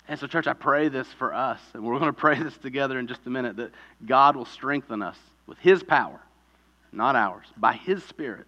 And 0.08 0.18
so, 0.18 0.26
church, 0.26 0.46
I 0.46 0.54
pray 0.54 0.88
this 0.88 1.06
for 1.18 1.34
us, 1.34 1.60
and 1.74 1.84
we're 1.84 1.98
going 1.98 2.10
to 2.14 2.18
pray 2.18 2.42
this 2.42 2.56
together 2.56 2.98
in 2.98 3.06
just 3.06 3.26
a 3.26 3.30
minute 3.30 3.56
that 3.56 3.72
God 4.06 4.36
will 4.36 4.46
strengthen 4.46 5.02
us 5.02 5.18
with 5.46 5.58
His 5.58 5.82
power, 5.82 6.20
not 6.90 7.14
ours, 7.14 7.46
by 7.58 7.74
His 7.74 8.02
Spirit, 8.04 8.46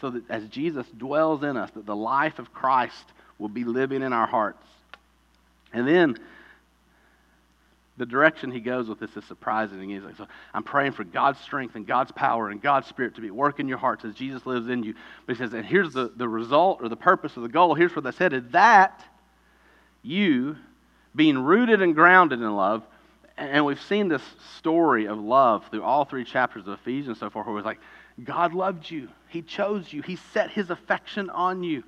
so 0.00 0.10
that 0.10 0.28
as 0.28 0.48
Jesus 0.48 0.86
dwells 0.96 1.44
in 1.44 1.56
us, 1.56 1.70
that 1.72 1.86
the 1.86 1.96
life 1.96 2.40
of 2.40 2.52
Christ 2.52 3.04
will 3.38 3.48
be 3.48 3.62
living 3.62 4.02
in 4.02 4.12
our 4.12 4.26
hearts. 4.26 4.66
And 5.72 5.86
then 5.86 6.18
the 7.98 8.06
direction 8.06 8.50
he 8.50 8.60
goes 8.60 8.88
with 8.88 9.00
this 9.00 9.14
is 9.16 9.24
surprising. 9.24 9.90
He's 9.90 10.02
like, 10.02 10.16
so 10.16 10.26
I'm 10.54 10.62
praying 10.62 10.92
for 10.92 11.04
God's 11.04 11.40
strength 11.40 11.74
and 11.74 11.86
God's 11.86 12.12
power 12.12 12.48
and 12.48 12.62
God's 12.62 12.86
spirit 12.86 13.16
to 13.16 13.20
be 13.20 13.30
working 13.30 13.64
in 13.64 13.68
your 13.68 13.78
hearts 13.78 14.04
as 14.04 14.14
Jesus 14.14 14.46
lives 14.46 14.68
in 14.68 14.84
you. 14.84 14.94
But 15.26 15.36
he 15.36 15.42
says, 15.42 15.52
and 15.52 15.66
here's 15.66 15.92
the, 15.92 16.12
the 16.14 16.28
result 16.28 16.78
or 16.80 16.88
the 16.88 16.96
purpose 16.96 17.36
of 17.36 17.42
the 17.42 17.48
goal. 17.48 17.74
Here's 17.74 17.94
where 17.94 18.02
that's 18.02 18.16
headed. 18.16 18.52
That 18.52 19.02
you, 20.02 20.56
being 21.14 21.38
rooted 21.38 21.82
and 21.82 21.94
grounded 21.94 22.40
in 22.40 22.56
love, 22.56 22.84
and 23.36 23.64
we've 23.64 23.82
seen 23.82 24.08
this 24.08 24.22
story 24.56 25.06
of 25.06 25.18
love 25.18 25.66
through 25.70 25.82
all 25.82 26.04
three 26.04 26.24
chapters 26.24 26.66
of 26.66 26.74
Ephesians 26.74 27.18
so 27.18 27.30
forth, 27.30 27.46
where 27.46 27.58
it's 27.58 27.66
like, 27.66 27.80
God 28.22 28.54
loved 28.54 28.90
you. 28.90 29.08
He 29.28 29.42
chose 29.42 29.92
you. 29.92 30.02
He 30.02 30.16
set 30.16 30.50
his 30.50 30.70
affection 30.70 31.30
on 31.30 31.62
you 31.62 31.82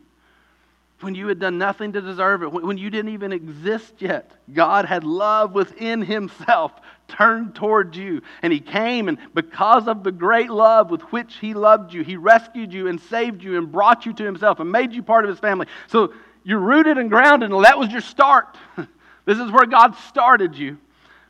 when 1.03 1.15
you 1.15 1.29
had 1.29 1.39
done 1.39 1.59
nothing 1.59 1.93
to 1.93 2.01
deserve 2.01 2.43
it, 2.43 2.53
when 2.53 2.79
you 2.79 2.91
didn't 2.91 3.13
even 3.13 3.33
exist 3.33 3.95
yet. 3.99 4.33
God 4.53 4.85
had 4.85 5.05
love 5.05 5.53
within 5.53 6.03
Himself 6.03 6.73
turned 7.09 7.55
towards 7.55 7.97
you. 7.97 8.23
And 8.43 8.53
He 8.53 8.61
came, 8.61 9.09
and 9.09 9.19
because 9.35 9.89
of 9.89 10.05
the 10.05 10.13
great 10.13 10.51
love 10.51 10.91
with 10.91 11.03
which 11.13 11.37
He 11.37 11.55
loved 11.55 11.93
you, 11.93 12.03
He 12.03 12.17
rescued 12.17 12.73
you 12.73 12.89
and 12.89 13.01
saved 13.01 13.43
you 13.43 13.57
and 13.57 13.71
brought 13.71 14.07
you 14.07 14.13
to 14.13 14.25
Himself 14.25 14.61
and 14.61 14.71
made 14.71 14.93
you 14.93 15.03
part 15.03 15.25
of 15.25 15.31
His 15.31 15.39
family. 15.39 15.67
So 15.89 16.13
you're 16.45 16.61
rooted 16.61 16.99
and 16.99 17.11
grounded, 17.11 17.51
and 17.51 17.65
that 17.65 17.79
was 17.79 17.91
your 17.91 18.01
start. 18.01 18.57
this 19.25 19.39
is 19.39 19.51
where 19.51 19.67
God 19.67 19.95
started 20.09 20.57
you. 20.57 20.79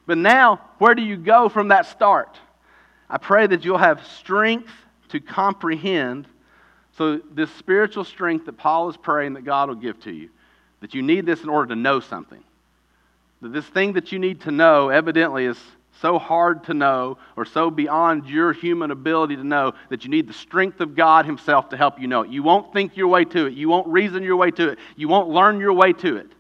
But 0.07 0.19
now, 0.19 0.61
where 0.79 0.95
do 0.95 1.03
you 1.03 1.17
go 1.17 1.49
from 1.49 1.69
that 1.69 1.87
start? 1.87 2.39
I 3.09 3.19
pray 3.19 3.47
that 3.47 3.65
you'll 3.65 3.79
have 3.79 4.07
strength 4.07 4.73
to 5.09 5.21
comprehend 5.21 6.27
so, 7.01 7.19
this 7.33 7.51
spiritual 7.53 8.05
strength 8.05 8.45
that 8.45 8.59
Paul 8.59 8.91
is 8.91 8.97
praying 8.99 9.33
that 9.33 9.47
God 9.47 9.71
will 9.71 9.77
give 9.77 9.99
to 10.01 10.13
you, 10.13 10.29
that 10.81 10.93
you 10.93 11.01
need 11.01 11.25
this 11.25 11.43
in 11.43 11.49
order 11.49 11.75
to 11.75 11.81
know 11.81 11.99
something. 11.99 12.45
That 13.41 13.55
this 13.55 13.65
thing 13.65 13.95
that 13.95 14.13
you 14.13 14.19
need 14.19 14.43
to 14.43 14.51
know 14.51 14.91
evidently 14.91 15.47
is 15.47 15.57
so 16.03 16.19
hard 16.19 16.65
to 16.65 16.75
know 16.75 17.17
or 17.39 17.47
so 17.47 17.71
beyond 17.71 18.29
your 18.29 18.53
human 18.53 18.91
ability 18.91 19.37
to 19.37 19.45
know 19.45 19.73
that 19.89 20.05
you 20.05 20.11
need 20.11 20.29
the 20.29 20.35
strength 20.35 20.83
of 20.83 20.95
God 20.95 21.25
Himself 21.25 21.71
to 21.71 21.77
help 21.79 21.99
you 21.99 22.07
know 22.07 22.21
it. 22.21 22.29
You 22.29 22.43
won't 22.43 22.71
think 22.75 22.99
your 22.99 23.09
way 23.09 23.25
to 23.25 23.47
it. 23.47 23.55
You 23.55 23.71
won't 23.71 23.89
reason 23.89 24.23
your 24.23 24.37
way 24.37 24.51
to 24.51 24.69
it. 24.69 24.79
You 24.95 25.09
won't 25.09 25.31
learn 25.31 25.59
your 25.59 25.73
way 25.73 25.95
to 25.95 26.17
it. 26.19 26.31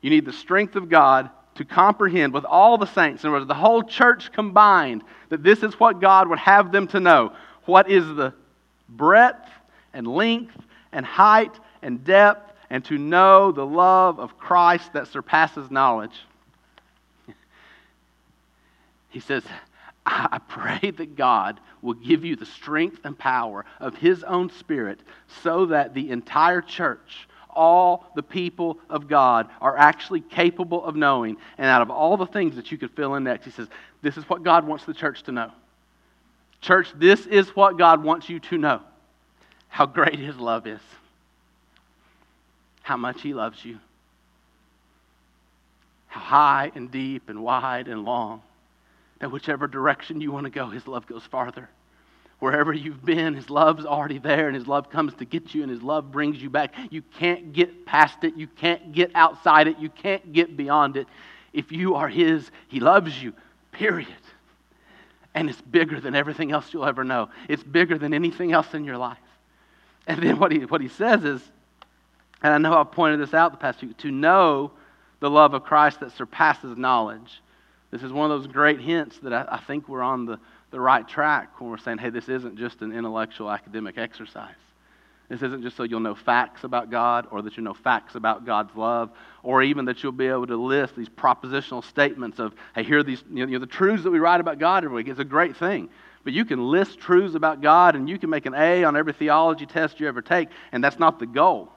You 0.00 0.10
need 0.10 0.26
the 0.26 0.32
strength 0.32 0.76
of 0.76 0.88
God 0.88 1.28
to 1.56 1.64
comprehend 1.64 2.32
with 2.32 2.44
all 2.44 2.78
the 2.78 2.86
saints, 2.86 3.24
in 3.24 3.30
other 3.30 3.38
words, 3.38 3.48
the 3.48 3.54
whole 3.54 3.82
church 3.82 4.30
combined, 4.30 5.02
that 5.30 5.42
this 5.42 5.64
is 5.64 5.74
what 5.80 6.00
God 6.00 6.28
would 6.28 6.38
have 6.38 6.70
them 6.70 6.86
to 6.86 7.00
know. 7.00 7.32
What 7.64 7.90
is 7.90 8.06
the 8.06 8.32
breadth 8.88 9.50
and 9.92 10.06
length 10.06 10.56
and 10.92 11.04
height 11.04 11.52
and 11.82 12.04
depth, 12.04 12.52
and 12.70 12.84
to 12.84 12.98
know 12.98 13.52
the 13.52 13.64
love 13.64 14.18
of 14.18 14.38
Christ 14.38 14.92
that 14.92 15.08
surpasses 15.08 15.70
knowledge. 15.70 16.24
He 19.10 19.20
says, 19.20 19.42
I 20.04 20.38
pray 20.48 20.90
that 20.90 21.16
God 21.16 21.60
will 21.82 21.94
give 21.94 22.24
you 22.24 22.36
the 22.36 22.46
strength 22.46 23.00
and 23.04 23.18
power 23.18 23.64
of 23.80 23.94
His 23.94 24.22
own 24.24 24.50
Spirit 24.50 25.00
so 25.42 25.66
that 25.66 25.94
the 25.94 26.10
entire 26.10 26.60
church, 26.60 27.28
all 27.50 28.10
the 28.14 28.22
people 28.22 28.78
of 28.88 29.08
God, 29.08 29.48
are 29.60 29.76
actually 29.76 30.20
capable 30.20 30.84
of 30.84 30.96
knowing. 30.96 31.36
And 31.58 31.66
out 31.66 31.82
of 31.82 31.90
all 31.90 32.16
the 32.16 32.26
things 32.26 32.56
that 32.56 32.72
you 32.72 32.78
could 32.78 32.90
fill 32.92 33.14
in 33.14 33.24
next, 33.24 33.44
He 33.44 33.50
says, 33.50 33.68
This 34.02 34.16
is 34.16 34.28
what 34.28 34.42
God 34.42 34.66
wants 34.66 34.84
the 34.84 34.94
church 34.94 35.22
to 35.24 35.32
know. 35.32 35.52
Church, 36.60 36.92
this 36.96 37.26
is 37.26 37.54
what 37.54 37.78
God 37.78 38.02
wants 38.02 38.28
you 38.28 38.40
to 38.40 38.58
know 38.58 38.80
how 39.68 39.86
great 39.86 40.18
His 40.18 40.36
love 40.36 40.66
is, 40.66 40.80
how 42.82 42.96
much 42.96 43.22
He 43.22 43.34
loves 43.34 43.64
you, 43.64 43.78
how 46.06 46.20
high 46.20 46.72
and 46.74 46.90
deep 46.90 47.28
and 47.28 47.42
wide 47.42 47.88
and 47.88 48.04
long, 48.04 48.42
that 49.20 49.30
whichever 49.30 49.66
direction 49.66 50.20
you 50.20 50.32
want 50.32 50.44
to 50.44 50.50
go, 50.50 50.68
His 50.68 50.86
love 50.86 51.06
goes 51.06 51.24
farther. 51.24 51.68
Wherever 52.38 52.72
you've 52.72 53.04
been, 53.04 53.34
His 53.34 53.50
love's 53.50 53.84
already 53.84 54.18
there, 54.18 54.46
and 54.46 54.56
His 54.56 54.68
love 54.68 54.90
comes 54.90 55.12
to 55.14 55.24
get 55.24 55.54
you, 55.54 55.62
and 55.62 55.70
His 55.70 55.82
love 55.82 56.12
brings 56.12 56.40
you 56.40 56.48
back. 56.48 56.72
You 56.90 57.02
can't 57.02 57.52
get 57.52 57.84
past 57.84 58.22
it. 58.22 58.36
You 58.36 58.46
can't 58.46 58.92
get 58.92 59.10
outside 59.14 59.66
it. 59.66 59.78
You 59.78 59.88
can't 59.88 60.32
get 60.32 60.56
beyond 60.56 60.96
it. 60.96 61.08
If 61.52 61.72
you 61.72 61.96
are 61.96 62.08
His, 62.08 62.48
He 62.68 62.78
loves 62.78 63.20
you, 63.20 63.32
period. 63.72 64.08
And 65.34 65.50
it's 65.50 65.60
bigger 65.60 66.00
than 66.00 66.14
everything 66.14 66.52
else 66.52 66.72
you'll 66.72 66.84
ever 66.84 67.04
know, 67.04 67.28
it's 67.48 67.62
bigger 67.62 67.98
than 67.98 68.14
anything 68.14 68.52
else 68.52 68.72
in 68.72 68.84
your 68.84 68.98
life. 68.98 69.18
And 70.08 70.22
then 70.22 70.38
what 70.38 70.50
he, 70.50 70.64
what 70.64 70.80
he 70.80 70.88
says 70.88 71.22
is, 71.22 71.42
and 72.42 72.52
I 72.52 72.58
know 72.58 72.76
I've 72.76 72.90
pointed 72.90 73.20
this 73.20 73.34
out 73.34 73.52
the 73.52 73.58
past 73.58 73.80
few, 73.80 73.92
to 73.92 74.10
know 74.10 74.72
the 75.20 75.28
love 75.28 75.52
of 75.52 75.64
Christ 75.64 76.00
that 76.00 76.12
surpasses 76.12 76.76
knowledge. 76.76 77.42
This 77.90 78.02
is 78.02 78.12
one 78.12 78.30
of 78.30 78.40
those 78.40 78.50
great 78.50 78.80
hints 78.80 79.18
that 79.18 79.32
I, 79.32 79.46
I 79.50 79.58
think 79.58 79.88
we're 79.88 80.02
on 80.02 80.24
the, 80.24 80.40
the 80.70 80.80
right 80.80 81.06
track 81.06 81.60
when 81.60 81.70
we're 81.70 81.78
saying, 81.78 81.98
hey, 81.98 82.10
this 82.10 82.28
isn't 82.28 82.56
just 82.56 82.80
an 82.80 82.90
intellectual 82.92 83.50
academic 83.50 83.98
exercise. 83.98 84.54
This 85.28 85.42
isn't 85.42 85.62
just 85.62 85.76
so 85.76 85.82
you'll 85.82 86.00
know 86.00 86.14
facts 86.14 86.64
about 86.64 86.90
God 86.90 87.26
or 87.30 87.42
that 87.42 87.58
you 87.58 87.62
know 87.62 87.74
facts 87.74 88.14
about 88.14 88.46
God's 88.46 88.74
love 88.74 89.10
or 89.42 89.62
even 89.62 89.84
that 89.84 90.02
you'll 90.02 90.12
be 90.12 90.26
able 90.26 90.46
to 90.46 90.56
list 90.56 90.96
these 90.96 91.08
propositional 91.10 91.84
statements 91.84 92.38
of, 92.38 92.54
hey, 92.74 92.82
here 92.82 93.00
are 93.00 93.02
these, 93.02 93.22
you 93.30 93.44
know, 93.44 93.58
the 93.58 93.66
truths 93.66 94.04
that 94.04 94.10
we 94.10 94.20
write 94.20 94.40
about 94.40 94.58
God 94.58 94.84
every 94.84 94.96
week. 94.96 95.08
It's 95.08 95.20
a 95.20 95.24
great 95.24 95.54
thing. 95.54 95.90
But 96.24 96.32
you 96.32 96.44
can 96.44 96.70
list 96.70 96.98
truths 96.98 97.34
about 97.34 97.60
God 97.60 97.96
and 97.96 98.08
you 98.08 98.18
can 98.18 98.30
make 98.30 98.46
an 98.46 98.54
A 98.54 98.84
on 98.84 98.96
every 98.96 99.12
theology 99.12 99.66
test 99.66 100.00
you 100.00 100.08
ever 100.08 100.22
take, 100.22 100.48
and 100.72 100.82
that's 100.82 100.98
not 100.98 101.18
the 101.18 101.26
goal. 101.26 101.70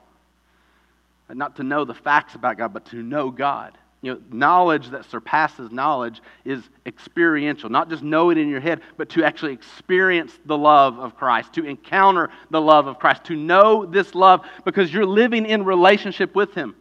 Not 1.30 1.56
to 1.58 1.64
know 1.64 1.86
the 1.86 1.94
facts 1.94 2.36
about 2.36 2.58
God, 2.58 2.74
but 2.74 2.86
to 2.88 2.98
know 2.98 3.32
God. 3.32 3.78
You 4.02 4.16
know, 4.16 4.22
knowledge 4.32 4.89
that 4.89 5.06
surpasses 5.06 5.72
knowledge 5.72 6.22
is 6.44 6.64
experiential. 6.88 7.70
Not 7.70 7.88
just 7.88 8.02
know 8.02 8.32
it 8.32 8.38
in 8.38 8.50
your 8.50 8.60
head, 8.60 8.82
but 8.98 9.10
to 9.10 9.24
actually 9.24 9.54
experience 9.54 10.38
the 10.46 10.58
love 10.58 10.98
of 10.98 11.16
Christ, 11.16 11.54
to 11.54 11.66
encounter 11.66 12.32
the 12.50 12.60
love 12.60 12.88
of 12.88 12.98
Christ, 12.98 13.26
to 13.26 13.36
know 13.36 13.86
this 13.86 14.16
love 14.16 14.42
because 14.66 14.92
you're 14.92 15.06
living 15.06 15.46
in 15.46 15.64
relationship 15.66 16.34
with 16.34 16.56
Him. 16.56 16.76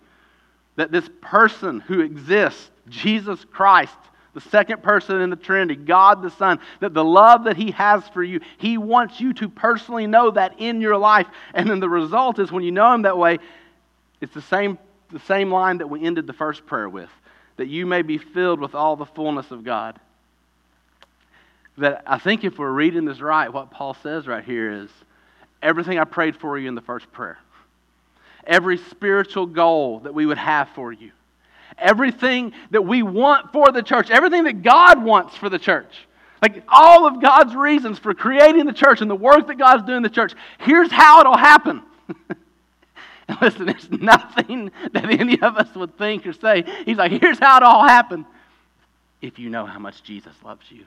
That 0.76 0.90
this 0.90 1.08
person 1.20 1.80
who 1.80 2.00
exists, 2.00 2.70
Jesus 2.88 3.44
Christ, 3.44 3.98
the 4.32 4.40
second 4.40 4.82
person 4.82 5.20
in 5.20 5.30
the 5.30 5.36
Trinity, 5.36 5.74
God 5.74 6.22
the 6.22 6.30
Son, 6.30 6.60
that 6.80 6.94
the 6.94 7.04
love 7.04 7.44
that 7.44 7.56
He 7.56 7.72
has 7.72 8.06
for 8.08 8.22
you, 8.22 8.40
He 8.58 8.78
wants 8.78 9.20
you 9.20 9.32
to 9.34 9.48
personally 9.48 10.06
know 10.06 10.30
that 10.30 10.54
in 10.58 10.80
your 10.80 10.96
life. 10.96 11.26
And 11.52 11.68
then 11.68 11.80
the 11.80 11.88
result 11.88 12.38
is 12.38 12.52
when 12.52 12.62
you 12.62 12.70
know 12.70 12.94
Him 12.94 13.02
that 13.02 13.18
way, 13.18 13.38
it's 14.20 14.34
the 14.34 14.42
same, 14.42 14.78
the 15.10 15.20
same 15.20 15.50
line 15.50 15.78
that 15.78 15.88
we 15.88 16.04
ended 16.04 16.26
the 16.26 16.32
first 16.32 16.64
prayer 16.66 16.88
with 16.88 17.10
that 17.56 17.68
you 17.68 17.84
may 17.84 18.02
be 18.02 18.18
filled 18.18 18.60
with 18.60 18.74
all 18.74 18.96
the 18.96 19.04
fullness 19.04 19.50
of 19.50 19.64
God. 19.64 19.98
That 21.76 22.02
I 22.06 22.18
think 22.18 22.44
if 22.44 22.58
we're 22.58 22.70
reading 22.70 23.04
this 23.04 23.20
right, 23.20 23.52
what 23.52 23.70
Paul 23.70 23.94
says 23.94 24.26
right 24.26 24.44
here 24.44 24.70
is 24.72 24.90
everything 25.60 25.98
I 25.98 26.04
prayed 26.04 26.36
for 26.36 26.56
you 26.56 26.68
in 26.68 26.74
the 26.74 26.80
first 26.80 27.10
prayer, 27.12 27.38
every 28.46 28.78
spiritual 28.78 29.46
goal 29.46 30.00
that 30.00 30.14
we 30.14 30.24
would 30.24 30.38
have 30.38 30.68
for 30.70 30.92
you 30.92 31.10
everything 31.80 32.52
that 32.70 32.82
we 32.82 33.02
want 33.02 33.52
for 33.52 33.72
the 33.72 33.82
church, 33.82 34.10
everything 34.10 34.44
that 34.44 34.62
God 34.62 35.02
wants 35.02 35.36
for 35.36 35.48
the 35.48 35.58
church. 35.58 36.06
Like 36.42 36.62
all 36.68 37.06
of 37.06 37.20
God's 37.20 37.54
reasons 37.54 37.98
for 37.98 38.14
creating 38.14 38.66
the 38.66 38.72
church 38.72 39.00
and 39.00 39.10
the 39.10 39.16
work 39.16 39.46
that 39.48 39.58
God's 39.58 39.84
doing 39.84 39.98
in 39.98 40.02
the 40.02 40.08
church. 40.08 40.32
Here's 40.58 40.90
how 40.90 41.20
it'll 41.20 41.36
happen. 41.36 41.82
and 43.28 43.38
listen, 43.42 43.66
there's 43.66 43.90
nothing 43.90 44.70
that 44.92 45.04
any 45.04 45.40
of 45.40 45.56
us 45.56 45.74
would 45.74 45.98
think 45.98 46.26
or 46.26 46.32
say. 46.32 46.64
He's 46.86 46.96
like, 46.96 47.12
here's 47.12 47.38
how 47.38 47.58
it 47.58 47.62
all 47.62 47.86
happened. 47.86 48.24
If 49.20 49.38
you 49.38 49.50
know 49.50 49.66
how 49.66 49.78
much 49.78 50.02
Jesus 50.02 50.34
loves 50.42 50.64
you. 50.70 50.84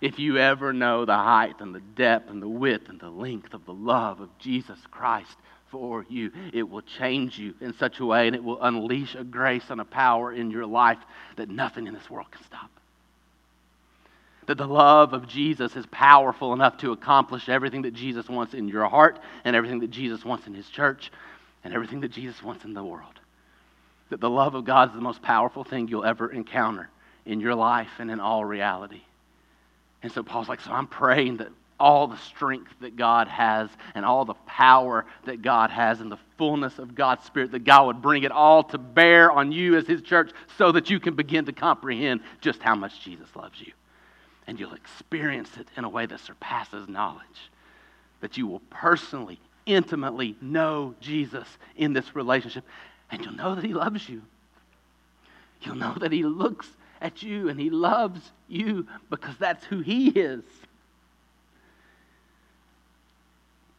If 0.00 0.18
you 0.18 0.38
ever 0.38 0.72
know 0.72 1.04
the 1.04 1.16
height 1.16 1.60
and 1.60 1.74
the 1.74 1.80
depth 1.80 2.30
and 2.30 2.42
the 2.42 2.48
width 2.48 2.88
and 2.88 3.00
the 3.00 3.08
length 3.08 3.54
of 3.54 3.64
the 3.64 3.72
love 3.72 4.20
of 4.20 4.28
Jesus 4.38 4.78
Christ, 4.90 5.36
for 5.70 6.04
you. 6.08 6.30
It 6.52 6.68
will 6.68 6.82
change 6.82 7.38
you 7.38 7.54
in 7.60 7.74
such 7.74 8.00
a 8.00 8.06
way 8.06 8.26
and 8.26 8.36
it 8.36 8.42
will 8.42 8.62
unleash 8.62 9.14
a 9.14 9.24
grace 9.24 9.64
and 9.70 9.80
a 9.80 9.84
power 9.84 10.32
in 10.32 10.50
your 10.50 10.66
life 10.66 10.98
that 11.36 11.48
nothing 11.48 11.86
in 11.86 11.94
this 11.94 12.08
world 12.08 12.30
can 12.30 12.44
stop. 12.44 12.70
That 14.46 14.58
the 14.58 14.66
love 14.66 15.12
of 15.12 15.26
Jesus 15.26 15.74
is 15.74 15.86
powerful 15.86 16.52
enough 16.52 16.78
to 16.78 16.92
accomplish 16.92 17.48
everything 17.48 17.82
that 17.82 17.94
Jesus 17.94 18.28
wants 18.28 18.54
in 18.54 18.68
your 18.68 18.88
heart 18.88 19.18
and 19.44 19.56
everything 19.56 19.80
that 19.80 19.90
Jesus 19.90 20.24
wants 20.24 20.46
in 20.46 20.54
his 20.54 20.68
church 20.68 21.10
and 21.64 21.74
everything 21.74 22.00
that 22.00 22.12
Jesus 22.12 22.42
wants 22.42 22.64
in 22.64 22.72
the 22.72 22.84
world. 22.84 23.18
That 24.10 24.20
the 24.20 24.30
love 24.30 24.54
of 24.54 24.64
God 24.64 24.90
is 24.90 24.94
the 24.94 25.00
most 25.00 25.20
powerful 25.20 25.64
thing 25.64 25.88
you'll 25.88 26.04
ever 26.04 26.30
encounter 26.30 26.88
in 27.24 27.40
your 27.40 27.56
life 27.56 27.90
and 27.98 28.08
in 28.08 28.20
all 28.20 28.44
reality. 28.44 29.02
And 30.02 30.12
so 30.12 30.22
Paul's 30.22 30.48
like, 30.48 30.60
so 30.60 30.70
I'm 30.70 30.86
praying 30.86 31.38
that 31.38 31.48
all 31.78 32.06
the 32.06 32.16
strength 32.18 32.72
that 32.80 32.96
God 32.96 33.28
has 33.28 33.68
and 33.94 34.04
all 34.04 34.24
the 34.24 34.34
power 34.46 35.04
that 35.24 35.42
God 35.42 35.70
has 35.70 36.00
and 36.00 36.10
the 36.10 36.18
fullness 36.38 36.78
of 36.78 36.94
God's 36.94 37.24
Spirit, 37.24 37.50
that 37.52 37.64
God 37.64 37.86
would 37.86 38.02
bring 38.02 38.22
it 38.22 38.32
all 38.32 38.62
to 38.64 38.78
bear 38.78 39.30
on 39.30 39.52
you 39.52 39.76
as 39.76 39.86
His 39.86 40.02
church 40.02 40.30
so 40.56 40.72
that 40.72 40.90
you 40.90 40.98
can 40.98 41.14
begin 41.14 41.44
to 41.46 41.52
comprehend 41.52 42.20
just 42.40 42.62
how 42.62 42.74
much 42.74 43.00
Jesus 43.02 43.28
loves 43.34 43.60
you. 43.60 43.72
And 44.46 44.58
you'll 44.58 44.74
experience 44.74 45.50
it 45.58 45.68
in 45.76 45.84
a 45.84 45.88
way 45.88 46.06
that 46.06 46.20
surpasses 46.20 46.88
knowledge. 46.88 47.50
That 48.20 48.36
you 48.36 48.46
will 48.46 48.62
personally, 48.70 49.38
intimately 49.66 50.36
know 50.40 50.94
Jesus 51.00 51.46
in 51.76 51.92
this 51.92 52.14
relationship. 52.14 52.64
And 53.10 53.24
you'll 53.24 53.34
know 53.34 53.54
that 53.54 53.64
He 53.64 53.74
loves 53.74 54.08
you. 54.08 54.22
You'll 55.62 55.76
know 55.76 55.94
that 56.00 56.12
He 56.12 56.22
looks 56.22 56.68
at 57.00 57.22
you 57.22 57.48
and 57.48 57.60
He 57.60 57.70
loves 57.70 58.32
you 58.48 58.86
because 59.10 59.36
that's 59.36 59.64
who 59.66 59.80
He 59.80 60.08
is. 60.08 60.44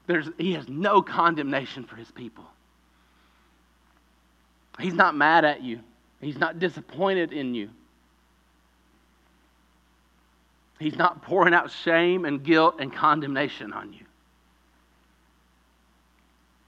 There's, 0.07 0.29
he 0.37 0.53
has 0.53 0.67
no 0.69 1.01
condemnation 1.01 1.83
for 1.83 1.97
his 1.97 2.09
people. 2.09 2.45
He's 4.79 4.93
not 4.93 5.15
mad 5.15 5.43
at 5.43 5.61
you, 5.61 5.81
he's 6.21 6.37
not 6.37 6.59
disappointed 6.59 7.33
in 7.33 7.53
you. 7.53 7.69
He's 10.79 10.95
not 10.95 11.23
pouring 11.23 11.55
out 11.55 11.71
shame 11.71 12.23
and 12.23 12.43
guilt 12.43 12.75
and 12.79 12.93
condemnation 12.93 13.73
on 13.73 13.93
you. 13.93 14.05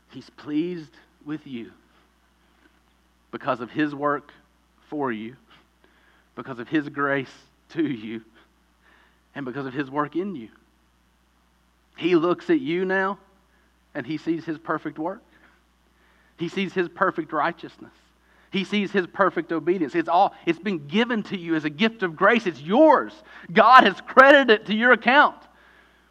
He's 0.10 0.30
pleased 0.32 0.92
with 1.24 1.46
you 1.46 1.72
because 3.32 3.62
of 3.62 3.70
his 3.70 3.94
work 3.94 4.32
for 4.90 5.12
you, 5.12 5.36
because 6.36 6.58
of 6.58 6.68
his 6.68 6.90
grace 6.90 7.30
to 7.74 7.84
you, 7.84 8.24
and 9.36 9.46
because 9.46 9.68
of 9.68 9.74
his 9.74 9.92
work 9.92 10.16
in 10.16 10.36
you. 10.36 10.50
He 11.96 12.16
looks 12.16 12.50
at 12.50 12.60
you 12.60 12.86
now 12.86 13.20
and 13.96 14.06
he 14.06 14.18
sees 14.18 14.46
his 14.46 14.58
perfect 14.58 15.00
work. 15.00 15.22
He 16.38 16.48
sees 16.48 16.74
his 16.74 16.88
perfect 16.88 17.34
righteousness. 17.34 17.92
He 18.52 18.64
sees 18.64 18.92
his 18.92 19.06
perfect 19.06 19.52
obedience. 19.52 19.94
It's 19.94 20.10
all 20.10 20.34
it's 20.46 20.60
been 20.60 20.88
given 20.88 21.22
to 21.24 21.38
you 21.38 21.56
as 21.56 21.66
a 21.66 21.70
gift 21.70 22.02
of 22.02 22.16
grace. 22.16 22.48
It's 22.48 22.62
yours. 22.62 23.14
God 23.52 23.84
has 23.84 24.02
credited 24.02 24.50
it 24.50 24.66
to 24.68 24.74
your 24.74 24.92
account. 24.92 25.36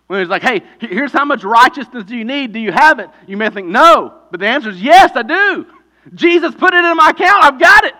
When 0.06 0.20
he's 0.20 0.28
like, 0.28 0.42
hey, 0.42 0.62
here's 0.80 1.12
how 1.12 1.24
much 1.24 1.44
righteousness 1.44 2.04
do 2.04 2.16
you 2.16 2.24
need? 2.24 2.52
Do 2.52 2.60
you 2.60 2.72
have 2.72 2.98
it? 2.98 3.10
You 3.26 3.36
may 3.36 3.50
think, 3.50 3.68
no. 3.68 4.20
But 4.30 4.40
the 4.40 4.46
answer 4.46 4.70
is 4.70 4.80
yes, 4.80 5.12
I 5.14 5.22
do. 5.22 5.66
Jesus 6.14 6.54
put 6.54 6.72
it 6.72 6.84
in 6.84 6.96
my 6.96 7.10
account. 7.10 7.44
I've 7.44 7.60
got 7.60 7.84
it. 7.84 7.94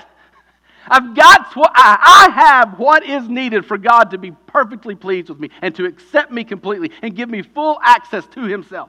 I've 0.91 1.15
got 1.15 1.55
what 1.55 1.71
I 1.75 2.31
have 2.35 2.79
what 2.79 3.05
is 3.05 3.29
needed 3.29 3.67
for 3.67 3.77
God 3.77 4.13
to 4.13 4.19
be 4.19 4.31
perfectly 4.47 4.95
pleased 4.95 5.29
with 5.29 5.39
me 5.39 5.51
and 5.61 5.75
to 5.75 5.85
accept 5.85 6.33
me 6.33 6.45
completely 6.45 6.93
and 7.03 7.15
give 7.15 7.29
me 7.29 7.43
full 7.43 7.79
access 7.83 8.27
to 8.29 8.45
Himself. 8.45 8.89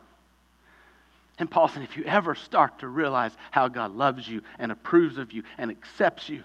And 1.40 1.50
Paul 1.50 1.70
said, 1.70 1.84
if 1.84 1.96
you 1.96 2.04
ever 2.04 2.36
start 2.36 2.80
to 2.80 2.88
realize 2.88 3.32
how 3.52 3.70
God 3.70 3.96
loves 3.96 4.28
you 4.28 4.42
and 4.60 4.72
approves 4.72 5.18
of 5.18 5.32
you 5.32 5.44
and 5.58 5.72
accepts 5.72 6.28
you, 6.28 6.44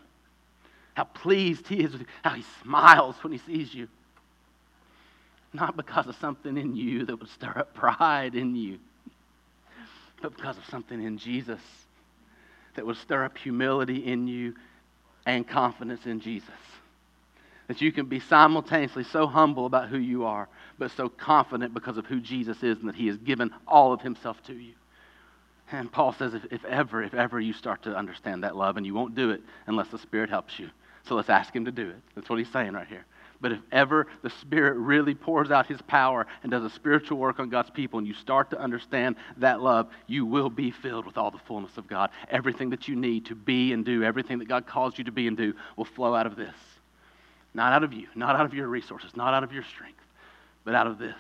how 0.95 1.05
pleased 1.05 1.67
he 1.67 1.83
is 1.83 1.93
with 1.93 2.03
you, 2.03 2.07
how 2.23 2.31
he 2.31 2.45
smiles 2.63 3.17
when 3.23 3.33
he 3.33 3.39
sees 3.39 3.75
you, 3.75 3.89
not 5.53 5.77
because 5.77 6.07
of 6.07 6.15
something 6.17 6.57
in 6.57 6.77
you 6.77 7.05
that 7.07 7.17
would 7.17 7.29
stir 7.29 7.53
up 7.57 7.75
pride 7.75 8.37
in 8.37 8.55
you, 8.55 8.79
but 10.23 10.37
because 10.37 10.57
of 10.57 10.65
something 10.67 11.03
in 11.03 11.19
Jesus 11.19 11.61
that 12.77 12.87
would 12.87 12.97
stir 12.97 13.25
up 13.25 13.37
humility 13.37 14.07
in 14.07 14.29
you 14.29 14.55
and 15.27 15.47
confidence 15.47 16.07
in 16.07 16.21
Jesus. 16.21 16.49
That 17.67 17.81
you 17.81 17.91
can 17.93 18.07
be 18.07 18.21
simultaneously 18.21 19.05
so 19.05 19.27
humble 19.27 19.67
about 19.67 19.89
who 19.89 19.99
you 19.99 20.25
are, 20.25 20.49
but 20.79 20.91
so 20.93 21.09
confident 21.09 21.75
because 21.75 21.97
of 21.97 22.07
who 22.07 22.21
Jesus 22.21 22.63
is 22.63 22.79
and 22.79 22.89
that 22.89 22.95
he 22.95 23.07
has 23.09 23.17
given 23.17 23.51
all 23.67 23.93
of 23.93 24.01
himself 24.01 24.43
to 24.45 24.55
you. 24.55 24.75
And 25.73 25.91
Paul 25.91 26.13
says, 26.13 26.35
if, 26.35 26.45
if 26.51 26.65
ever, 26.65 27.03
if 27.03 27.15
ever 27.15 27.41
you 27.41 27.53
start 27.53 27.83
to 27.83 27.97
understand 27.97 28.45
that 28.45 28.57
love, 28.57 28.77
and 28.77 28.85
you 28.85 28.95
won't 28.95 29.15
do 29.15 29.31
it 29.31 29.43
unless 29.67 29.89
the 29.89 29.99
Spirit 29.99 30.31
helps 30.31 30.59
you. 30.59 30.71
So 31.09 31.15
let's 31.15 31.31
ask 31.31 31.55
Him 31.55 31.65
to 31.65 31.73
do 31.73 31.91
it. 31.91 31.97
That's 32.15 32.29
what 32.29 32.39
He's 32.39 32.51
saying 32.51 32.73
right 32.73 32.87
here. 32.87 33.05
But 33.41 33.53
if 33.53 33.61
ever 33.73 34.07
the 34.23 34.31
Spirit 34.31 34.79
really 34.79 35.15
pours 35.15 35.51
out 35.51 35.67
His 35.67 35.83
power 35.83 36.27
and 36.43 36.51
does 36.51 36.65
a 36.65 36.71
spiritual 36.71 37.19
work 37.19 37.41
on 37.41 37.49
God's 37.49 37.71
people, 37.71 37.99
and 37.99 38.07
you 38.07 38.15
start 38.15 38.51
to 38.51 38.59
understand 38.59 39.17
that 39.39 39.61
love, 39.61 39.89
you 40.07 40.25
will 40.25 40.51
be 40.51 40.71
filled 40.71 41.07
with 41.07 41.19
all 41.19 41.31
the 41.31 41.39
fullness 41.39 41.77
of 41.77 41.87
God. 41.87 42.11
Everything 42.31 42.71
that 42.71 42.89
you 42.89 42.97
need 42.97 43.27
to 43.27 43.35
be 43.35 43.73
and 43.73 43.85
do, 43.85 44.03
everything 44.03 44.39
that 44.39 44.49
God 44.49 44.67
calls 44.67 44.97
you 44.97 45.05
to 45.05 45.13
be 45.13 45.27
and 45.27 45.37
do, 45.37 45.55
will 45.77 45.85
flow 45.85 46.15
out 46.15 46.27
of 46.27 46.37
this. 46.37 46.55
Not 47.53 47.73
out 47.73 47.85
of 47.85 47.93
you, 47.93 48.09
not 48.15 48.37
out 48.37 48.47
of 48.47 48.55
your 48.55 48.67
resources, 48.67 49.17
not 49.17 49.35
out 49.35 49.45
of 49.45 49.53
your 49.53 49.65
strength, 49.65 50.01
but 50.65 50.75
out 50.75 50.87
of 50.87 50.99
this. 50.99 51.15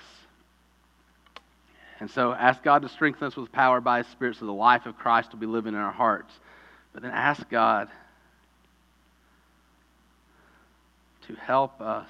And 2.00 2.10
so 2.10 2.32
ask 2.32 2.62
God 2.62 2.82
to 2.82 2.88
strengthen 2.88 3.26
us 3.26 3.36
with 3.36 3.52
power 3.52 3.80
by 3.80 3.98
His 3.98 4.06
Spirit 4.08 4.36
so 4.36 4.46
the 4.46 4.52
life 4.52 4.86
of 4.86 4.96
Christ 4.96 5.32
will 5.32 5.38
be 5.38 5.46
living 5.46 5.74
in 5.74 5.80
our 5.80 5.92
hearts. 5.92 6.32
But 6.92 7.02
then 7.02 7.12
ask 7.12 7.48
God 7.48 7.88
to 11.26 11.34
help 11.34 11.80
us 11.80 12.08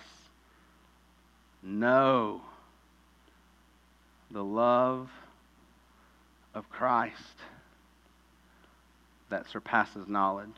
know 1.62 2.42
the 4.30 4.44
love 4.44 5.10
of 6.54 6.68
Christ 6.68 7.14
that 9.30 9.48
surpasses 9.48 10.08
knowledge. 10.08 10.48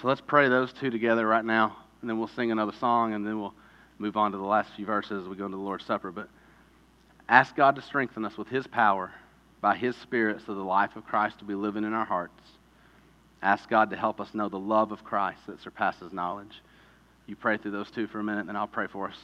So 0.00 0.08
let's 0.08 0.20
pray 0.20 0.48
those 0.48 0.72
two 0.74 0.90
together 0.90 1.26
right 1.26 1.44
now, 1.44 1.76
and 2.00 2.10
then 2.10 2.18
we'll 2.18 2.28
sing 2.28 2.52
another 2.52 2.72
song, 2.72 3.14
and 3.14 3.26
then 3.26 3.40
we'll 3.40 3.54
move 3.98 4.16
on 4.18 4.32
to 4.32 4.36
the 4.36 4.44
last 4.44 4.70
few 4.76 4.84
verses 4.84 5.22
as 5.22 5.28
we 5.28 5.36
go 5.36 5.46
into 5.46 5.56
the 5.56 5.62
Lord's 5.62 5.86
Supper. 5.86 6.10
But 6.10 6.28
ask 7.30 7.56
God 7.56 7.76
to 7.76 7.82
strengthen 7.82 8.24
us 8.26 8.36
with 8.36 8.48
His 8.48 8.66
power 8.66 9.10
by 9.62 9.74
His 9.74 9.96
Spirit 9.96 10.42
so 10.44 10.54
the 10.54 10.60
life 10.60 10.96
of 10.96 11.06
Christ 11.06 11.40
will 11.40 11.48
be 11.48 11.54
living 11.54 11.84
in 11.84 11.94
our 11.94 12.04
hearts. 12.04 12.42
Ask 13.40 13.70
God 13.70 13.88
to 13.90 13.96
help 13.96 14.20
us 14.20 14.34
know 14.34 14.50
the 14.50 14.58
love 14.58 14.92
of 14.92 15.02
Christ 15.02 15.46
that 15.46 15.62
surpasses 15.62 16.12
knowledge. 16.12 16.62
You 17.26 17.34
pray 17.34 17.56
through 17.56 17.70
those 17.70 17.90
two 17.90 18.06
for 18.06 18.20
a 18.20 18.24
minute, 18.24 18.40
and 18.40 18.50
then 18.50 18.56
I'll 18.56 18.66
pray 18.66 18.88
for 18.88 19.08
us. 19.08 19.18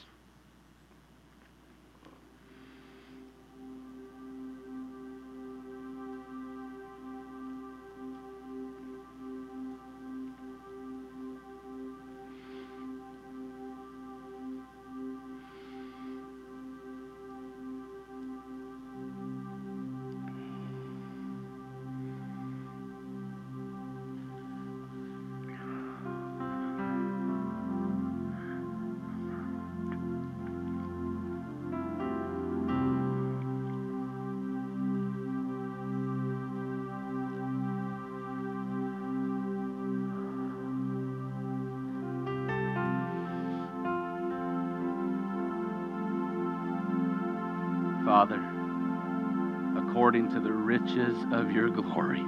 According 50.12 50.34
to 50.34 50.40
the 50.40 50.52
riches 50.52 51.16
of 51.32 51.50
your 51.50 51.70
glory, 51.70 52.22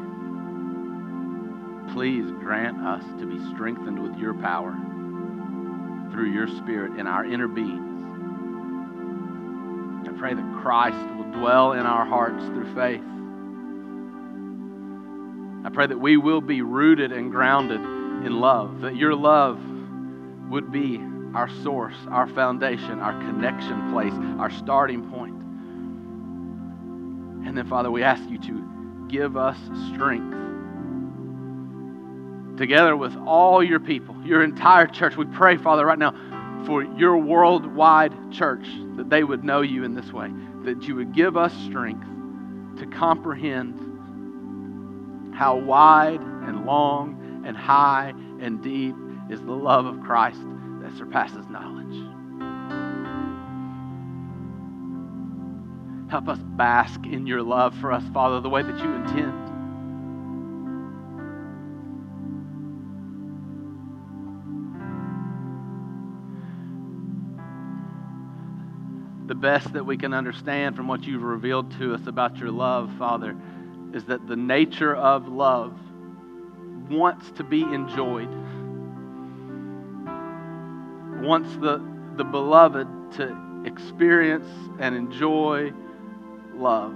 please 1.93 2.24
grant 2.41 2.78
us 2.78 3.05
to 3.20 3.26
be 3.26 3.39
strengthened 3.55 4.03
with 4.03 4.16
your 4.16 4.32
power 4.32 4.74
through 6.11 6.32
your 6.32 6.49
Spirit 6.49 6.99
in 6.99 7.07
our 7.07 7.26
inner 7.26 7.47
beings. 7.47 7.82
I 10.09 10.18
pray 10.18 10.32
that 10.32 10.61
Christ 10.62 10.97
will 11.14 11.30
dwell 11.39 11.72
in 11.72 11.85
our 11.85 12.07
hearts 12.07 12.43
through 12.47 12.74
faith. 12.74 13.05
I 15.66 15.68
pray 15.68 15.87
that 15.87 16.01
we 16.01 16.16
will 16.16 16.41
be 16.41 16.62
rooted 16.62 17.12
and 17.12 17.30
grounded 17.30 17.82
in 17.82 18.41
love, 18.41 18.80
that 18.80 18.97
your 18.97 19.14
love 19.14 19.61
would 20.49 20.72
be 20.72 21.03
our 21.35 21.51
source, 21.62 21.97
our 22.09 22.28
foundation, 22.28 23.01
our 23.01 23.12
connection 23.12 23.93
place, 23.93 24.14
our 24.39 24.51
starting 24.51 25.11
point. 25.11 25.24
And 27.55 27.59
then, 27.61 27.71
Father, 27.71 27.89
we 27.89 28.03
ask 28.03 28.29
you 28.29 28.37
to 28.39 29.07
give 29.09 29.37
us 29.37 29.57
strength. 29.93 30.37
Together 32.59 32.97
with 32.97 33.17
all 33.29 33.63
your 33.63 33.79
people, 33.79 34.17
your 34.25 34.43
entire 34.43 34.89
church, 34.89 35.17
we 35.17 35.25
pray, 35.27 35.57
Father, 35.57 35.87
right 35.87 35.97
now 35.97 36.11
for 36.67 36.83
your 36.83 37.17
worldwide 37.17 38.13
church, 38.33 38.67
that 38.97 39.09
they 39.09 39.23
would 39.23 39.45
know 39.45 39.61
you 39.61 39.85
in 39.85 39.95
this 39.95 40.13
way, 40.13 40.33
that 40.65 40.83
you 40.89 40.97
would 40.97 41.15
give 41.15 41.37
us 41.37 41.55
strength 41.67 42.05
to 42.81 42.87
comprehend 42.87 43.79
how 45.37 45.57
wide 45.57 46.21
and 46.21 46.67
long 46.67 47.45
and 47.47 47.57
high 47.57 48.13
and 48.41 48.65
deep 48.65 48.97
is 49.31 49.41
the 49.43 49.53
love 49.53 49.87
of 49.87 50.01
Christ 50.01 50.41
that 50.83 50.93
surpasses 50.97 51.47
knowledge. 51.49 52.04
Help 56.15 56.29
us 56.29 56.39
bask 56.39 57.07
in 57.07 57.27
your 57.27 57.43
love 57.43 57.77
for 57.79 57.91
us, 57.91 58.05
Father, 58.12 58.41
the 58.41 58.49
way 58.49 58.62
that 58.62 58.79
you 58.79 58.85
intend. 58.85 59.33
The 69.27 69.35
best 69.35 69.73
that 69.73 69.85
we 69.85 69.97
can 69.97 70.15
understand 70.15 70.77
from 70.77 70.87
what 70.87 71.03
you've 71.03 71.25
revealed 71.25 71.77
to 71.81 71.95
us 71.95 72.07
about 72.07 72.37
your 72.37 72.53
love, 72.53 72.93
Father, 72.97 73.37
is 73.93 74.05
that 74.05 74.29
the 74.29 74.37
nature 74.37 74.95
of 74.95 75.27
love 75.27 75.77
wants 76.89 77.29
to 77.33 77.43
be 77.43 77.62
enjoyed, 77.62 78.33
wants 81.25 81.53
the, 81.57 81.85
the 82.17 82.23
beloved 82.23 82.87
to 83.15 83.65
experience 83.67 84.47
and 84.79 84.95
enjoy 84.95 85.73
love. 86.57 86.95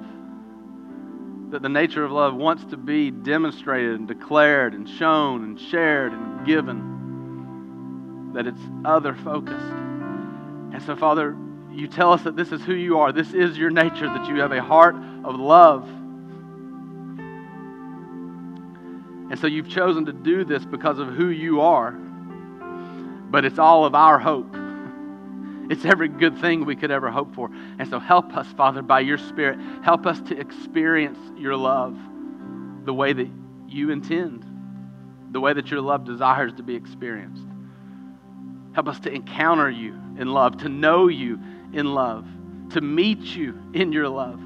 That 1.51 1.63
the 1.63 1.69
nature 1.69 2.05
of 2.05 2.13
love 2.13 2.35
wants 2.35 2.65
to 2.67 2.77
be 2.77 3.11
demonstrated 3.11 3.99
and 3.99 4.07
declared 4.07 4.75
and 4.75 4.89
shown 4.89 5.45
and 5.45 5.59
shared 5.59 6.13
and 6.13 6.47
given. 6.47 8.33
That 8.35 8.47
it's 8.47 8.61
other 8.85 9.15
focused. 9.15 9.73
And 10.73 10.83
so, 10.83 10.95
Father, 10.97 11.37
you 11.73 11.89
tell 11.89 12.13
us 12.13 12.23
that 12.23 12.37
this 12.37 12.53
is 12.53 12.63
who 12.63 12.75
you 12.75 12.99
are. 12.99 13.13
This 13.13 13.33
is 13.33 13.57
your 13.57 13.71
nature, 13.71 14.07
that 14.07 14.29
you 14.29 14.41
have 14.41 14.53
a 14.53 14.63
heart 14.63 14.97
of 15.25 15.37
love. 15.37 15.89
And 19.31 19.39
so 19.39 19.47
you've 19.47 19.69
chosen 19.69 20.07
to 20.07 20.13
do 20.13 20.45
this 20.45 20.65
because 20.65 20.99
of 20.99 21.09
who 21.09 21.29
you 21.29 21.61
are. 21.61 21.93
But 21.93 23.45
it's 23.45 23.59
all 23.59 23.85
of 23.85 23.95
our 23.95 24.19
hope. 24.19 24.55
It's 25.71 25.85
every 25.85 26.09
good 26.09 26.39
thing 26.39 26.65
we 26.65 26.77
could 26.77 26.91
ever 26.91 27.11
hope 27.11 27.35
for. 27.35 27.51
And 27.79 27.89
so 27.89 27.99
help 27.99 28.35
us, 28.37 28.47
Father, 28.57 28.81
by 28.81 29.01
your 29.01 29.19
Spirit. 29.19 29.59
Help 29.83 30.07
us 30.07 30.21
to 30.23 30.39
experience 30.39 31.19
your 31.37 31.57
love 31.57 31.97
the 32.85 32.95
way 32.95 33.13
that 33.13 33.29
you 33.69 33.91
intend, 33.91 34.47
the 35.31 35.41
way 35.41 35.53
that 35.53 35.71
your 35.71 35.83
love 35.83 36.05
desires 36.05 36.55
to 36.55 36.63
be 36.63 36.75
experienced. 36.75 37.45
Help 38.73 38.89
us 38.89 38.99
to 39.01 39.13
encounter 39.13 39.69
you 39.69 39.93
in 40.19 40.29
love, 40.29 40.57
to 40.59 40.71
know 40.71 41.09
you 41.09 41.39
in 41.75 41.95
love, 41.95 42.27
to 42.71 42.81
meet 42.81 43.21
you 43.21 43.61
in 43.75 43.93
your 43.93 44.09
love, 44.09 44.41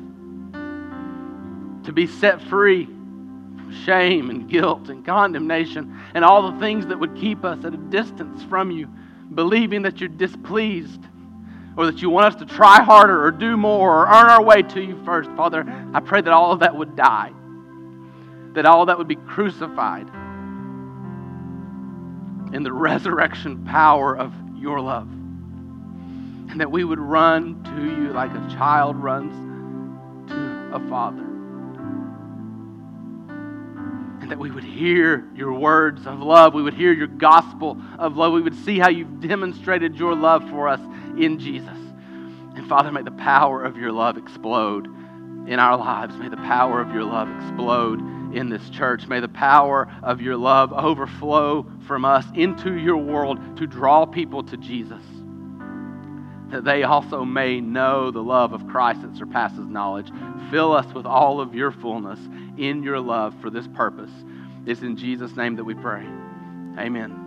to 1.85 1.93
be 1.93 2.07
set 2.07 2.43
free 2.43 2.87
from 2.87 3.73
shame 3.85 4.29
and 4.29 4.49
guilt 4.49 4.89
and 4.89 5.05
condemnation 5.05 6.01
and 6.14 6.25
all 6.25 6.51
the 6.51 6.59
things 6.59 6.87
that 6.87 6.99
would 6.99 7.14
keep 7.14 7.45
us 7.45 7.64
at 7.64 7.75
a 7.75 7.77
distance 7.77 8.43
from 8.45 8.73
you, 8.73 8.89
believing 9.35 9.83
that 9.83 10.01
you're 10.01 10.09
displeased 10.09 11.01
or 11.77 11.87
that 11.87 12.03
you 12.03 12.11
want 12.11 12.35
us 12.35 12.41
to 12.41 12.47
try 12.47 12.83
harder 12.83 13.25
or 13.25 13.31
do 13.31 13.57
more 13.57 14.03
or 14.03 14.07
earn 14.07 14.27
our 14.31 14.43
way 14.43 14.62
to 14.62 14.81
you 14.81 15.03
first. 15.05 15.31
Father, 15.33 15.64
I 15.95 16.01
pray 16.01 16.20
that 16.20 16.33
all 16.33 16.53
of 16.53 16.61
that 16.61 16.77
would 16.77 16.97
die, 16.97 17.33
that 18.55 18.66
all 18.66 18.87
that 18.87 18.99
would 18.99 19.09
be 19.09 19.16
crucified 19.16 20.09
in 22.55 22.62
the 22.62 22.73
resurrection 22.73 23.64
power 23.64 24.16
of 24.16 24.33
your 24.57 24.81
love. 24.81 25.09
And 26.51 26.61
that 26.61 26.70
we 26.70 26.85
would 26.85 26.99
run 26.99 27.62
to 27.64 27.83
you 27.83 28.12
like 28.12 28.31
a 28.31 28.55
child 28.55 28.97
runs 28.97 29.33
to 30.31 30.70
a 30.75 30.89
father. 30.91 31.32
That 34.33 34.39
we 34.39 34.51
would 34.51 34.64
hear 34.64 35.28
your 35.35 35.53
words 35.53 36.07
of 36.07 36.18
love. 36.20 36.55
We 36.55 36.62
would 36.62 36.72
hear 36.72 36.91
your 36.91 37.07
gospel 37.07 37.76
of 37.99 38.16
love. 38.16 38.33
We 38.33 38.41
would 38.41 38.57
see 38.64 38.78
how 38.78 38.89
you've 38.89 39.20
demonstrated 39.20 39.97
your 39.97 40.16
love 40.16 40.49
for 40.49 40.68
us 40.68 40.80
in 41.18 41.39
Jesus. 41.39 41.76
And 42.57 42.66
Father, 42.66 42.91
may 42.91 43.03
the 43.03 43.11
power 43.11 43.62
of 43.62 43.76
your 43.76 43.93
love 43.93 44.16
explode 44.16 44.87
in 44.87 45.59
our 45.59 45.76
lives. 45.76 46.16
May 46.16 46.30
the 46.30 46.39
power 46.39 46.80
of 46.80 46.95
your 46.95 47.05
love 47.05 47.28
explode 47.43 48.01
in 48.35 48.49
this 48.49 48.70
church. 48.70 49.07
May 49.07 49.20
the 49.20 49.28
power 49.28 49.87
of 50.03 50.22
your 50.22 50.39
love 50.39 50.72
overflow 50.72 51.70
from 51.87 52.07
us 52.07 52.24
into 52.35 52.78
your 52.78 52.97
world 52.97 53.59
to 53.59 53.66
draw 53.66 54.07
people 54.07 54.43
to 54.45 54.57
Jesus. 54.57 55.03
That 56.49 56.64
they 56.64 56.85
also 56.85 57.26
may 57.26 57.61
know 57.61 58.11
the 58.11 58.22
love 58.22 58.55
of 58.55 58.66
Christ 58.66 59.03
that 59.03 59.14
surpasses 59.14 59.66
knowledge. 59.66 60.11
Fill 60.51 60.72
us 60.72 60.91
with 60.95 61.05
all 61.05 61.39
of 61.39 61.55
your 61.55 61.70
fullness 61.70 62.18
in 62.59 62.82
your 62.82 63.00
love 63.00 63.34
for 63.40 63.50
this 63.50 63.66
purpose. 63.68 64.11
It's 64.66 64.82
in 64.82 64.96
Jesus' 64.96 65.34
name 65.36 65.57
that 65.57 65.64
we 65.64 65.74
pray. 65.74 66.07
Amen. 66.78 67.18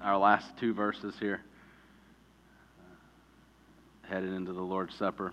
Our 0.00 0.18
last 0.18 0.56
two 0.58 0.74
verses 0.74 1.14
here 1.18 1.40
headed 4.08 4.32
into 4.32 4.52
the 4.52 4.62
Lord's 4.62 4.94
Supper. 4.94 5.32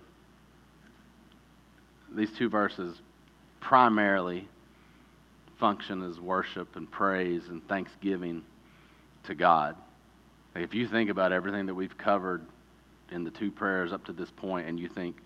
These 2.14 2.32
two 2.32 2.48
verses 2.48 2.96
primarily 3.60 4.48
function 5.58 6.02
as 6.02 6.18
worship 6.18 6.76
and 6.76 6.90
praise 6.90 7.42
and 7.48 7.66
thanksgiving 7.68 8.42
to 9.24 9.34
God. 9.34 9.76
If 10.54 10.74
you 10.74 10.88
think 10.88 11.08
about 11.08 11.32
everything 11.32 11.66
that 11.66 11.74
we've 11.74 11.96
covered 11.96 12.44
in 13.10 13.24
the 13.24 13.30
two 13.30 13.50
prayers 13.50 13.92
up 13.92 14.04
to 14.06 14.12
this 14.12 14.30
point, 14.30 14.68
and 14.68 14.78
you 14.78 14.88
think 14.88 15.16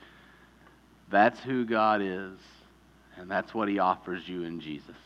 that's 1.11 1.41
who 1.41 1.65
God 1.65 2.01
is, 2.03 2.39
and 3.17 3.31
that's 3.31 3.55
what 3.55 3.69
He 3.69 3.79
offers 3.79 4.23
you 4.27 4.45
in 4.45 4.61
Jesus, 4.61 4.97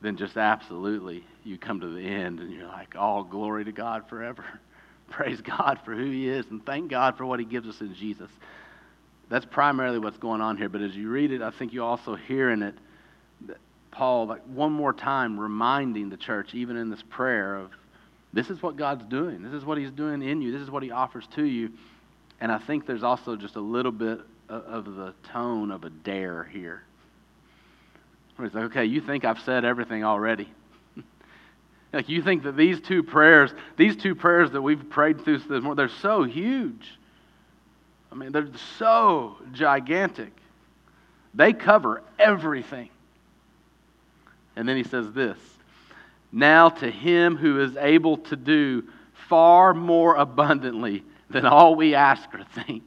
then 0.00 0.16
just 0.16 0.36
absolutely 0.36 1.24
you 1.44 1.58
come 1.58 1.80
to 1.80 1.88
the 1.88 2.02
end 2.02 2.40
and 2.40 2.52
you're 2.52 2.66
like, 2.66 2.96
all 2.96 3.22
glory 3.24 3.64
to 3.64 3.72
God 3.72 4.08
forever. 4.08 4.44
praise 5.10 5.40
God 5.40 5.80
for 5.84 5.94
who 5.94 6.10
He 6.10 6.28
is 6.28 6.46
and 6.50 6.64
thank 6.64 6.90
God 6.90 7.16
for 7.16 7.26
what 7.26 7.40
He 7.40 7.44
gives 7.44 7.68
us 7.68 7.80
in 7.80 7.94
Jesus. 7.94 8.30
That's 9.28 9.44
primarily 9.44 9.98
what's 9.98 10.18
going 10.18 10.40
on 10.40 10.56
here. 10.56 10.68
But 10.68 10.82
as 10.82 10.94
you 10.94 11.08
read 11.08 11.30
it, 11.30 11.42
I 11.42 11.50
think 11.50 11.72
you 11.72 11.84
also 11.84 12.16
hear 12.16 12.50
in 12.50 12.62
it 12.62 12.74
Paul, 13.90 14.26
like 14.26 14.42
one 14.44 14.72
more 14.72 14.92
time, 14.92 15.38
reminding 15.38 16.10
the 16.10 16.16
church, 16.16 16.54
even 16.54 16.76
in 16.76 16.90
this 16.90 17.02
prayer, 17.10 17.56
of 17.56 17.70
this 18.32 18.48
is 18.50 18.62
what 18.62 18.76
God's 18.76 19.04
doing. 19.04 19.42
This 19.42 19.52
is 19.52 19.64
what 19.64 19.78
He's 19.78 19.90
doing 19.90 20.22
in 20.22 20.40
you. 20.40 20.52
This 20.52 20.62
is 20.62 20.70
what 20.70 20.82
He 20.82 20.90
offers 20.90 21.26
to 21.34 21.44
you. 21.44 21.70
And 22.40 22.50
I 22.50 22.58
think 22.58 22.86
there's 22.86 23.02
also 23.02 23.36
just 23.36 23.56
a 23.56 23.60
little 23.60 23.92
bit 23.92 24.20
of 24.50 24.96
the 24.96 25.14
tone 25.32 25.70
of 25.70 25.84
a 25.84 25.90
dare 25.90 26.44
here. 26.44 26.82
Where 28.36 28.46
it's 28.46 28.54
like, 28.54 28.64
okay, 28.64 28.84
you 28.84 29.00
think 29.00 29.24
I've 29.24 29.40
said 29.40 29.64
everything 29.64 30.04
already. 30.04 30.48
Like 31.92 32.08
you 32.08 32.22
think 32.22 32.44
that 32.44 32.56
these 32.56 32.80
two 32.80 33.02
prayers, 33.02 33.52
these 33.76 33.96
two 33.96 34.14
prayers 34.14 34.52
that 34.52 34.62
we've 34.62 34.88
prayed 34.90 35.24
through 35.24 35.38
this 35.38 35.48
morning, 35.48 35.74
they're 35.74 35.88
so 35.88 36.22
huge. 36.22 36.96
I 38.12 38.14
mean, 38.14 38.30
they're 38.30 38.46
so 38.78 39.36
gigantic. 39.52 40.30
They 41.34 41.52
cover 41.52 42.04
everything. 42.16 42.90
And 44.54 44.68
then 44.68 44.76
he 44.76 44.84
says 44.84 45.12
this 45.12 45.36
Now 46.30 46.68
to 46.68 46.88
him 46.88 47.36
who 47.36 47.60
is 47.60 47.76
able 47.76 48.18
to 48.18 48.36
do 48.36 48.84
far 49.28 49.74
more 49.74 50.14
abundantly 50.14 51.04
than 51.28 51.46
all 51.46 51.74
we 51.74 51.96
ask 51.96 52.32
or 52.34 52.44
think. 52.44 52.84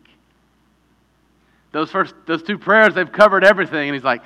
Those 1.74 1.92
first 1.92 2.16
those 2.26 2.42
two 2.42 2.58
prayers, 2.58 2.94
they've 2.94 3.12
covered 3.12 3.44
everything. 3.44 3.90
And 3.90 3.94
he's 3.94 4.04
like, 4.04 4.24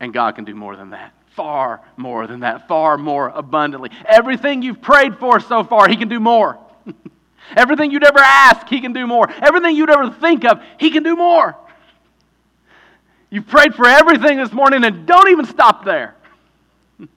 and 0.00 0.14
God 0.14 0.34
can 0.34 0.46
do 0.46 0.54
more 0.54 0.74
than 0.74 0.90
that 0.90 1.12
far 1.38 1.80
more 1.96 2.26
than 2.26 2.40
that, 2.40 2.66
far 2.66 2.98
more 2.98 3.28
abundantly. 3.28 3.90
Everything 4.04 4.60
you've 4.60 4.82
prayed 4.82 5.18
for 5.18 5.38
so 5.38 5.62
far, 5.62 5.88
He 5.88 5.96
can 5.96 6.08
do 6.08 6.18
more. 6.18 6.58
Everything 7.56 7.92
you'd 7.92 8.02
ever 8.02 8.18
ask, 8.18 8.66
He 8.66 8.80
can 8.80 8.92
do 8.92 9.06
more. 9.06 9.30
Everything 9.30 9.76
you'd 9.76 9.88
ever 9.88 10.10
think 10.10 10.44
of, 10.44 10.60
He 10.80 10.90
can 10.90 11.04
do 11.04 11.14
more. 11.14 11.56
You've 13.30 13.46
prayed 13.46 13.76
for 13.76 13.86
everything 13.86 14.38
this 14.38 14.50
morning 14.50 14.82
and 14.82 15.06
don't 15.06 15.30
even 15.30 15.44
stop 15.44 15.84
there. 15.84 16.16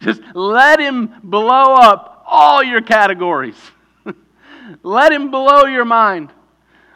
Just 0.00 0.22
let 0.32 0.80
Him 0.80 1.12
blow 1.22 1.74
up 1.74 2.24
all 2.26 2.62
your 2.62 2.80
categories. 2.80 3.60
let 4.82 5.12
Him 5.12 5.30
blow 5.30 5.66
your 5.66 5.84
mind. 5.84 6.30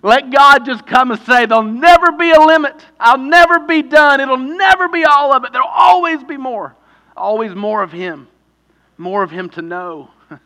Let 0.06 0.30
God 0.30 0.64
just 0.64 0.86
come 0.86 1.10
and 1.10 1.20
say, 1.22 1.46
There'll 1.46 1.64
never 1.64 2.12
be 2.12 2.30
a 2.30 2.38
limit. 2.38 2.76
I'll 3.00 3.18
never 3.18 3.58
be 3.58 3.82
done. 3.82 4.20
It'll 4.20 4.36
never 4.36 4.88
be 4.88 5.04
all 5.04 5.32
of 5.32 5.42
it. 5.42 5.52
There'll 5.52 5.66
always 5.66 6.22
be 6.22 6.36
more. 6.36 6.76
Always 7.16 7.56
more 7.56 7.82
of 7.82 7.90
Him. 7.90 8.28
More 8.98 9.24
of 9.24 9.32
Him 9.32 9.48
to 9.50 9.62
know. 9.62 10.10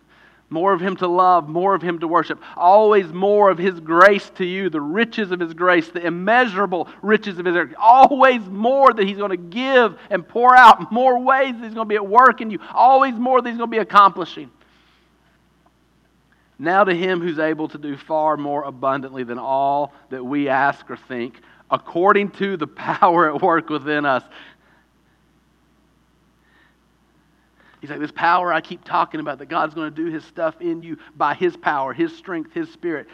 more 0.48 0.72
of 0.72 0.80
Him 0.80 0.96
to 0.96 1.06
love, 1.06 1.46
more 1.46 1.74
of 1.74 1.82
Him 1.82 1.98
to 1.98 2.08
worship, 2.08 2.40
always 2.56 3.12
more 3.12 3.50
of 3.50 3.58
His 3.58 3.80
grace 3.80 4.30
to 4.36 4.46
you, 4.46 4.70
the 4.70 4.80
riches 4.80 5.30
of 5.30 5.40
His 5.40 5.52
grace, 5.52 5.88
the 5.88 6.06
immeasurable 6.06 6.88
riches 7.02 7.38
of 7.38 7.44
His 7.44 7.52
grace, 7.52 7.74
always 7.78 8.42
more 8.46 8.90
that 8.94 9.06
He's 9.06 9.18
going 9.18 9.30
to 9.30 9.36
give 9.36 9.98
and 10.08 10.26
pour 10.26 10.56
out, 10.56 10.90
more 10.90 11.18
ways 11.18 11.52
that 11.52 11.64
He's 11.64 11.74
going 11.74 11.86
to 11.86 11.92
be 11.92 11.96
at 11.96 12.08
work 12.08 12.40
in 12.40 12.50
you, 12.50 12.60
always 12.72 13.14
more 13.14 13.42
that 13.42 13.48
He's 13.50 13.58
going 13.58 13.70
to 13.70 13.76
be 13.76 13.82
accomplishing. 13.82 14.50
Now 16.60 16.84
to 16.84 16.94
Him 16.94 17.22
who's 17.22 17.38
able 17.38 17.68
to 17.68 17.78
do 17.78 17.96
far 17.96 18.36
more 18.36 18.64
abundantly 18.64 19.24
than 19.24 19.38
all 19.38 19.94
that 20.10 20.22
we 20.22 20.50
ask 20.50 20.88
or 20.90 20.96
think, 20.98 21.40
according 21.70 22.32
to 22.32 22.58
the 22.58 22.66
power 22.66 23.34
at 23.34 23.40
work 23.40 23.70
within 23.70 24.04
us. 24.04 24.22
He's 27.80 27.88
like, 27.88 27.98
this 27.98 28.12
power 28.12 28.52
I 28.52 28.60
keep 28.60 28.84
talking 28.84 29.20
about, 29.20 29.38
that 29.38 29.46
God's 29.46 29.74
going 29.74 29.90
to 29.90 30.04
do 30.04 30.10
his 30.10 30.22
stuff 30.26 30.60
in 30.60 30.82
you 30.82 30.98
by 31.16 31.32
his 31.32 31.56
power, 31.56 31.94
his 31.94 32.14
strength, 32.14 32.52
his 32.52 32.70
spirit. 32.70 33.06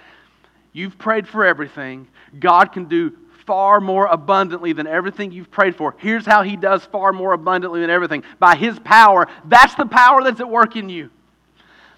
You've 0.72 0.99
prayed 0.99 1.28
for 1.28 1.44
everything. 1.44 2.09
God 2.40 2.72
can 2.72 2.86
do 2.86 3.16
far 3.47 3.80
more 3.80 4.07
abundantly 4.07 4.72
than 4.72 4.88
everything 4.88 5.30
you've 5.30 5.53
prayed 5.53 5.76
for. 5.76 5.94
Here's 5.99 6.26
how 6.26 6.42
he 6.42 6.57
does 6.57 6.84
far 6.86 7.12
more 7.12 7.32
abundantly 7.32 7.80
than 7.80 7.90
everything 7.90 8.24
by 8.40 8.57
his 8.57 8.76
power. 8.80 9.28
That's 9.44 9.76
the 9.76 9.86
power 9.86 10.24
that's 10.24 10.40
at 10.40 10.51
work 10.51 10.74
in 10.74 10.88
you. 10.88 11.11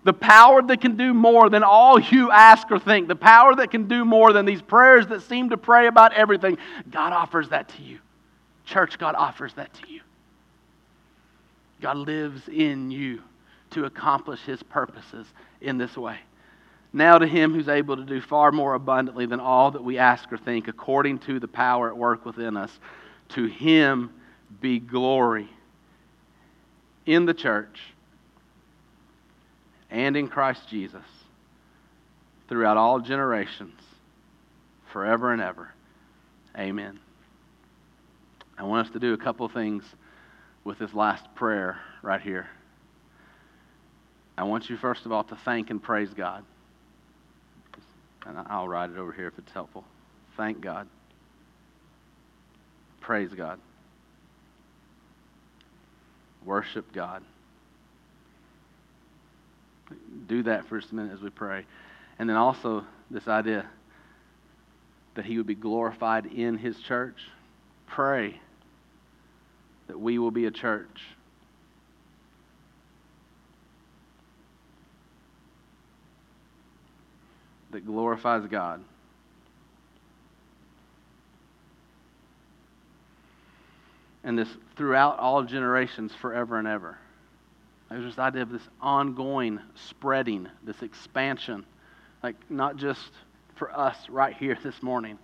The 0.05 0.13
power 0.13 0.63
that 0.63 0.81
can 0.81 0.97
do 0.97 1.13
more 1.13 1.51
than 1.51 1.63
all 1.63 1.99
you 1.99 2.31
ask 2.31 2.71
or 2.71 2.79
think. 2.79 3.09
The 3.09 3.17
power 3.17 3.55
that 3.57 3.71
can 3.71 3.89
do 3.89 4.05
more 4.05 4.33
than 4.33 4.47
these 4.47 4.63
prayers 4.63 5.07
that 5.09 5.23
seem 5.23 5.51
to 5.51 5.57
pray 5.57 5.87
about 5.87 6.13
everything. 6.13 6.59
God 6.91 7.13
offers 7.13 7.49
that 7.51 7.69
to 7.71 7.83
you. 7.83 7.99
Church, 8.65 8.99
God 8.99 9.15
offers 9.15 9.55
that 9.55 9.73
to 9.75 9.93
you. 9.93 10.01
God 11.81 11.97
lives 11.97 12.49
in 12.49 12.91
you 12.91 13.23
to 13.71 13.85
accomplish 13.85 14.41
his 14.41 14.63
purposes 14.63 15.27
in 15.61 15.79
this 15.79 15.97
way. 15.97 16.19
Now 16.93 17.19
to 17.19 17.27
him 17.27 17.53
who's 17.53 17.69
able 17.69 17.97
to 17.97 18.05
do 18.05 18.21
far 18.21 18.51
more 18.51 18.75
abundantly 18.75 19.27
than 19.27 19.41
all 19.41 19.71
that 19.73 19.85
we 19.85 19.99
ask 19.99 20.33
or 20.33 20.39
think, 20.39 20.69
according 20.69 21.19
to 21.21 21.39
the 21.39 21.49
power 21.49 21.89
at 21.89 21.97
work 21.97 22.25
within 22.25 22.57
us, 22.57 22.79
to 23.31 23.45
him 23.45 24.11
be 24.61 24.79
glory 24.79 25.49
in 27.05 27.27
the 27.27 27.35
church 27.35 27.79
and 29.91 30.17
in 30.17 30.29
Christ 30.29 30.63
Jesus 30.69 31.05
throughout 32.49 32.77
all 32.77 33.01
generations, 33.01 33.81
forever 34.93 35.33
and 35.33 35.43
ever. 35.43 35.71
Amen. 36.57 36.99
I 38.57 38.65
want 38.65 38.87
us 38.87 38.93
to 38.95 38.99
do 38.99 39.13
a 39.15 39.19
couple 39.19 39.49
things 39.49 39.85
with 40.65 40.79
this 40.79 40.93
last 40.93 41.25
prayer 41.35 41.79
right 42.03 42.21
here. 42.21 42.49
I 44.37 44.45
want 44.45 44.69
you, 44.71 44.77
first 44.77 45.05
of 45.05 45.13
all, 45.13 45.25
to 45.25 45.37
thank 45.45 45.71
and 45.71 45.83
praise 45.83 46.13
God. 46.15 46.45
And 48.27 48.39
I'll 48.47 48.69
write 48.69 48.91
it 48.91 48.99
over 48.99 49.13
here 49.13 49.29
if 49.29 49.39
it's 49.39 49.53
helpful. 49.53 49.85
Thank 50.37 50.61
God. 50.61 50.89
Praise 53.01 53.31
God. 53.31 53.59
Worship 56.45 56.93
God. 56.93 57.23
Do 60.27 60.43
that 60.45 60.67
for 60.67 60.79
just 60.79 60.93
a 60.93 60.95
minute 60.95 61.13
as 61.13 61.21
we 61.21 61.31
pray. 61.31 61.65
And 62.19 62.29
then 62.29 62.37
also, 62.37 62.85
this 63.11 63.29
idea 63.29 63.67
that 65.15 65.25
He 65.25 65.37
would 65.37 65.47
be 65.47 65.55
glorified 65.55 66.27
in 66.27 66.57
His 66.57 66.79
church. 66.81 67.17
Pray 67.87 68.41
that 69.87 69.99
we 69.99 70.19
will 70.19 70.31
be 70.31 70.45
a 70.45 70.51
church 70.51 71.01
that 77.71 77.87
glorifies 77.87 78.47
God. 78.47 78.83
And 84.25 84.39
this 84.39 84.49
throughout 84.77 85.19
all 85.19 85.43
generations, 85.43 86.13
forever 86.21 86.59
and 86.59 86.69
ever. 86.69 86.99
There's 87.91 88.05
this 88.05 88.19
idea 88.19 88.43
of 88.43 88.51
this 88.51 88.69
ongoing 88.81 89.61
spreading, 89.75 90.49
this 90.63 90.83
expansion, 90.83 91.65
like 92.23 92.37
not 92.51 92.77
just 92.77 93.11
for 93.57 93.77
us 93.77 93.97
right 94.09 94.37
here 94.37 94.59
this 94.63 94.83
morning, 94.83 95.19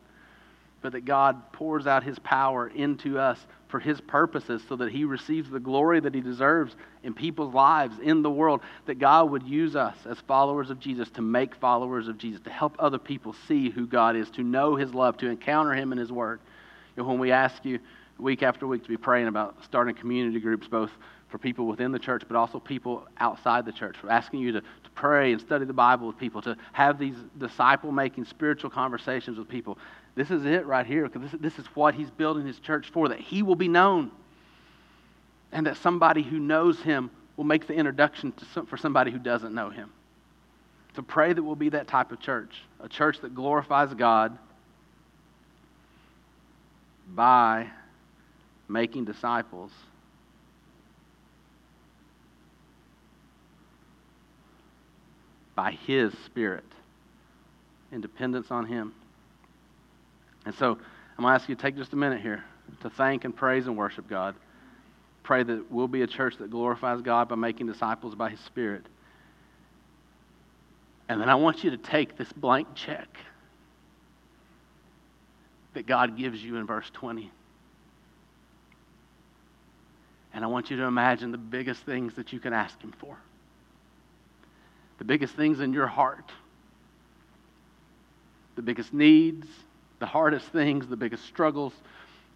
but 0.80 0.92
that 0.92 1.04
God 1.04 1.52
pours 1.52 1.86
out 1.86 2.04
His 2.04 2.18
power 2.18 2.68
into 2.68 3.18
us 3.18 3.38
for 3.68 3.80
His 3.80 4.00
purposes 4.00 4.62
so 4.68 4.76
that 4.76 4.92
He 4.92 5.04
receives 5.04 5.50
the 5.50 5.60
glory 5.60 6.00
that 6.00 6.14
He 6.14 6.20
deserves 6.20 6.76
in 7.02 7.14
people's 7.14 7.54
lives, 7.54 7.98
in 8.02 8.22
the 8.22 8.30
world. 8.30 8.60
That 8.86 8.98
God 8.98 9.30
would 9.30 9.42
use 9.44 9.76
us 9.76 9.96
as 10.08 10.18
followers 10.20 10.70
of 10.70 10.78
Jesus 10.78 11.10
to 11.10 11.22
make 11.22 11.54
followers 11.54 12.08
of 12.08 12.18
Jesus, 12.18 12.40
to 12.42 12.50
help 12.50 12.76
other 12.78 12.98
people 12.98 13.34
see 13.48 13.70
who 13.70 13.86
God 13.86 14.16
is, 14.16 14.30
to 14.32 14.42
know 14.42 14.76
His 14.76 14.92
love, 14.94 15.16
to 15.18 15.28
encounter 15.28 15.72
Him 15.72 15.92
in 15.92 15.98
His 15.98 16.12
Word. 16.12 16.40
Know, 16.96 17.04
when 17.04 17.18
we 17.18 17.32
ask 17.32 17.64
you 17.64 17.80
week 18.18 18.42
after 18.42 18.66
week 18.66 18.82
to 18.82 18.88
be 18.88 18.96
praying 18.96 19.26
about 19.26 19.56
starting 19.64 19.94
community 19.94 20.38
groups, 20.38 20.68
both 20.68 20.90
for 21.34 21.38
people 21.38 21.66
within 21.66 21.90
the 21.90 21.98
church, 21.98 22.22
but 22.28 22.36
also 22.36 22.60
people 22.60 23.08
outside 23.18 23.66
the 23.66 23.72
church. 23.72 23.96
We're 24.00 24.10
asking 24.10 24.38
you 24.38 24.52
to, 24.52 24.60
to 24.60 24.90
pray 24.94 25.32
and 25.32 25.40
study 25.40 25.64
the 25.64 25.72
Bible 25.72 26.06
with 26.06 26.16
people, 26.16 26.40
to 26.42 26.56
have 26.72 26.96
these 26.96 27.16
disciple 27.38 27.90
making 27.90 28.26
spiritual 28.26 28.70
conversations 28.70 29.36
with 29.36 29.48
people. 29.48 29.76
This 30.14 30.30
is 30.30 30.44
it 30.44 30.64
right 30.64 30.86
here, 30.86 31.08
because 31.08 31.32
this, 31.32 31.40
this 31.40 31.58
is 31.58 31.66
what 31.74 31.96
he's 31.96 32.08
building 32.08 32.46
his 32.46 32.60
church 32.60 32.88
for, 32.92 33.08
that 33.08 33.18
he 33.18 33.42
will 33.42 33.56
be 33.56 33.66
known. 33.66 34.12
And 35.50 35.66
that 35.66 35.76
somebody 35.78 36.22
who 36.22 36.38
knows 36.38 36.78
him 36.78 37.10
will 37.36 37.42
make 37.42 37.66
the 37.66 37.74
introduction 37.74 38.32
some, 38.52 38.66
for 38.66 38.76
somebody 38.76 39.10
who 39.10 39.18
doesn't 39.18 39.52
know 39.52 39.70
him. 39.70 39.90
To 40.94 41.02
pray 41.02 41.32
that 41.32 41.42
we'll 41.42 41.56
be 41.56 41.70
that 41.70 41.88
type 41.88 42.12
of 42.12 42.20
church, 42.20 42.62
a 42.78 42.88
church 42.88 43.18
that 43.22 43.34
glorifies 43.34 43.92
God 43.92 44.38
by 47.08 47.70
making 48.68 49.04
disciples. 49.04 49.72
By 55.54 55.72
His 55.72 56.12
Spirit, 56.24 56.64
in 57.92 58.00
dependence 58.00 58.50
on 58.50 58.66
Him. 58.66 58.92
And 60.44 60.54
so 60.54 60.72
I'm 60.72 61.24
going 61.24 61.32
to 61.32 61.40
ask 61.40 61.48
you 61.48 61.54
to 61.54 61.62
take 61.62 61.76
just 61.76 61.92
a 61.92 61.96
minute 61.96 62.20
here 62.20 62.44
to 62.82 62.90
thank 62.90 63.24
and 63.24 63.34
praise 63.34 63.66
and 63.66 63.76
worship 63.76 64.08
God. 64.08 64.34
Pray 65.22 65.42
that 65.42 65.70
we'll 65.70 65.88
be 65.88 66.02
a 66.02 66.06
church 66.06 66.36
that 66.38 66.50
glorifies 66.50 67.00
God 67.00 67.28
by 67.28 67.36
making 67.36 67.66
disciples 67.66 68.14
by 68.14 68.30
His 68.30 68.40
Spirit. 68.40 68.84
And 71.08 71.20
then 71.20 71.28
I 71.28 71.34
want 71.34 71.64
you 71.64 71.70
to 71.70 71.76
take 71.76 72.16
this 72.16 72.32
blank 72.32 72.68
check 72.74 73.08
that 75.74 75.86
God 75.86 76.16
gives 76.16 76.42
you 76.42 76.56
in 76.56 76.66
verse 76.66 76.88
20. 76.94 77.30
And 80.32 80.44
I 80.44 80.46
want 80.46 80.70
you 80.70 80.76
to 80.78 80.84
imagine 80.84 81.30
the 81.30 81.38
biggest 81.38 81.82
things 81.82 82.14
that 82.14 82.32
you 82.32 82.40
can 82.40 82.52
ask 82.52 82.80
Him 82.80 82.92
for. 82.98 83.16
The 84.98 85.04
biggest 85.04 85.34
things 85.34 85.60
in 85.60 85.72
your 85.72 85.86
heart. 85.86 86.30
The 88.56 88.62
biggest 88.62 88.94
needs, 88.94 89.46
the 89.98 90.06
hardest 90.06 90.46
things, 90.48 90.86
the 90.86 90.96
biggest 90.96 91.24
struggles, 91.24 91.72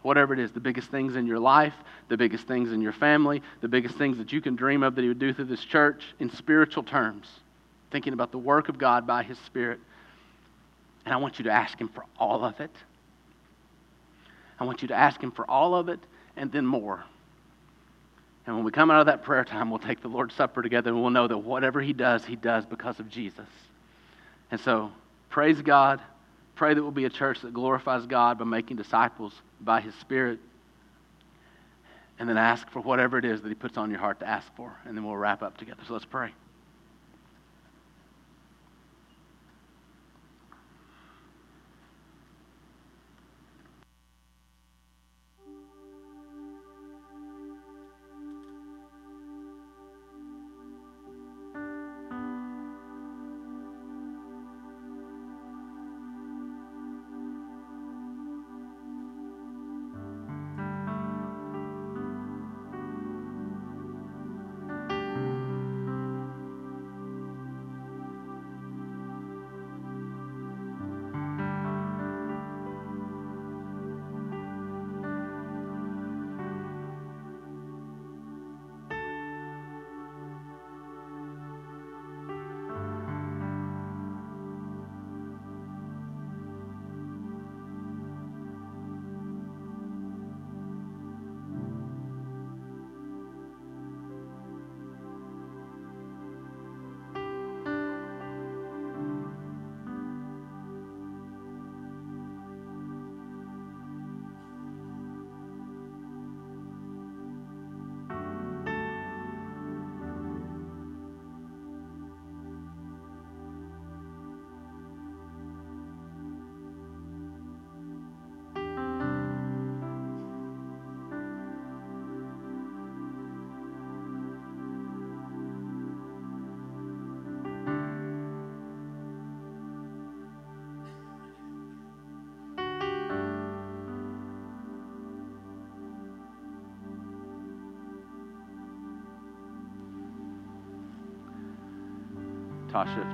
whatever 0.03 0.33
it 0.33 0.41
is, 0.41 0.53
the 0.53 0.61
biggest 0.61 0.91
things 0.91 1.17
in 1.17 1.27
your 1.27 1.39
life, 1.39 1.75
the 2.09 2.17
biggest 2.17 2.47
things 2.47 2.73
in 2.73 2.81
your 2.81 2.93
family, 2.93 3.43
the 3.61 3.69
biggest 3.69 3.97
things 3.97 4.19
that 4.19 4.33
you 4.33 4.41
can 4.41 4.57
dream 4.57 4.83
of 4.83 4.95
that 4.95 5.03
He 5.03 5.09
would 5.09 5.19
do 5.19 5.33
through 5.33 5.47
this 5.47 5.65
church 5.65 6.03
in 6.19 6.31
spiritual 6.31 6.83
terms, 6.83 7.29
thinking 7.91 8.13
about 8.13 8.33
the 8.33 8.39
work 8.39 8.69
of 8.69 8.79
God 8.79 9.07
by 9.07 9.23
His 9.23 9.39
Spirit. 9.39 9.81
And 11.05 11.15
I 11.15 11.19
want 11.19 11.39
you 11.39 11.45
to 11.45 11.51
ask 11.51 11.79
Him 11.79 11.89
for 11.89 12.05
all 12.19 12.45
of 12.45 12.61
it. 12.61 12.75
I 14.61 14.65
want 14.65 14.83
you 14.83 14.89
to 14.89 14.95
ask 14.95 15.23
Him 15.23 15.31
for 15.31 15.49
all 15.49 15.75
of 15.75 15.89
it 15.89 16.01
and 16.37 16.51
then 16.51 16.67
more. 16.67 17.05
And 18.49 18.57
when 18.57 18.65
we 18.65 18.71
come 18.71 18.91
out 18.91 19.01
of 19.01 19.07
that 19.07 19.25
prayer 19.25 19.45
time, 19.45 19.69
we'll 19.69 19.79
take 19.79 20.01
the 20.01 20.09
Lord's 20.09 20.35
Supper 20.35 20.63
together 20.63 20.89
and 20.89 21.03
we'll 21.03 21.11
know 21.11 21.29
that 21.29 21.37
whatever 21.37 21.83
He 21.83 21.93
does, 21.93 22.25
He 22.25 22.35
does 22.35 22.65
because 22.65 22.99
of 22.99 23.11
Jesus. 23.11 23.45
And 24.51 24.59
so, 24.59 24.91
praise 25.29 25.61
God. 25.61 26.01
Pray 26.55 26.73
that 26.73 26.83
we'll 26.83 26.91
be 26.91 27.05
a 27.05 27.11
church 27.11 27.43
that 27.43 27.53
glorifies 27.53 28.07
God 28.07 28.39
by 28.39 28.47
making 28.47 28.79
disciples 28.79 29.35
by 29.61 29.83
His 29.83 29.95
Spirit. 29.97 30.39
And 32.19 32.27
then 32.27 32.39
ask 32.39 32.71
for 32.71 32.81
whatever 32.81 33.19
it 33.19 33.27
is 33.27 33.43
that 33.43 33.49
He 33.51 33.55
puts 33.55 33.77
on 33.77 33.91
your 33.91 34.01
heart 34.01 34.21
to 34.21 34.27
ask 34.27 34.49
for. 34.57 34.75
And 34.87 34.97
then 34.97 35.05
we'll 35.05 35.19
wrap 35.19 35.43
up 35.43 35.59
together. 35.59 35.83
So 35.87 35.93
let's 35.93 36.07
pray. 36.07 36.31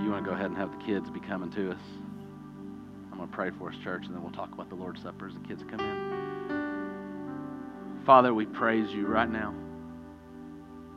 You 0.05 0.11
want 0.11 0.25
to 0.25 0.31
go 0.31 0.35
ahead 0.35 0.47
and 0.47 0.57
have 0.57 0.71
the 0.71 0.85
kids 0.85 1.11
be 1.11 1.21
coming 1.21 1.51
to 1.53 1.71
us, 1.71 1.81
I'm 3.11 3.19
going 3.19 3.29
to 3.29 3.35
pray 3.35 3.51
for 3.59 3.71
us, 3.71 3.77
church, 3.83 4.03
and 4.07 4.15
then 4.15 4.23
we'll 4.23 4.33
talk 4.33 4.53
about 4.53 4.69
the 4.69 4.75
Lord's 4.75 5.03
Supper 5.03 5.29
as 5.29 5.35
the 5.35 5.41
kids 5.41 5.63
come 5.71 5.81
in. 5.81 6.15
Father, 8.05 8.35
we 8.35 8.45
praise 8.45 8.91
you 8.93 9.07
right 9.07 9.31
now. 9.31 9.55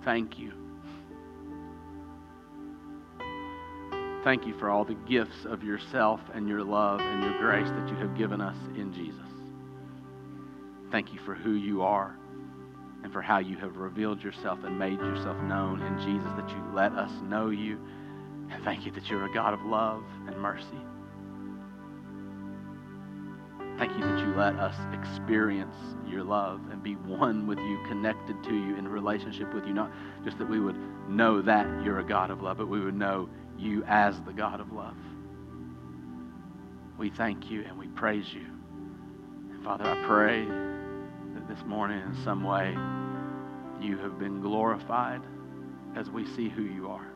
Thank 0.04 0.38
you. 0.38 0.52
Thank 4.24 4.46
you 4.46 4.58
for 4.60 4.70
all 4.70 4.84
the 4.84 4.98
gifts 5.08 5.46
of 5.46 5.64
yourself 5.64 6.20
and 6.34 6.50
your 6.50 6.64
love 6.64 7.00
and 7.00 7.24
your 7.24 7.38
grace 7.40 7.70
that 7.70 7.88
you 7.88 7.96
have 7.96 8.18
given 8.18 8.42
us 8.42 8.58
in 8.76 8.92
Jesus. 8.94 9.22
Thank 10.92 11.14
you 11.14 11.20
for 11.24 11.34
who 11.34 11.54
you 11.54 11.82
are 11.82 12.14
and 13.04 13.14
for 13.14 13.22
how 13.22 13.38
you 13.38 13.56
have 13.58 13.78
revealed 13.78 14.22
yourself 14.22 14.60
and 14.66 14.78
made 14.78 15.00
yourself 15.00 15.38
known 15.44 15.82
in 15.82 15.98
Jesus, 16.00 16.30
that 16.36 16.50
you 16.50 16.62
let 16.74 16.92
us 16.94 17.12
know 17.24 17.52
you. 17.52 17.80
And 18.52 18.64
thank 18.64 18.86
you 18.86 18.92
that 18.92 19.10
you're 19.10 19.26
a 19.26 19.34
God 19.34 19.54
of 19.54 19.62
love 19.66 20.04
and 20.28 20.38
mercy. 20.40 20.66
Thank 23.78 23.92
you 23.94 24.00
that 24.00 24.20
you 24.20 24.34
let 24.34 24.56
us 24.56 24.76
experience 24.92 25.76
your 26.08 26.24
love 26.24 26.62
and 26.72 26.82
be 26.82 26.96
one 26.96 27.46
with 27.46 27.60
you, 27.60 27.80
connected 27.88 28.44
to 28.44 28.54
you, 28.54 28.76
in 28.76 28.88
relationship 28.88 29.54
with 29.54 29.68
you. 29.68 29.74
Not 29.74 29.92
just 30.24 30.40
that 30.40 30.50
we 30.50 30.60
would 30.60 30.78
know 31.08 31.44
that 31.44 31.68
you're 31.84 32.00
a 32.00 32.04
God 32.04 32.32
of 32.32 32.42
love, 32.42 32.58
but 32.58 32.68
we 32.68 32.80
would 32.80 32.96
know 32.96 33.30
you 33.58 33.84
as 33.84 34.20
the 34.22 34.34
God 34.34 34.60
of 34.60 34.72
love. 34.72 34.98
We 36.98 37.12
thank 37.12 37.52
you 37.52 37.64
and 37.66 37.78
we 37.78 37.88
praise 37.90 38.34
you. 38.34 38.46
And 39.52 39.64
Father, 39.64 39.84
I 39.84 40.04
pray 40.08 40.44
that 40.46 41.48
this 41.48 41.64
morning, 41.68 42.00
in 42.00 42.24
some 42.24 42.44
way, 42.44 42.72
you 43.80 44.00
have 44.00 44.18
been 44.18 44.42
glorified 44.42 45.22
as 45.96 46.10
we 46.10 46.26
see 46.36 46.50
who 46.50 46.64
you 46.64 46.88
are. 46.88 47.08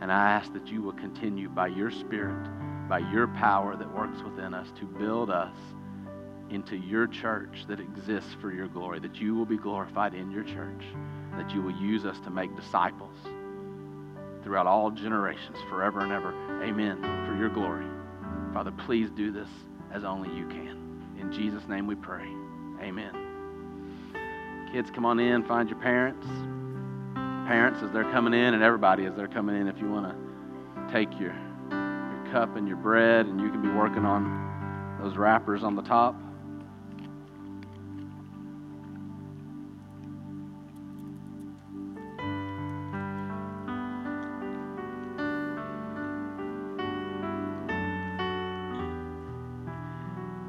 And 0.00 0.12
I 0.12 0.30
ask 0.32 0.52
that 0.52 0.68
you 0.68 0.82
will 0.82 0.92
continue 0.92 1.48
by 1.48 1.68
your 1.68 1.90
Spirit, 1.90 2.88
by 2.88 2.98
your 2.98 3.28
power 3.28 3.76
that 3.76 3.94
works 3.94 4.22
within 4.22 4.54
us, 4.54 4.68
to 4.78 4.84
build 4.84 5.30
us 5.30 5.54
into 6.50 6.76
your 6.76 7.06
church 7.06 7.64
that 7.68 7.80
exists 7.80 8.36
for 8.40 8.52
your 8.52 8.68
glory, 8.68 9.00
that 9.00 9.16
you 9.16 9.34
will 9.34 9.46
be 9.46 9.56
glorified 9.56 10.14
in 10.14 10.30
your 10.30 10.44
church, 10.44 10.82
that 11.36 11.50
you 11.50 11.62
will 11.62 11.76
use 11.80 12.04
us 12.04 12.18
to 12.20 12.30
make 12.30 12.54
disciples 12.54 13.16
throughout 14.44 14.66
all 14.66 14.90
generations, 14.90 15.56
forever 15.68 16.00
and 16.00 16.12
ever. 16.12 16.32
Amen. 16.62 17.00
For 17.26 17.36
your 17.36 17.48
glory. 17.48 17.86
Father, 18.52 18.70
please 18.70 19.10
do 19.10 19.32
this 19.32 19.48
as 19.92 20.04
only 20.04 20.28
you 20.36 20.46
can. 20.46 21.16
In 21.18 21.32
Jesus' 21.32 21.66
name 21.68 21.86
we 21.86 21.96
pray. 21.96 22.26
Amen. 22.80 24.70
Kids, 24.72 24.90
come 24.90 25.04
on 25.04 25.18
in, 25.18 25.42
find 25.44 25.68
your 25.68 25.78
parents 25.80 26.26
parents 27.46 27.80
as 27.80 27.92
they're 27.92 28.10
coming 28.10 28.34
in 28.34 28.54
and 28.54 28.62
everybody 28.62 29.06
as 29.06 29.14
they're 29.14 29.28
coming 29.28 29.54
in 29.54 29.68
if 29.68 29.78
you 29.78 29.88
want 29.88 30.04
to 30.04 30.92
take 30.92 31.08
your, 31.20 31.32
your 31.70 32.28
cup 32.32 32.56
and 32.56 32.66
your 32.66 32.76
bread 32.76 33.26
and 33.26 33.40
you 33.40 33.48
can 33.50 33.62
be 33.62 33.68
working 33.68 34.04
on 34.04 34.98
those 35.00 35.16
wrappers 35.16 35.62
on 35.62 35.76
the 35.76 35.82
top. 35.82 36.16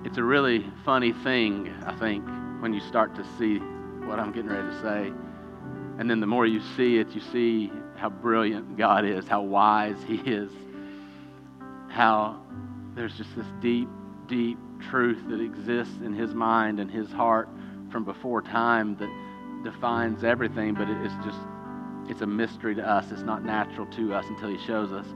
It's 0.04 0.18
a 0.18 0.24
really 0.24 0.66
funny 0.84 1.14
thing, 1.14 1.72
I 1.86 1.94
think, 1.94 2.26
when 2.60 2.74
you 2.74 2.80
start 2.80 3.14
to 3.16 3.24
see 3.38 3.60
what 4.08 4.20
I'm 4.20 4.32
getting 4.32 4.50
ready 4.50 4.68
to 4.68 4.82
say. 4.82 5.27
And 6.00 6.10
then 6.10 6.20
the 6.20 6.28
more 6.28 6.46
you 6.46 6.62
see 6.76 6.98
it, 6.98 7.10
you 7.12 7.22
see 7.22 7.72
how 7.96 8.10
brilliant 8.10 8.78
God 8.78 9.04
is, 9.04 9.28
how 9.28 9.42
wise 9.42 9.98
He 10.06 10.16
is, 10.18 10.52
how 11.90 12.40
there's 12.94 13.16
just 13.18 13.36
this 13.36 13.48
deep, 13.62 13.90
deep 14.28 14.60
truth 14.90 15.18
that 15.30 15.42
exists 15.42 15.96
in 16.04 16.14
His 16.14 16.34
mind 16.34 16.80
and 16.80 16.92
His 16.92 17.12
heart 17.12 17.50
from 17.92 18.04
before 18.04 18.42
time 18.42 18.96
that 18.98 19.10
defines 19.64 20.24
everything, 20.24 20.76
but 20.76 20.88
it's 20.88 21.14
just, 21.26 21.40
it's 22.10 22.22
a 22.22 22.28
mystery 22.28 22.76
to 22.76 22.88
us. 22.88 23.12
It's 23.12 23.24
not 23.24 23.44
natural 23.44 23.88
to 23.88 24.14
us 24.14 24.26
until 24.28 24.50
He 24.50 24.64
shows 24.66 24.92
us. 24.92 25.08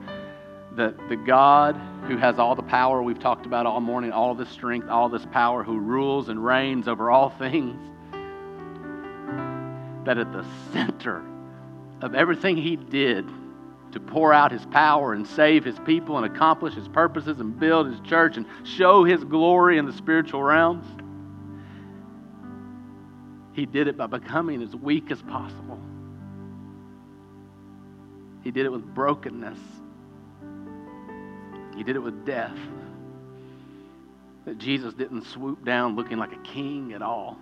That 0.78 0.98
the 1.10 1.18
God 1.18 1.76
who 2.08 2.18
has 2.18 2.40
all 2.40 2.56
the 2.56 2.64
power 2.64 3.04
we've 3.04 3.20
talked 3.20 3.46
about 3.46 3.66
all 3.66 3.82
morning, 3.82 4.12
all 4.12 4.34
this 4.34 4.50
strength, 4.50 4.90
all 4.90 5.10
this 5.10 5.26
power, 5.32 5.64
who 5.64 5.78
rules 5.78 6.30
and 6.30 6.44
reigns 6.44 6.88
over 6.88 7.12
all 7.12 7.30
things, 7.30 7.91
that 10.06 10.18
at 10.18 10.32
the 10.32 10.46
center 10.74 11.24
of 12.02 12.16
everything 12.16 12.58
he 12.58 12.76
did 12.76 13.26
to 13.92 14.00
pour 14.00 14.34
out 14.34 14.52
his 14.52 14.66
power 14.68 15.14
and 15.14 15.28
save 15.28 15.66
his 15.66 15.78
people 15.80 16.18
and 16.18 16.26
accomplish 16.26 16.74
his 16.74 16.88
purposes 16.88 17.40
and 17.40 17.60
build 17.60 17.88
his 17.88 18.00
church 18.02 18.38
and 18.38 18.46
show 18.64 19.04
his 19.04 19.24
glory 19.24 19.78
in 19.78 19.86
the 19.86 19.94
spiritual 19.94 20.42
realms, 20.42 20.86
he 23.54 23.66
did 23.66 23.88
it 23.88 23.98
by 23.98 24.08
becoming 24.08 24.62
as 24.62 24.76
weak 24.76 25.12
as 25.12 25.22
possible. 25.22 25.80
He 28.44 28.52
did 28.52 28.66
it 28.66 28.72
with 28.72 28.84
brokenness. 28.96 29.60
He 31.76 31.84
did 31.84 31.96
it 31.96 32.00
with 32.00 32.26
death. 32.26 32.58
That 34.46 34.58
Jesus 34.58 34.94
didn't 34.94 35.26
swoop 35.26 35.64
down 35.66 35.96
looking 35.96 36.18
like 36.18 36.32
a 36.32 36.42
king 36.44 36.94
at 36.94 37.02
all 37.02 37.38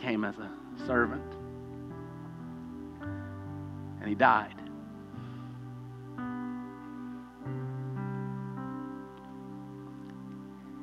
came 0.00 0.24
as 0.24 0.36
a 0.38 0.50
servant. 0.86 1.22
And 4.00 4.08
he 4.08 4.14
died. 4.14 4.54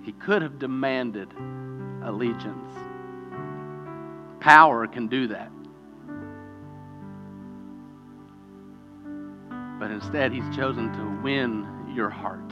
He 0.04 0.12
could 0.14 0.42
have 0.42 0.60
demanded 0.60 1.34
allegiance. 2.04 2.74
Power 4.40 4.88
can 4.88 5.08
do 5.08 5.28
that. 5.28 5.52
But 9.80 9.92
instead, 9.92 10.32
he's 10.32 10.56
chosen 10.56 10.92
to 10.94 11.22
win 11.24 11.94
your 11.94 12.10
heart. 12.10 12.52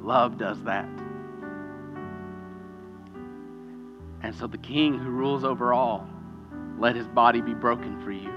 Love 0.00 0.38
does 0.38 0.62
that. 0.62 0.88
And 4.26 4.34
so 4.34 4.48
the 4.48 4.58
king 4.58 4.98
who 4.98 5.08
rules 5.08 5.44
over 5.44 5.72
all, 5.72 6.04
let 6.80 6.96
his 6.96 7.06
body 7.06 7.40
be 7.40 7.54
broken 7.54 8.02
for 8.02 8.10
you. 8.10 8.32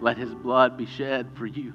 Let 0.00 0.18
his 0.18 0.34
blood 0.34 0.76
be 0.76 0.86
shed 0.86 1.28
for 1.36 1.46
you. 1.46 1.72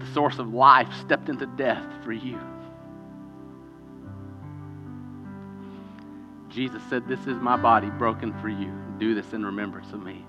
The 0.00 0.06
source 0.06 0.40
of 0.40 0.52
life 0.52 0.92
stepped 1.00 1.28
into 1.28 1.46
death 1.46 1.86
for 2.02 2.10
you. 2.10 2.40
Jesus 6.48 6.82
said, 6.90 7.06
This 7.06 7.20
is 7.28 7.36
my 7.36 7.56
body 7.56 7.90
broken 7.90 8.36
for 8.40 8.48
you. 8.48 8.72
Do 8.98 9.14
this 9.14 9.32
in 9.32 9.46
remembrance 9.46 9.92
of 9.92 10.02
me. 10.02 10.26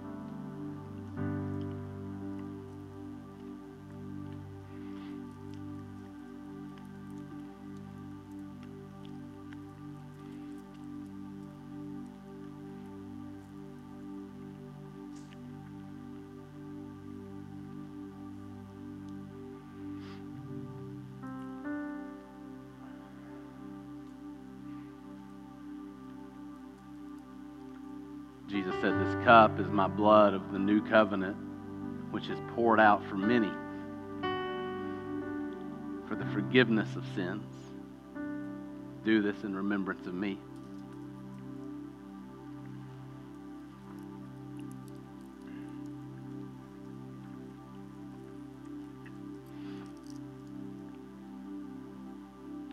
Cup 29.35 29.59
is 29.59 29.67
my 29.67 29.85
blood 29.85 30.33
of 30.33 30.53
the 30.53 30.57
new 30.57 30.81
covenant, 30.87 31.35
which 32.11 32.29
is 32.29 32.39
poured 32.55 32.79
out 32.79 33.05
for 33.09 33.15
many 33.15 33.51
for 36.07 36.15
the 36.15 36.25
forgiveness 36.31 36.95
of 36.95 37.03
sins. 37.15 37.43
Do 39.03 39.21
this 39.21 39.43
in 39.43 39.53
remembrance 39.53 40.07
of 40.07 40.13
me. 40.13 40.39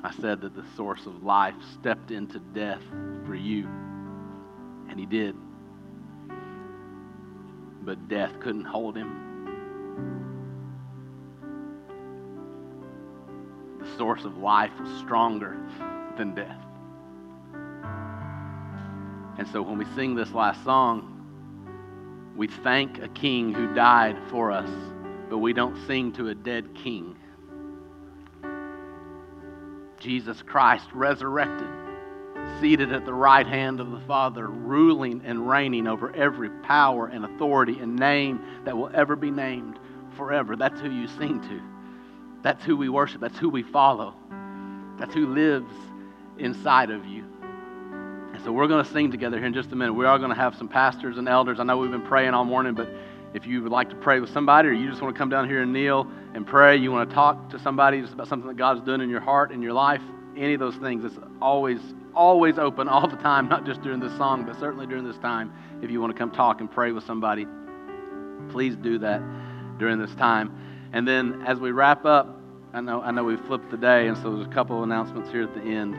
I 0.05 0.13
said 0.21 0.41
that 0.43 0.55
the 0.55 0.65
source 0.77 1.07
of 1.07 1.25
life 1.25 1.57
stepped 1.75 2.13
into 2.13 2.39
death 2.55 2.83
for 3.27 3.35
you, 3.35 3.67
and 4.89 5.01
he 5.01 5.07
did 5.07 5.35
but 7.93 8.09
death 8.09 8.33
couldn't 8.41 8.65
hold 8.65 8.97
him. 8.97 9.11
The 13.81 13.97
source 13.99 14.25
of 14.25 14.39
life 14.39 14.71
was 14.81 14.89
stronger 15.01 15.59
than 16.17 16.35
death. 16.35 16.57
And 19.37 19.47
so 19.47 19.61
when 19.61 19.77
we 19.77 19.85
sing 19.95 20.15
this 20.15 20.33
last 20.33 20.65
song, 20.65 21.11
We 22.35 22.47
thank 22.49 23.03
a 23.03 23.09
king 23.09 23.53
who 23.53 23.75
died 23.75 24.17
for 24.31 24.51
us, 24.51 24.71
but 25.29 25.37
we 25.37 25.53
don't 25.53 25.77
sing 25.87 26.13
to 26.13 26.29
a 26.29 26.35
dead 26.35 26.75
king. 26.75 27.15
Jesus 30.01 30.41
Christ 30.41 30.87
resurrected, 30.95 31.69
seated 32.63 32.93
at 32.93 33.05
the 33.05 33.13
right 33.13 33.49
hand 33.49 33.81
of 33.81 33.91
the 33.91 33.99
Father, 34.07 34.47
ruling 34.47 35.21
and 35.25 35.49
reigning 35.49 35.89
over 35.89 36.15
every 36.15 36.49
power 36.63 37.09
and 37.09 37.25
authority 37.25 37.77
and 37.81 37.97
name 37.97 38.41
that 38.65 38.77
will 38.77 38.89
ever 38.95 39.17
be 39.17 39.33
named 39.33 39.81
forever. 40.17 40.55
That's 40.55 40.81
who 40.81 40.89
you 40.89 41.09
sing 41.09 41.41
to. 41.41 41.61
That's 42.43 42.65
who 42.65 42.77
we 42.77 42.89
worship. 42.89 43.21
That's 43.21 43.37
who 43.37 43.49
we 43.49 43.65
follow. 43.65 44.15
That's 44.97 45.13
who 45.13 45.35
lives 45.35 45.75
inside 46.39 46.91
of 46.91 47.05
you. 47.05 47.25
And 48.33 48.41
so 48.45 48.53
we're 48.53 48.69
going 48.69 48.85
to 48.85 48.93
sing 48.93 49.11
together 49.11 49.39
here 49.39 49.47
in 49.47 49.55
just 49.55 49.73
a 49.73 49.77
minute. 49.77 49.95
We 49.95 50.07
are 50.07 50.19
going 50.19 50.31
to 50.31 50.37
have 50.37 50.55
some 50.55 50.69
pastors 50.69 51.19
and 51.19 51.29
elders. 51.29 51.59
I 51.59 51.65
know 51.65 51.79
we've 51.79 51.91
been 51.91 52.01
praying 52.01 52.33
all 52.33 52.45
morning, 52.45 52.75
but 52.75 52.89
if 53.35 53.45
you 53.45 53.61
would 53.65 53.73
like 53.73 53.91
to 53.91 53.97
pray 53.97 54.21
with 54.21 54.31
somebody 54.31 54.69
or 54.69 54.73
you 54.73 54.89
just 54.89 55.03
want 55.03 55.13
to 55.13 55.19
come 55.19 55.29
down 55.29 55.49
here 55.49 55.63
and 55.63 55.73
kneel 55.73 56.07
and 56.33 56.47
pray, 56.47 56.77
you 56.77 56.93
want 56.93 57.11
to 57.11 57.15
talk 57.15 57.51
to 57.51 57.59
somebody 57.59 58.01
just 58.01 58.13
about 58.13 58.29
something 58.29 58.47
that 58.47 58.57
God's 58.57 58.83
doing 58.83 59.01
in 59.01 59.11
your 59.11 59.21
heart, 59.21 59.51
in 59.51 59.63
your 59.63 59.73
life, 59.73 60.03
any 60.37 60.55
of 60.55 60.61
those 60.61 60.77
things, 60.77 61.05
it's 61.05 61.19
always, 61.41 61.81
always 62.15 62.59
open 62.59 62.89
all 62.89 63.09
the 63.09 63.17
time, 63.17 63.49
not 63.49 63.65
just 63.65 63.83
during 63.83 64.01
this 64.01 64.17
song, 64.17 64.45
but 64.45 64.59
certainly 64.59 64.87
during 64.87 65.05
this 65.05 65.19
time. 65.19 65.53
If 65.83 65.91
you 65.91 66.01
want 66.01 66.13
to 66.13 66.19
come 66.19 66.31
talk 66.31 66.61
and 66.61 66.71
pray 66.71 66.93
with 66.93 67.05
somebody, 67.05 67.47
please 68.51 68.77
do 68.77 68.99
that 68.99 69.23
during 69.79 69.99
this 69.99 70.15
time. 70.15 70.91
And 70.93 71.07
then 71.07 71.43
as 71.47 71.59
we 71.59 71.71
wrap 71.71 72.05
up, 72.05 72.39
I 72.73 72.81
know, 72.81 73.03
I 73.03 73.11
know 73.11 73.25
we 73.25 73.37
flipped 73.37 73.71
the 73.71 73.77
day, 73.77 74.09
and 74.09 74.17
so 74.17 74.35
there's 74.35 74.47
a 74.47 74.51
couple 74.51 74.83
announcements 74.83 75.31
here 75.31 75.43
at 75.43 75.55
the 75.55 75.63
end. 75.63 75.97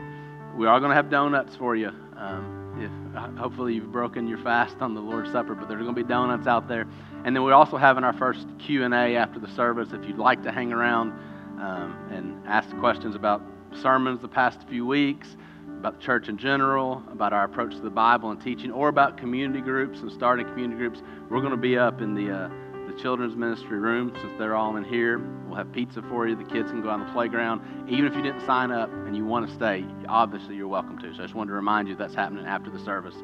We 0.56 0.66
are 0.66 0.78
going 0.80 0.90
to 0.90 0.96
have 0.96 1.10
donuts 1.10 1.54
for 1.56 1.76
you. 1.76 1.90
Um, 2.16 2.54
if, 2.78 3.38
hopefully 3.38 3.74
you've 3.74 3.92
broken 3.92 4.26
your 4.26 4.38
fast 4.38 4.76
on 4.80 4.94
the 4.94 5.00
Lord's 5.00 5.30
Supper, 5.30 5.54
but 5.54 5.68
there's 5.68 5.82
going 5.82 5.94
to 5.94 6.02
be 6.02 6.08
donuts 6.08 6.46
out 6.46 6.68
there. 6.68 6.86
And 7.24 7.34
then 7.34 7.42
we're 7.42 7.52
also 7.52 7.76
having 7.76 8.04
our 8.04 8.12
first 8.12 8.46
Q&A 8.58 9.16
after 9.16 9.38
the 9.38 9.48
service. 9.48 9.90
If 9.92 10.04
you'd 10.06 10.18
like 10.18 10.42
to 10.42 10.52
hang 10.52 10.72
around 10.72 11.12
um, 11.60 12.08
and 12.10 12.46
ask 12.46 12.76
questions 12.78 13.14
about 13.14 13.42
sermons 13.80 14.20
the 14.20 14.28
past 14.28 14.68
few 14.68 14.86
weeks, 14.86 15.36
about 15.84 16.00
the 16.00 16.06
church 16.06 16.30
in 16.30 16.38
general, 16.38 17.02
about 17.12 17.34
our 17.34 17.44
approach 17.44 17.74
to 17.74 17.80
the 17.82 17.90
Bible 17.90 18.30
and 18.30 18.40
teaching, 18.40 18.72
or 18.72 18.88
about 18.88 19.18
community 19.18 19.60
groups 19.60 20.00
and 20.00 20.10
starting 20.10 20.46
community 20.46 20.78
groups, 20.78 21.02
we're 21.28 21.40
going 21.40 21.50
to 21.50 21.58
be 21.58 21.76
up 21.76 22.00
in 22.00 22.14
the 22.14 22.30
uh, 22.30 22.48
the 22.90 22.98
children's 23.02 23.36
ministry 23.36 23.78
room 23.78 24.10
since 24.18 24.32
they're 24.38 24.54
all 24.54 24.78
in 24.78 24.84
here. 24.84 25.18
We'll 25.46 25.56
have 25.56 25.70
pizza 25.72 26.00
for 26.08 26.26
you. 26.26 26.36
The 26.36 26.44
kids 26.44 26.70
can 26.70 26.80
go 26.80 26.88
on 26.88 27.00
the 27.00 27.12
playground. 27.12 27.60
Even 27.90 28.06
if 28.06 28.14
you 28.14 28.22
didn't 28.22 28.46
sign 28.46 28.70
up 28.70 28.88
and 28.88 29.14
you 29.14 29.26
want 29.26 29.46
to 29.46 29.54
stay, 29.54 29.84
obviously 30.08 30.56
you're 30.56 30.68
welcome 30.68 30.98
to. 31.00 31.14
So 31.14 31.18
I 31.18 31.24
just 31.24 31.34
wanted 31.34 31.50
to 31.50 31.56
remind 31.56 31.88
you 31.88 31.96
that's 31.96 32.14
happening 32.14 32.46
after 32.46 32.70
the 32.70 32.78
service. 32.78 33.16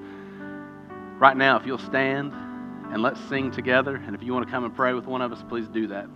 Right 1.18 1.38
now, 1.38 1.58
if 1.58 1.64
you'll 1.64 1.78
stand 1.78 2.34
and 2.92 3.00
let's 3.00 3.20
sing 3.30 3.52
together, 3.52 3.96
and 3.96 4.14
if 4.14 4.22
you 4.22 4.34
want 4.34 4.46
to 4.46 4.52
come 4.52 4.64
and 4.64 4.76
pray 4.76 4.92
with 4.92 5.06
one 5.06 5.22
of 5.22 5.32
us, 5.32 5.42
please 5.48 5.66
do 5.68 5.86
that. 5.86 6.08